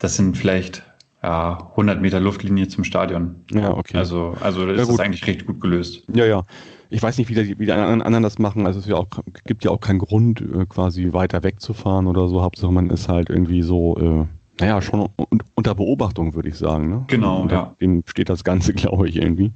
Das 0.06 0.18
sind 0.18 0.38
vielleicht 0.38 0.84
ja, 1.24 1.58
100 1.72 2.00
Meter 2.00 2.20
Luftlinie 2.20 2.68
zum 2.68 2.84
Stadion. 2.84 3.38
Ja, 3.52 3.76
okay. 3.76 3.98
Also, 3.98 4.36
also 4.40 4.68
das 4.68 4.88
ja, 4.88 4.94
ist 4.94 5.00
eigentlich 5.00 5.26
recht 5.26 5.48
gut 5.48 5.60
gelöst. 5.60 6.04
Ja, 6.14 6.28
ja. 6.28 6.44
Ich 6.92 7.02
weiß 7.02 7.18
nicht, 7.18 7.28
wie 7.28 7.34
die, 7.34 7.58
wie 7.58 7.66
die 7.66 7.72
anderen 7.72 8.22
das 8.22 8.38
machen. 8.38 8.68
Also 8.68 8.78
es 8.78 8.86
ja 8.86 8.98
auch, 8.98 9.08
gibt 9.46 9.64
ja 9.64 9.72
auch 9.72 9.80
keinen 9.80 9.98
Grund, 9.98 10.42
äh, 10.42 10.68
quasi 10.68 11.12
weiter 11.12 11.42
wegzufahren 11.42 12.06
oder 12.06 12.28
so. 12.28 12.44
Hauptsache 12.44 12.72
man 12.72 12.92
ist 12.92 13.10
halt 13.10 13.32
irgendwie 13.32 13.64
so, 13.64 13.98
äh, 13.98 14.26
naja, 14.62 14.80
schon 14.80 15.10
unter 15.56 15.74
Beobachtung, 15.74 16.36
würde 16.36 16.50
ich 16.50 16.56
sagen. 16.60 16.88
Ne? 16.88 17.06
Genau, 17.08 17.42
unter 17.42 17.56
ja. 17.56 17.76
Dem 17.82 18.04
steht 18.06 18.30
das 18.30 18.44
Ganze, 18.44 18.74
glaube 18.76 19.10
ich, 19.10 19.16
irgendwie. 19.16 19.54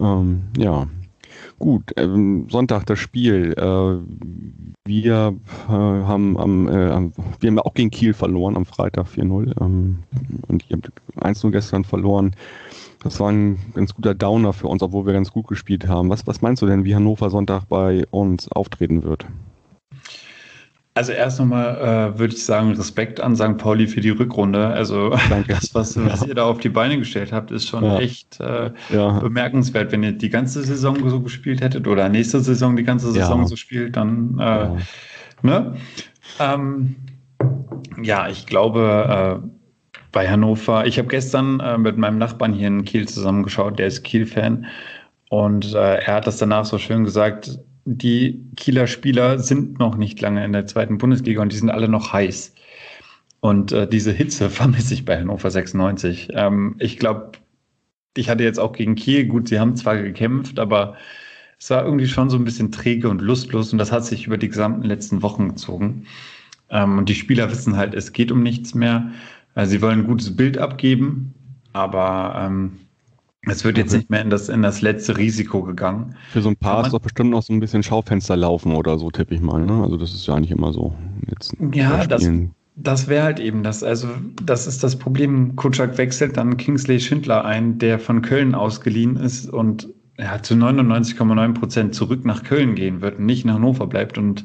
Ähm, 0.00 0.44
ja. 0.56 0.86
Gut, 1.58 1.92
ähm, 1.96 2.46
Sonntag 2.50 2.86
das 2.86 2.98
Spiel. 2.98 3.54
Äh, 3.56 4.88
wir 4.88 5.34
äh, 5.68 5.70
haben 5.70 6.38
am, 6.38 6.68
äh, 6.68 7.10
wir 7.40 7.50
haben 7.50 7.58
auch 7.58 7.74
gegen 7.74 7.90
Kiel 7.90 8.14
verloren 8.14 8.56
am 8.56 8.66
Freitag 8.66 9.06
4-0 9.06 9.60
ähm, 9.60 9.98
und 10.48 10.64
ihr 10.68 10.76
habt 10.76 10.90
1-0 11.16 11.50
gestern 11.50 11.84
verloren. 11.84 12.34
Das 13.02 13.20
war 13.20 13.30
ein 13.30 13.58
ganz 13.74 13.94
guter 13.94 14.14
Downer 14.14 14.52
für 14.52 14.68
uns, 14.68 14.82
obwohl 14.82 15.06
wir 15.06 15.12
ganz 15.12 15.30
gut 15.30 15.46
gespielt 15.46 15.86
haben. 15.86 16.08
Was, 16.08 16.26
was 16.26 16.42
meinst 16.42 16.62
du 16.62 16.66
denn, 16.66 16.84
wie 16.84 16.94
Hannover 16.94 17.30
Sonntag 17.30 17.64
bei 17.68 18.04
uns 18.10 18.50
auftreten 18.50 19.04
wird? 19.04 19.26
Also 20.96 21.12
erst 21.12 21.38
nochmal 21.38 21.76
äh, 22.14 22.18
würde 22.18 22.32
ich 22.32 22.42
sagen, 22.42 22.72
Respekt 22.72 23.20
an 23.20 23.36
St. 23.36 23.58
Pauli 23.58 23.86
für 23.86 24.00
die 24.00 24.08
Rückrunde. 24.08 24.68
Also 24.68 25.10
Danke. 25.28 25.52
das, 25.52 25.74
was, 25.74 25.94
was 26.02 26.22
ja. 26.22 26.28
ihr 26.28 26.34
da 26.34 26.44
auf 26.44 26.58
die 26.58 26.70
Beine 26.70 26.96
gestellt 26.96 27.32
habt, 27.32 27.50
ist 27.50 27.68
schon 27.68 27.84
ja. 27.84 27.98
echt 27.98 28.40
äh, 28.40 28.70
ja. 28.88 29.18
bemerkenswert. 29.18 29.92
Wenn 29.92 30.02
ihr 30.02 30.12
die 30.12 30.30
ganze 30.30 30.62
Saison 30.62 30.96
so 31.10 31.20
gespielt 31.20 31.60
hättet 31.60 31.86
oder 31.86 32.08
nächste 32.08 32.40
Saison 32.40 32.76
die 32.76 32.82
ganze 32.82 33.12
Saison 33.12 33.46
so 33.46 33.56
spielt, 33.56 33.94
dann 33.94 34.38
äh, 34.38 34.68
ne? 35.42 35.76
Ähm, 36.40 36.96
ja, 38.02 38.28
ich 38.28 38.46
glaube, 38.46 39.42
äh, 39.44 39.48
bei 40.12 40.26
Hannover, 40.26 40.86
ich 40.86 40.98
habe 40.98 41.08
gestern 41.08 41.60
äh, 41.60 41.76
mit 41.76 41.98
meinem 41.98 42.16
Nachbarn 42.16 42.54
hier 42.54 42.68
in 42.68 42.86
Kiel 42.86 43.06
zusammengeschaut, 43.06 43.78
der 43.78 43.88
ist 43.88 44.02
Kiel-Fan. 44.02 44.64
Und 45.28 45.74
äh, 45.74 45.96
er 45.96 46.14
hat 46.14 46.26
das 46.26 46.38
danach 46.38 46.64
so 46.64 46.78
schön 46.78 47.04
gesagt, 47.04 47.58
die 47.86 48.44
Kieler 48.56 48.88
Spieler 48.88 49.38
sind 49.38 49.78
noch 49.78 49.96
nicht 49.96 50.20
lange 50.20 50.44
in 50.44 50.52
der 50.52 50.66
zweiten 50.66 50.98
Bundesliga 50.98 51.40
und 51.40 51.52
die 51.52 51.56
sind 51.56 51.70
alle 51.70 51.88
noch 51.88 52.12
heiß. 52.12 52.52
Und 53.40 53.72
äh, 53.72 53.88
diese 53.88 54.12
Hitze 54.12 54.50
vermisse 54.50 54.92
ich 54.92 55.04
bei 55.04 55.18
Hannover 55.18 55.50
96. 55.50 56.30
Ähm, 56.32 56.74
ich 56.78 56.98
glaube, 56.98 57.32
ich 58.16 58.28
hatte 58.28 58.42
jetzt 58.44 58.58
auch 58.58 58.72
gegen 58.72 58.96
Kiel, 58.96 59.26
gut, 59.26 59.48
sie 59.48 59.60
haben 59.60 59.76
zwar 59.76 59.96
gekämpft, 59.96 60.58
aber 60.58 60.96
es 61.58 61.70
war 61.70 61.84
irgendwie 61.84 62.08
schon 62.08 62.28
so 62.28 62.36
ein 62.36 62.44
bisschen 62.44 62.72
träge 62.72 63.08
und 63.08 63.22
lustlos 63.22 63.72
und 63.72 63.78
das 63.78 63.92
hat 63.92 64.04
sich 64.04 64.26
über 64.26 64.36
die 64.36 64.48
gesamten 64.48 64.82
letzten 64.82 65.22
Wochen 65.22 65.50
gezogen. 65.50 66.06
Ähm, 66.70 66.98
und 66.98 67.08
die 67.08 67.14
Spieler 67.14 67.50
wissen 67.50 67.76
halt, 67.76 67.94
es 67.94 68.12
geht 68.12 68.32
um 68.32 68.42
nichts 68.42 68.74
mehr. 68.74 69.12
Also 69.54 69.70
sie 69.70 69.82
wollen 69.82 70.00
ein 70.00 70.06
gutes 70.06 70.34
Bild 70.36 70.58
abgeben, 70.58 71.34
aber 71.72 72.34
ähm, 72.36 72.80
es 73.46 73.64
wird 73.64 73.78
jetzt 73.78 73.94
nicht 73.94 74.10
mehr 74.10 74.22
in 74.22 74.30
das, 74.30 74.48
in 74.48 74.62
das 74.62 74.80
letzte 74.80 75.16
Risiko 75.16 75.62
gegangen. 75.62 76.16
Für 76.30 76.42
so 76.42 76.48
ein 76.48 76.56
paar 76.56 76.84
ist 76.84 76.92
doch 76.92 77.00
bestimmt 77.00 77.30
noch 77.30 77.42
so 77.42 77.52
ein 77.52 77.60
bisschen 77.60 77.82
Schaufenster 77.82 78.36
laufen 78.36 78.74
oder 78.74 78.98
so, 78.98 79.10
tippe 79.10 79.34
ich 79.34 79.40
mal. 79.40 79.64
Ne? 79.64 79.82
Also 79.82 79.96
das 79.96 80.12
ist 80.12 80.26
ja 80.26 80.38
nicht 80.38 80.50
immer 80.50 80.72
so. 80.72 80.94
Jetzt 81.30 81.54
ja, 81.72 82.06
das, 82.06 82.28
das 82.74 83.08
wäre 83.08 83.24
halt 83.24 83.40
eben 83.40 83.62
das. 83.62 83.82
Also 83.82 84.08
das 84.42 84.66
ist 84.66 84.82
das 84.82 84.96
Problem. 84.96 85.54
Kutschak 85.56 85.96
wechselt 85.96 86.36
dann 86.36 86.56
Kingsley 86.56 87.00
Schindler 87.00 87.44
ein, 87.44 87.78
der 87.78 87.98
von 87.98 88.20
Köln 88.22 88.54
ausgeliehen 88.54 89.16
ist 89.16 89.48
und 89.48 89.88
ja, 90.18 90.42
zu 90.42 90.54
99,9 90.54 91.54
Prozent 91.54 91.94
zurück 91.94 92.24
nach 92.24 92.42
Köln 92.42 92.74
gehen 92.74 93.00
wird 93.00 93.18
und 93.18 93.26
nicht 93.26 93.44
nach 93.44 93.54
Hannover 93.54 93.86
bleibt. 93.86 94.18
Und 94.18 94.44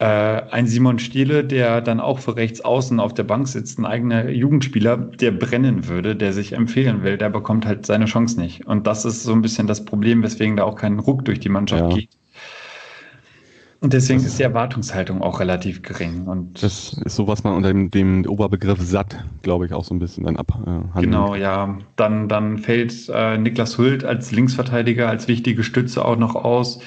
äh, 0.00 0.42
ein 0.50 0.66
Simon 0.66 0.98
Stiele, 0.98 1.44
der 1.44 1.82
dann 1.82 2.00
auch 2.00 2.20
für 2.20 2.34
rechts 2.34 2.62
außen 2.62 2.98
auf 3.00 3.12
der 3.12 3.24
Bank 3.24 3.46
sitzt, 3.46 3.78
ein 3.78 3.84
eigener 3.84 4.30
Jugendspieler, 4.30 4.96
der 4.96 5.30
brennen 5.30 5.88
würde, 5.88 6.16
der 6.16 6.32
sich 6.32 6.54
empfehlen 6.54 7.02
will, 7.02 7.18
der 7.18 7.28
bekommt 7.28 7.66
halt 7.66 7.84
seine 7.84 8.06
Chance 8.06 8.40
nicht. 8.40 8.66
Und 8.66 8.86
das 8.86 9.04
ist 9.04 9.22
so 9.22 9.32
ein 9.32 9.42
bisschen 9.42 9.66
das 9.66 9.84
Problem, 9.84 10.22
weswegen 10.22 10.56
da 10.56 10.64
auch 10.64 10.76
kein 10.76 10.98
Ruck 10.98 11.26
durch 11.26 11.38
die 11.38 11.50
Mannschaft 11.50 11.82
ja. 11.82 11.96
geht. 11.98 12.08
Und 13.82 13.92
deswegen 13.92 14.20
ist 14.20 14.38
die 14.38 14.42
Erwartungshaltung 14.42 15.22
auch 15.22 15.40
relativ 15.40 15.82
gering. 15.82 16.26
Und 16.26 16.62
das 16.62 16.94
ist 17.04 17.16
so, 17.16 17.26
was 17.26 17.44
man 17.44 17.54
unter 17.54 17.68
dem, 17.68 17.90
dem 17.90 18.26
Oberbegriff 18.26 18.80
satt, 18.80 19.22
glaube 19.42 19.66
ich, 19.66 19.72
auch 19.72 19.84
so 19.84 19.94
ein 19.94 19.98
bisschen 19.98 20.24
dann 20.24 20.36
abhandelt. 20.36 20.96
Äh, 20.96 21.00
genau, 21.00 21.34
ja. 21.34 21.78
Dann, 21.96 22.28
dann 22.28 22.58
fällt 22.58 23.10
äh, 23.12 23.36
Niklas 23.36 23.76
Hult 23.76 24.04
als 24.04 24.32
Linksverteidiger, 24.32 25.08
als 25.08 25.28
wichtige 25.28 25.62
Stütze 25.62 26.04
auch 26.04 26.16
noch 26.16 26.34
aus. 26.34 26.80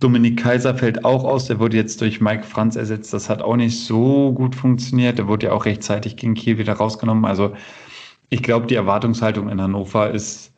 Dominik 0.00 0.38
Kaiser 0.40 0.76
fällt 0.76 1.04
auch 1.04 1.24
aus, 1.24 1.46
der 1.46 1.58
wurde 1.58 1.76
jetzt 1.76 2.00
durch 2.00 2.20
Mike 2.20 2.44
Franz 2.44 2.76
ersetzt. 2.76 3.12
Das 3.12 3.28
hat 3.28 3.42
auch 3.42 3.56
nicht 3.56 3.84
so 3.84 4.32
gut 4.32 4.54
funktioniert. 4.54 5.18
Der 5.18 5.26
wurde 5.26 5.46
ja 5.46 5.52
auch 5.52 5.64
rechtzeitig 5.64 6.16
gegen 6.16 6.34
Kiel 6.34 6.58
wieder 6.58 6.74
rausgenommen. 6.74 7.24
Also 7.24 7.54
ich 8.28 8.42
glaube, 8.42 8.66
die 8.66 8.76
Erwartungshaltung 8.76 9.48
in 9.48 9.60
Hannover 9.60 10.10
ist, 10.10 10.52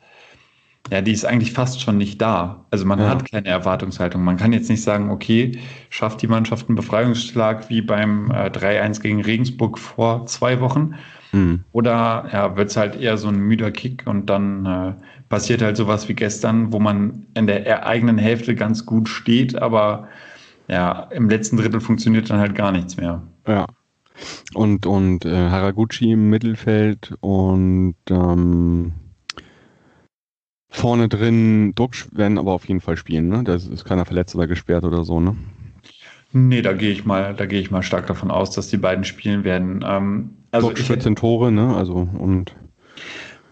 ja, 0.90 1.03
die 1.03 1.12
ist 1.12 1.25
eigentlich 1.25 1.53
fast 1.53 1.81
schon 1.81 1.99
nicht 1.99 2.21
da. 2.21 2.64
Also 2.71 2.85
man 2.85 2.99
ja. 2.99 3.09
hat 3.11 3.31
keine 3.31 3.49
Erwartungshaltung. 3.49 4.25
Man 4.25 4.37
kann 4.37 4.53
jetzt 4.53 4.71
nicht 4.71 4.83
sagen, 4.83 5.11
okay, 5.11 5.59
schafft 5.90 6.23
die 6.23 6.27
Mannschaft 6.27 6.69
einen 6.69 6.77
Befreiungsschlag 6.77 7.69
wie 7.69 7.83
beim 7.83 8.31
äh, 8.31 8.49
3-1 8.49 9.01
gegen 9.01 9.23
Regensburg 9.23 9.79
vor 9.79 10.27
zwei 10.27 10.61
Wochen. 10.61 10.95
Mhm. 11.33 11.64
Oder 11.73 12.29
ja, 12.33 12.57
wird 12.57 12.71
es 12.71 12.77
halt 12.77 12.97
eher 12.97 13.19
so 13.19 13.29
ein 13.29 13.38
müder 13.38 13.71
Kick 13.71 14.05
und 14.07 14.27
dann 14.27 14.66
äh, 14.66 14.93
passiert 15.29 15.62
halt 15.62 15.77
sowas 15.77 16.09
wie 16.09 16.14
gestern, 16.14 16.73
wo 16.73 16.81
man 16.81 17.27
in 17.35 17.47
der 17.47 17.87
eigenen 17.87 18.19
Hälfte 18.19 18.55
ganz 18.57 18.85
gut 18.85 19.09
steht, 19.09 19.55
aber 19.55 20.09
ja, 20.66 21.09
im 21.11 21.29
letzten 21.29 21.57
Drittel 21.57 21.81
funktioniert 21.81 22.31
dann 22.31 22.40
halt 22.40 22.55
gar 22.55 22.73
nichts 22.73 22.97
mehr. 22.97 23.23
Ja. 23.47 23.66
Und, 24.55 24.87
und 24.87 25.25
äh, 25.25 25.49
Haraguchi 25.49 26.12
im 26.12 26.31
Mittelfeld 26.31 27.14
und 27.21 27.95
ähm, 28.11 28.93
vorne 30.70 31.09
drin 31.09 31.74
Duxch 31.74 32.06
werden 32.12 32.38
aber 32.38 32.52
auf 32.52 32.66
jeden 32.66 32.80
Fall 32.80 32.96
spielen, 32.96 33.28
ne? 33.28 33.44
Da 33.44 33.54
ist 33.54 33.85
keiner 33.85 34.06
verletzt 34.06 34.35
oder 34.35 34.46
gesperrt 34.46 34.85
oder 34.85 35.04
so, 35.04 35.20
ne? 35.20 35.37
Nee, 36.33 36.62
da 36.62 36.72
gehe 36.72 36.92
ich 36.92 37.05
mal, 37.05 37.34
da 37.34 37.47
gehe 37.47 37.61
ich 37.61 37.70
mal 37.70 37.82
stark 37.82 38.07
davon 38.07 38.30
aus, 38.30 38.53
dass 38.53 38.68
die 38.68 38.76
beiden 38.76 39.05
spielen 39.05 39.45
werden. 39.45 39.84
Ähm, 39.86 40.30
also 40.53 40.68
Duxch 40.68 40.84
14 40.84 41.16
Tore, 41.16 41.51
ne? 41.51 41.76
Also 41.76 42.09
und 42.18 42.55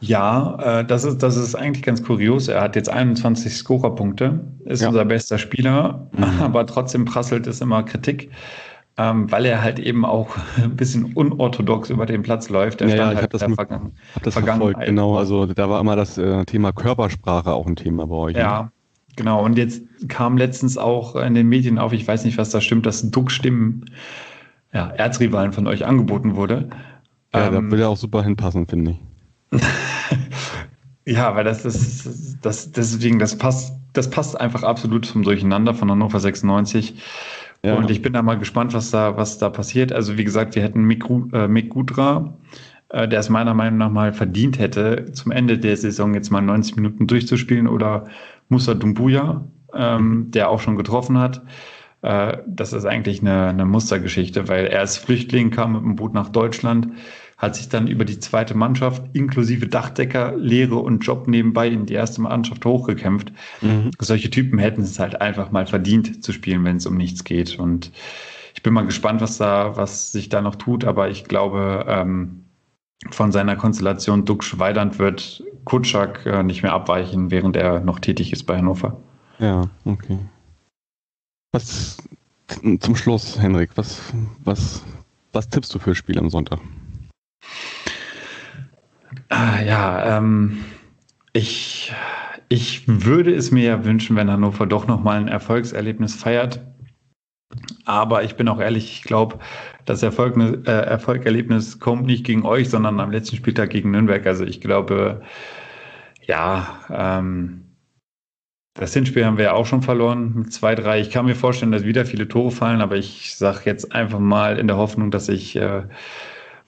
ja, 0.01 0.81
äh, 0.81 0.85
das, 0.85 1.05
ist, 1.05 1.23
das 1.23 1.37
ist 1.37 1.55
eigentlich 1.55 1.83
ganz 1.83 2.05
kurios. 2.05 2.49
Er 2.49 2.61
hat 2.61 2.77
jetzt 2.77 2.89
21 2.89 3.57
Scorerpunkte, 3.57 4.41
ist 4.65 4.83
ja. 4.83 4.89
unser 4.89 5.05
bester 5.05 5.39
Spieler, 5.39 6.09
mhm. 6.13 6.25
aber 6.41 6.67
trotzdem 6.67 7.05
prasselt 7.05 7.47
es 7.47 7.61
immer 7.61 7.83
Kritik, 7.83 8.31
ähm, 8.99 9.31
weil 9.31 9.47
er 9.47 9.63
halt 9.63 9.79
eben 9.79 10.05
auch 10.05 10.37
ein 10.63 10.77
bisschen 10.77 11.13
unorthodox 11.15 11.89
über 11.89 12.05
den 12.05 12.23
Platz 12.23 12.49
läuft. 12.49 12.81
Er 12.81 12.89
ja, 12.89 12.97
ja, 12.97 13.01
ich 13.01 13.07
halt 13.07 13.17
habe 13.19 13.39
das, 13.39 13.55
Vergangen 13.55 13.93
hab 14.15 14.23
das 14.25 14.35
verfolgt, 14.35 14.85
genau. 14.85 15.17
Also 15.17 15.47
da 15.47 15.71
war 15.71 15.81
immer 15.81 15.97
das 15.97 16.19
äh, 16.19 16.45
Thema 16.45 16.73
Körpersprache 16.73 17.53
auch 17.53 17.67
ein 17.67 17.77
Thema 17.77 18.07
bei 18.07 18.17
euch. 18.17 18.35
Ne? 18.35 18.41
Ja, 18.41 18.63
ne? 18.63 18.73
genau. 19.17 19.45
Und 19.45 19.57
jetzt 19.57 19.83
kam 20.09 20.37
letztens 20.37 20.77
auch 20.77 21.15
in 21.15 21.35
den 21.35 21.49
Medien 21.49 21.79
auf, 21.79 21.93
ich 21.93 22.07
weiß 22.07 22.25
nicht, 22.25 22.39
was 22.39 22.51
da 22.51 22.61
stimmt, 22.61 22.87
dass 22.87 23.09
Duck-Stimmen 23.11 23.85
ja, 24.73 24.89
Erzrivalen 24.89 25.53
von 25.53 25.67
euch 25.67 25.87
angeboten 25.87 26.35
wurde. 26.35 26.69
Ja, 27.33 27.47
ähm, 27.47 27.53
da 27.53 27.63
würde 27.63 27.83
er 27.85 27.89
auch 27.91 27.97
super 27.97 28.25
hinpassen, 28.25 28.67
finde 28.67 28.97
ich. 29.53 29.61
ja, 31.07 31.35
weil 31.37 31.45
das 31.45 31.65
ist, 31.65 32.39
das, 32.43 32.73
deswegen, 32.73 33.19
das 33.19 33.39
passt, 33.39 33.75
das 33.93 34.11
passt 34.11 34.39
einfach 34.39 34.65
absolut 34.65 35.07
zum 35.07 35.23
Durcheinander 35.23 35.73
von 35.73 35.91
Hannover 35.91 36.21
96. 36.21 37.01
Ja. 37.65 37.75
Und 37.77 37.91
ich 37.91 38.03
bin 38.03 38.13
da 38.13 38.23
mal 38.23 38.39
gespannt, 38.39 38.73
was 38.75 38.91
da, 38.91 39.17
was 39.17 39.39
da 39.39 39.51
passiert. 39.51 39.93
Also, 39.93 40.17
wie 40.17 40.25
gesagt, 40.25 40.55
wir 40.55 40.63
hätten 40.63 40.85
Mick, 40.85 41.05
äh, 41.33 41.49
Mick 41.49 41.71
Gudra, 41.71 42.35
äh, 42.91 43.09
der 43.09 43.21
es 43.21 43.29
meiner 43.29 43.55
Meinung 43.55 43.79
nach 43.79 43.91
mal 43.91 44.13
verdient 44.13 44.59
hätte, 44.59 45.13
zum 45.13 45.33
Ende 45.33 45.59
der 45.59 45.77
Saison 45.77 46.15
jetzt 46.15 46.31
mal 46.31 46.41
90 46.41 46.77
Minuten 46.77 47.07
durchzuspielen 47.07 47.67
oder 47.67 48.07
Musa 48.49 48.75
Dumbuya. 48.75 49.45
ähm, 49.75 50.31
der 50.31 50.51
auch 50.51 50.61
schon 50.61 50.77
getroffen 50.77 51.19
hat. 51.19 51.43
Äh, 52.03 52.39
das 52.47 52.73
ist 52.73 52.85
eigentlich 52.85 53.21
eine, 53.21 53.49
eine 53.49 53.65
Mustergeschichte, 53.65 54.49
weil 54.49 54.67
er 54.67 54.81
als 54.81 54.97
Flüchtling 54.97 55.51
kam 55.51 55.73
mit 55.73 55.83
dem 55.83 55.97
Boot 55.97 56.15
nach 56.15 56.29
Deutschland, 56.31 56.89
hat 57.39 57.55
sich 57.55 57.69
dann 57.69 57.87
über 57.87 58.05
die 58.05 58.19
zweite 58.19 58.55
Mannschaft 58.55 59.03
inklusive 59.13 59.69
Dachdecker, 59.69 60.37
Lehre 60.37 60.77
und 60.77 61.01
Job 61.01 61.29
nebenbei 61.29 61.69
in 61.69 61.87
die 61.87 61.95
erste 61.95 62.21
Mannschaft 62.21 62.65
hochgekämpft. 62.65 63.33
Mhm. 63.61 63.93
Solche 64.01 64.29
Typen 64.29 64.59
hätten 64.59 64.83
es 64.83 64.99
halt 64.99 65.21
einfach 65.21 65.53
mal 65.53 65.67
verdient 65.67 66.23
zu 66.25 66.33
spielen, 66.33 66.65
wenn 66.65 66.77
es 66.77 66.87
um 66.87 66.97
nichts 66.97 67.23
geht. 67.23 67.59
Und 67.59 67.93
ich 68.55 68.63
bin 68.65 68.75
mal 68.75 68.85
gespannt, 68.85 69.21
was 69.21 69.39
da, 69.39 69.77
was 69.77 70.11
sich 70.11 70.29
da 70.29 70.43
noch 70.43 70.57
tut, 70.57 70.85
aber 70.85 71.11
ich 71.11 71.25
glaube, 71.25 71.87
ähm, 71.89 72.45
von 73.11 73.31
seiner 73.31 73.55
Konstellation 73.55 74.25
Duxch 74.25 74.59
Weidand 74.59 74.99
wird 74.99 75.45
Kutschak 75.65 76.27
äh, 76.27 76.43
nicht 76.43 76.65
mehr 76.65 76.73
abweichen, 76.73 77.31
während 77.31 77.55
er 77.55 77.79
noch 77.79 78.01
tätig 78.01 78.33
ist 78.33 78.45
bei 78.45 78.59
Hannover. 78.59 79.01
Ja, 79.39 79.71
okay. 79.85 80.19
Was 81.53 81.99
zum 82.81 82.97
Schluss, 82.97 83.39
Henrik, 83.41 83.71
was, 83.77 84.13
was, 84.43 84.83
was 85.33 85.49
tippst 85.49 85.73
du 85.73 85.79
für 85.79 85.95
Spiel 85.95 86.19
am 86.19 86.31
Sonntag? 86.31 86.59
Ah, 89.29 89.61
ja, 89.61 90.19
ähm, 90.19 90.65
ich, 91.33 91.93
ich 92.49 92.83
würde 92.87 93.35
es 93.35 93.51
mir 93.51 93.65
ja 93.65 93.85
wünschen, 93.85 94.17
wenn 94.17 94.31
Hannover 94.31 94.67
doch 94.67 94.87
nochmal 94.87 95.19
ein 95.19 95.29
Erfolgserlebnis 95.29 96.15
feiert. 96.15 96.61
Aber 97.85 98.25
ich 98.25 98.37
bin 98.37 98.49
auch 98.49 98.61
ehrlich, 98.61 98.93
ich 98.93 99.03
glaube, 99.03 99.39
das 99.87 100.03
Erfolg, 100.03 100.37
äh, 100.37 100.71
Erfolgerlebnis 100.71 101.79
kommt 101.81 102.07
nicht 102.07 102.25
gegen 102.25 102.45
euch, 102.45 102.69
sondern 102.69 103.01
am 103.01 103.11
letzten 103.11 103.37
Spieltag 103.37 103.71
gegen 103.71 103.91
Nürnberg. 103.91 104.27
Also 104.27 104.45
ich 104.45 104.61
glaube, 104.61 105.23
ja, 106.27 106.81
ähm, 106.91 107.65
das 108.75 108.93
Hinspiel 108.93 109.25
haben 109.25 109.39
wir 109.39 109.47
ja 109.47 109.53
auch 109.55 109.67
schon 109.67 109.83
verloren 109.83 110.35
mit 110.35 110.49
2-3. 110.53 111.01
Ich 111.01 111.11
kann 111.11 111.25
mir 111.25 111.35
vorstellen, 111.35 111.73
dass 111.73 111.85
wieder 111.85 112.05
viele 112.05 112.29
Tore 112.29 112.51
fallen, 112.51 112.81
aber 112.81 112.97
ich 112.97 113.35
sage 113.35 113.63
jetzt 113.65 113.93
einfach 113.93 114.21
mal 114.21 114.59
in 114.59 114.69
der 114.69 114.77
Hoffnung, 114.77 115.11
dass 115.11 115.29
ich 115.29 115.57
äh, 115.57 115.83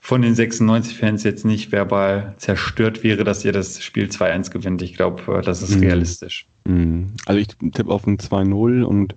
von 0.00 0.22
den 0.22 0.34
96 0.34 0.96
Fans 0.96 1.22
jetzt 1.24 1.44
nicht 1.44 1.72
verbal 1.72 2.34
zerstört 2.38 3.04
wäre, 3.04 3.22
dass 3.22 3.44
ihr 3.44 3.52
das 3.52 3.82
Spiel 3.82 4.06
2-1 4.06 4.50
gewinnt. 4.50 4.82
Ich 4.82 4.94
glaube, 4.94 5.38
äh, 5.38 5.42
das 5.42 5.62
ist 5.62 5.76
mhm. 5.76 5.82
realistisch. 5.82 6.46
Mhm. 6.64 7.12
Also 7.26 7.40
ich 7.40 7.48
tippe 7.48 7.90
auf 7.90 8.06
ein 8.06 8.18
2-0 8.18 8.82
und 8.82 9.14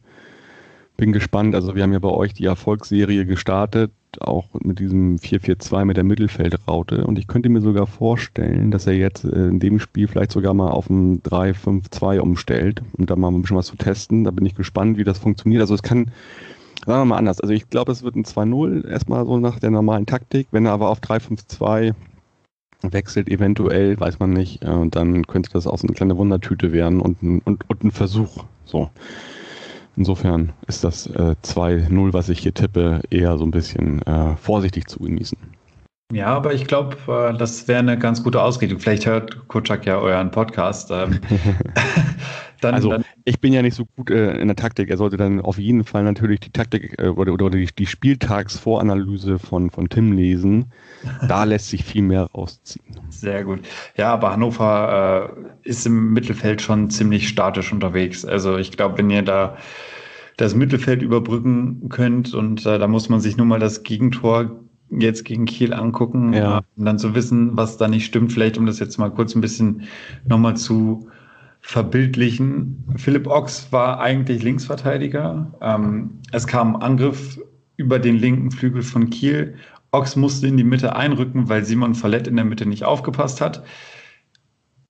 bin 0.98 1.14
gespannt. 1.14 1.56
Also 1.56 1.76
wir 1.76 1.84
haben 1.84 1.94
ja 1.94 2.00
bei 2.00 2.10
euch 2.10 2.34
die 2.34 2.46
Erfolgsserie 2.46 3.26
gestartet, 3.26 3.92
auch 4.20 4.48
mit 4.62 4.80
diesem 4.80 5.18
4-4-2 5.18 5.86
mit 5.86 5.98
der 5.98 6.04
Mittelfeldraute. 6.04 7.06
Und 7.06 7.18
ich 7.18 7.28
könnte 7.28 7.50
mir 7.50 7.62
sogar 7.62 7.88
vorstellen, 7.88 8.70
dass 8.70 8.86
er 8.86 8.94
jetzt 8.94 9.24
äh, 9.24 9.48
in 9.48 9.60
dem 9.60 9.80
Spiel 9.80 10.08
vielleicht 10.08 10.34
sogar 10.34 10.54
mal 10.54 10.70
auf 10.70 10.90
ein 10.90 11.24
3-5-2 11.24 12.20
umstellt, 12.20 12.82
um 12.98 13.06
da 13.06 13.16
mal 13.16 13.30
ein 13.30 13.42
bisschen 13.42 13.58
was 13.58 13.68
zu 13.68 13.78
testen. 13.78 14.26
Da 14.26 14.32
bin 14.32 14.46
ich 14.46 14.56
gespannt, 14.56 14.98
wie 14.98 15.04
das 15.06 15.18
funktioniert. 15.18 15.62
Also 15.62 15.74
es 15.74 15.82
kann, 15.82 16.12
sagen 16.86 17.02
wir 17.02 17.06
mal 17.06 17.18
anders. 17.18 17.40
Also 17.40 17.54
ich 17.54 17.70
glaube, 17.70 17.92
es 17.92 18.04
wird 18.04 18.16
ein 18.16 18.26
2-0 18.26 18.88
erstmal 18.88 19.26
so 19.26 19.38
nach 19.38 19.60
der 19.60 19.72
normalen 19.72 20.06
Taktik. 20.06 20.48
Wenn 20.52 20.66
er 20.66 20.74
aber 20.74 20.90
auf 20.90 21.00
3-5-2 21.00 21.94
wechselt, 22.82 23.30
eventuell, 23.30 24.00
weiß 24.00 24.20
man 24.20 24.32
nicht, 24.32 24.64
äh, 24.64 24.88
dann 24.90 25.26
könnte 25.26 25.50
das 25.54 25.68
auch 25.68 25.78
so 25.78 25.88
eine 25.88 25.96
kleine 25.96 26.18
Wundertüte 26.18 26.72
werden 26.72 27.00
und, 27.00 27.22
und, 27.46 27.70
und 27.70 27.84
ein 27.84 27.92
Versuch. 27.92 28.46
So. 28.66 28.90
Insofern 29.96 30.54
ist 30.68 30.84
das 30.84 31.08
äh, 31.08 31.36
2-0, 31.44 32.14
was 32.14 32.30
ich 32.30 32.40
hier 32.40 32.54
tippe, 32.54 33.02
eher 33.10 33.38
so 33.38 33.46
ein 33.46 33.52
bisschen 33.52 34.02
äh, 34.02 34.36
vorsichtig 34.38 34.88
zu 34.88 35.00
genießen. 35.00 35.38
Ja, 36.12 36.28
aber 36.28 36.54
ich 36.54 36.66
glaube, 36.66 36.98
äh, 37.08 37.38
das 37.38 37.68
wäre 37.68 37.80
eine 37.80 37.98
ganz 37.98 38.24
gute 38.24 38.42
Ausrichtung. 38.42 38.80
Vielleicht 38.80 39.06
hört 39.06 39.48
Kutschak 39.48 39.86
ja 39.86 39.98
euren 40.00 40.32
Podcast. 40.32 40.92
Ähm. 40.92 41.20
dann, 42.64 42.76
also 42.76 42.89
dann 42.89 43.05
ich 43.26 43.39
bin 43.39 43.53
ja 43.53 43.61
nicht 43.61 43.76
so 43.76 43.86
gut 43.95 44.09
äh, 44.09 44.38
in 44.38 44.47
der 44.47 44.55
Taktik. 44.55 44.89
Er 44.89 44.97
sollte 44.97 45.18
dann 45.18 45.41
auf 45.41 45.57
jeden 45.57 45.84
Fall 45.84 46.03
natürlich 46.03 46.39
die 46.39 46.51
Taktik 46.51 46.95
äh, 46.99 47.07
oder, 47.07 47.34
oder 47.34 47.49
die, 47.49 47.68
die, 47.78 47.86
Spieltagsvoranalyse 47.86 49.39
von, 49.39 49.70
von 49.70 49.89
Tim 49.89 50.14
lesen. 50.14 50.72
Da 51.28 51.43
lässt 51.43 51.70
sich 51.70 51.84
viel 51.84 52.01
mehr 52.01 52.30
rausziehen. 52.34 52.86
Sehr 53.09 53.43
gut. 53.43 53.59
Ja, 53.97 54.14
aber 54.14 54.32
Hannover 54.32 55.34
äh, 55.64 55.70
ist 55.70 55.86
im 55.86 56.14
Mittelfeld 56.14 56.61
schon 56.61 56.89
ziemlich 56.89 57.28
statisch 57.28 57.72
unterwegs. 57.72 58.26
Also 58.26 58.57
ich 58.57 58.72
glaube, 58.72 58.97
wenn 58.97 59.09
ihr 59.09 59.24
da 59.24 59.57
das 60.38 60.55
Mittelfeld 60.55 61.01
überbrücken 61.01 61.89
könnt 61.89 62.34
und 62.34 62.66
äh, 62.66 62.80
da 62.80 62.88
muss 62.88 63.09
man 63.09 63.20
sich 63.20 63.38
nur 63.38 63.45
mal 63.45 63.59
das 63.59 63.84
Gegentor 63.84 64.59
jetzt 64.89 65.26
gegen 65.26 65.45
Kiel 65.45 65.74
angucken, 65.74 66.34
ja. 66.34 66.61
um 66.76 66.86
dann 66.86 66.99
zu 66.99 67.16
wissen, 67.16 67.55
was 67.57 67.78
da 67.78 67.88
nicht 67.88 68.05
stimmt. 68.05 68.32
Vielleicht, 68.32 68.57
um 68.57 68.66
das 68.66 68.80
jetzt 68.80 68.97
mal 68.97 69.09
kurz 69.09 69.36
ein 69.36 69.41
bisschen 69.41 69.84
nochmal 70.26 70.55
zu 70.55 71.07
verbildlichen. 71.64 72.84
Philipp 72.97 73.26
Ochs 73.26 73.72
war 73.72 73.99
eigentlich 73.99 74.43
Linksverteidiger. 74.43 75.51
Ähm, 75.61 76.20
es 76.32 76.45
kam 76.45 76.76
Angriff 76.76 77.39
über 77.78 77.99
den 77.99 78.18
linken 78.18 78.51
Flügel 78.51 78.84
von 78.84 79.09
Kiel. 79.09 79.55
Ochs 79.91 80.16
musste 80.16 80.47
in 80.47 80.57
die 80.57 80.66
Mitte 80.66 80.95
einrücken, 80.95 81.49
weil 81.49 81.64
Simon 81.64 81.95
Fallett 81.95 82.28
in 82.28 82.36
der 82.36 82.45
Mitte 82.45 82.66
nicht 82.66 82.84
aufgepasst 82.84 83.41
hat. 83.41 83.64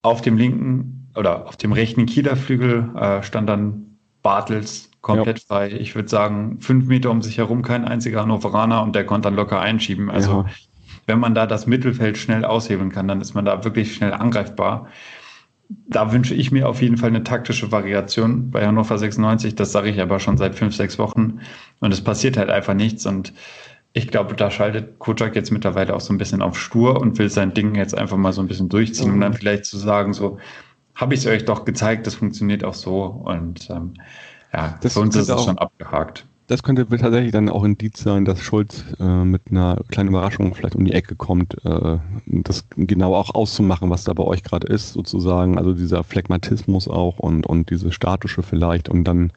Auf 0.01 0.21
dem 0.21 0.35
linken 0.35 1.09
oder 1.15 1.47
auf 1.47 1.55
dem 1.57 1.71
rechten 1.71 2.07
Kieler 2.07 2.35
Flügel 2.35 2.89
äh, 2.95 3.21
stand 3.21 3.47
dann 3.47 3.97
Bartels 4.23 4.89
komplett 5.01 5.39
ja. 5.39 5.45
frei. 5.47 5.71
Ich 5.71 5.93
würde 5.95 6.09
sagen, 6.09 6.59
fünf 6.59 6.87
Meter 6.87 7.11
um 7.11 7.21
sich 7.21 7.37
herum 7.37 7.61
kein 7.61 7.85
einziger 7.85 8.21
Hannoveraner 8.21 8.81
und 8.81 8.95
der 8.95 9.05
konnte 9.05 9.27
dann 9.27 9.35
locker 9.35 9.61
einschieben. 9.61 10.09
Also 10.09 10.31
ja. 10.31 10.45
wenn 11.05 11.19
man 11.19 11.35
da 11.35 11.45
das 11.45 11.67
Mittelfeld 11.67 12.17
schnell 12.17 12.43
aushebeln 12.43 12.91
kann, 12.91 13.07
dann 13.07 13.21
ist 13.21 13.35
man 13.35 13.45
da 13.45 13.63
wirklich 13.63 13.93
schnell 13.93 14.13
angreifbar 14.13 14.87
da 15.87 16.11
wünsche 16.11 16.33
ich 16.33 16.51
mir 16.51 16.67
auf 16.67 16.81
jeden 16.81 16.97
Fall 16.97 17.09
eine 17.09 17.23
taktische 17.23 17.71
Variation 17.71 18.51
bei 18.51 18.65
Hannover 18.65 18.97
96. 18.97 19.55
Das 19.55 19.71
sage 19.71 19.89
ich 19.89 20.01
aber 20.01 20.19
schon 20.19 20.37
seit 20.37 20.55
fünf, 20.55 20.75
sechs 20.75 20.97
Wochen. 20.99 21.39
Und 21.79 21.93
es 21.93 22.01
passiert 22.01 22.37
halt 22.37 22.49
einfach 22.49 22.73
nichts. 22.73 23.05
Und 23.05 23.33
ich 23.93 24.07
glaube, 24.07 24.35
da 24.35 24.49
schaltet 24.49 24.99
Kocak 24.99 25.35
jetzt 25.35 25.51
mittlerweile 25.51 25.95
auch 25.95 26.01
so 26.01 26.13
ein 26.13 26.17
bisschen 26.17 26.41
auf 26.41 26.59
stur 26.59 26.99
und 26.99 27.17
will 27.19 27.29
sein 27.29 27.53
Ding 27.53 27.75
jetzt 27.75 27.95
einfach 27.97 28.17
mal 28.17 28.33
so 28.33 28.41
ein 28.41 28.47
bisschen 28.47 28.69
durchziehen, 28.69 29.11
um 29.11 29.19
dann 29.19 29.33
vielleicht 29.33 29.65
zu 29.65 29.77
sagen, 29.77 30.13
so, 30.13 30.39
habe 30.95 31.13
ich 31.13 31.21
es 31.21 31.27
euch 31.27 31.45
doch 31.45 31.65
gezeigt, 31.65 32.07
das 32.07 32.15
funktioniert 32.15 32.63
auch 32.63 32.73
so. 32.73 33.03
Und 33.03 33.69
ähm, 33.69 33.93
ja, 34.51 34.77
das 34.81 34.93
für 34.93 34.99
uns 34.99 35.15
ist 35.15 35.29
es 35.29 35.43
schon 35.43 35.57
abgehakt 35.57 36.25
das 36.53 36.61
könnte 36.61 36.85
tatsächlich 36.85 37.31
dann 37.31 37.49
auch 37.49 37.63
Indiz 37.63 38.03
sein, 38.03 38.25
dass 38.25 38.39
Schulz 38.39 38.85
äh, 38.99 39.25
mit 39.25 39.41
einer 39.49 39.81
kleinen 39.87 40.09
Überraschung 40.09 40.53
vielleicht 40.53 40.75
um 40.75 40.85
die 40.85 40.91
Ecke 40.93 41.15
kommt, 41.15 41.57
äh, 41.65 41.97
das 42.27 42.65
genau 42.77 43.15
auch 43.15 43.33
auszumachen, 43.33 43.89
was 43.89 44.03
da 44.03 44.13
bei 44.13 44.21
euch 44.21 44.43
gerade 44.43 44.67
ist, 44.67 44.93
sozusagen. 44.93 45.57
Also 45.57 45.73
dieser 45.73 46.03
Phlegmatismus 46.03 46.87
auch 46.87 47.17
und, 47.17 47.47
und 47.47 47.71
diese 47.71 47.91
statische 47.91 48.43
vielleicht 48.43 48.87
und 48.87 49.03
dann 49.05 49.33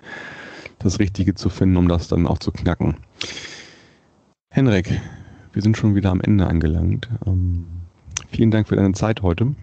das 0.79 0.99
Richtige 0.99 1.35
zu 1.35 1.49
finden, 1.49 1.79
um 1.79 1.89
das 1.89 2.09
dann 2.09 2.27
auch 2.27 2.39
zu 2.39 2.53
knacken. 2.53 2.99
Henrik, 4.51 5.01
wir 5.55 5.63
sind 5.63 5.79
schon 5.79 5.95
wieder 5.95 6.11
am 6.11 6.21
Ende 6.21 6.47
angelangt. 6.47 7.09
Ähm, 7.27 7.65
vielen 8.29 8.51
Dank 8.51 8.69
für 8.69 8.77
deine 8.77 8.93
Zeit 8.93 9.23
heute. 9.23 9.55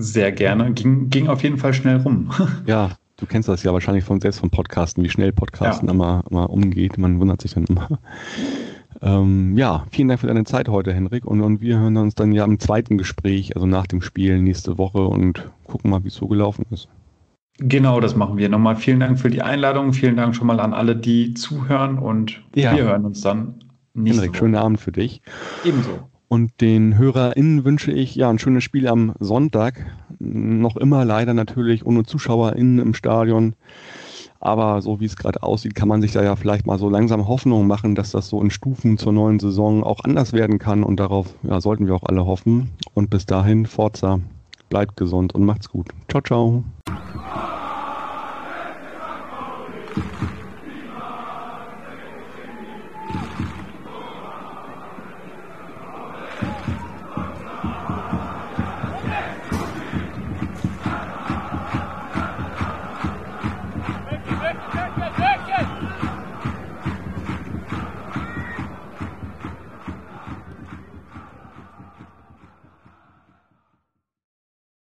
Sehr 0.00 0.32
gerne. 0.32 0.72
Ging, 0.72 1.10
ging 1.10 1.28
auf 1.28 1.42
jeden 1.42 1.58
Fall 1.58 1.74
schnell 1.74 1.98
rum. 1.98 2.30
ja, 2.66 2.92
Du 3.22 3.26
kennst 3.28 3.48
das 3.48 3.62
ja 3.62 3.72
wahrscheinlich 3.72 4.02
von 4.02 4.20
selbst 4.20 4.40
von 4.40 4.50
Podcasten, 4.50 5.04
wie 5.04 5.08
schnell 5.08 5.32
Podcasten 5.32 5.86
ja. 5.86 5.94
immer, 5.94 6.24
immer 6.28 6.50
umgeht. 6.50 6.98
Man 6.98 7.20
wundert 7.20 7.40
sich 7.40 7.54
dann 7.54 7.66
immer. 7.66 7.88
Ähm, 9.00 9.56
ja, 9.56 9.86
vielen 9.90 10.08
Dank 10.08 10.20
für 10.20 10.26
deine 10.26 10.42
Zeit 10.42 10.68
heute, 10.68 10.92
Henrik. 10.92 11.24
Und, 11.24 11.40
und, 11.40 11.60
wir 11.60 11.78
hören 11.78 11.96
uns 11.96 12.16
dann 12.16 12.32
ja 12.32 12.44
im 12.44 12.58
zweiten 12.58 12.98
Gespräch, 12.98 13.54
also 13.54 13.66
nach 13.66 13.86
dem 13.86 14.02
Spiel 14.02 14.40
nächste 14.40 14.76
Woche 14.76 15.06
und 15.06 15.50
gucken 15.64 15.90
mal, 15.90 16.02
wie 16.02 16.08
es 16.08 16.14
so 16.14 16.26
gelaufen 16.26 16.66
ist. 16.70 16.88
Genau, 17.58 18.00
das 18.00 18.16
machen 18.16 18.38
wir. 18.38 18.48
Nochmal 18.48 18.74
vielen 18.74 18.98
Dank 18.98 19.20
für 19.20 19.30
die 19.30 19.42
Einladung. 19.42 19.92
Vielen 19.92 20.16
Dank 20.16 20.34
schon 20.34 20.48
mal 20.48 20.58
an 20.58 20.74
alle, 20.74 20.96
die 20.96 21.32
zuhören 21.34 21.98
und 21.98 22.42
ja. 22.56 22.76
wir 22.76 22.84
hören 22.84 23.04
uns 23.04 23.20
dann 23.20 23.64
nächste 23.94 24.22
Henrik, 24.22 24.34
Woche. 24.34 24.38
schönen 24.38 24.56
Abend 24.56 24.80
für 24.80 24.92
dich. 24.92 25.22
Ebenso. 25.64 26.10
Und 26.32 26.62
den 26.62 26.96
HörerInnen 26.96 27.62
wünsche 27.66 27.92
ich 27.92 28.14
ja 28.14 28.30
ein 28.30 28.38
schönes 28.38 28.64
Spiel 28.64 28.88
am 28.88 29.12
Sonntag. 29.20 29.84
Noch 30.18 30.78
immer 30.78 31.04
leider 31.04 31.34
natürlich 31.34 31.84
ohne 31.84 32.04
ZuschauerInnen 32.04 32.78
im 32.78 32.94
Stadion. 32.94 33.54
Aber 34.40 34.80
so 34.80 34.98
wie 34.98 35.04
es 35.04 35.16
gerade 35.16 35.42
aussieht, 35.42 35.74
kann 35.74 35.88
man 35.88 36.00
sich 36.00 36.12
da 36.12 36.22
ja 36.22 36.34
vielleicht 36.34 36.64
mal 36.66 36.78
so 36.78 36.88
langsam 36.88 37.28
Hoffnung 37.28 37.66
machen, 37.66 37.94
dass 37.94 38.12
das 38.12 38.30
so 38.30 38.40
in 38.40 38.50
Stufen 38.50 38.96
zur 38.96 39.12
neuen 39.12 39.40
Saison 39.40 39.84
auch 39.84 40.00
anders 40.04 40.32
werden 40.32 40.58
kann. 40.58 40.84
Und 40.84 41.00
darauf 41.00 41.34
ja, 41.42 41.60
sollten 41.60 41.86
wir 41.86 41.94
auch 41.94 42.04
alle 42.04 42.24
hoffen. 42.24 42.70
Und 42.94 43.10
bis 43.10 43.26
dahin, 43.26 43.66
Forza, 43.66 44.18
bleibt 44.70 44.96
gesund 44.96 45.34
und 45.34 45.44
macht's 45.44 45.68
gut. 45.68 45.90
Ciao, 46.08 46.22
ciao. 46.22 46.64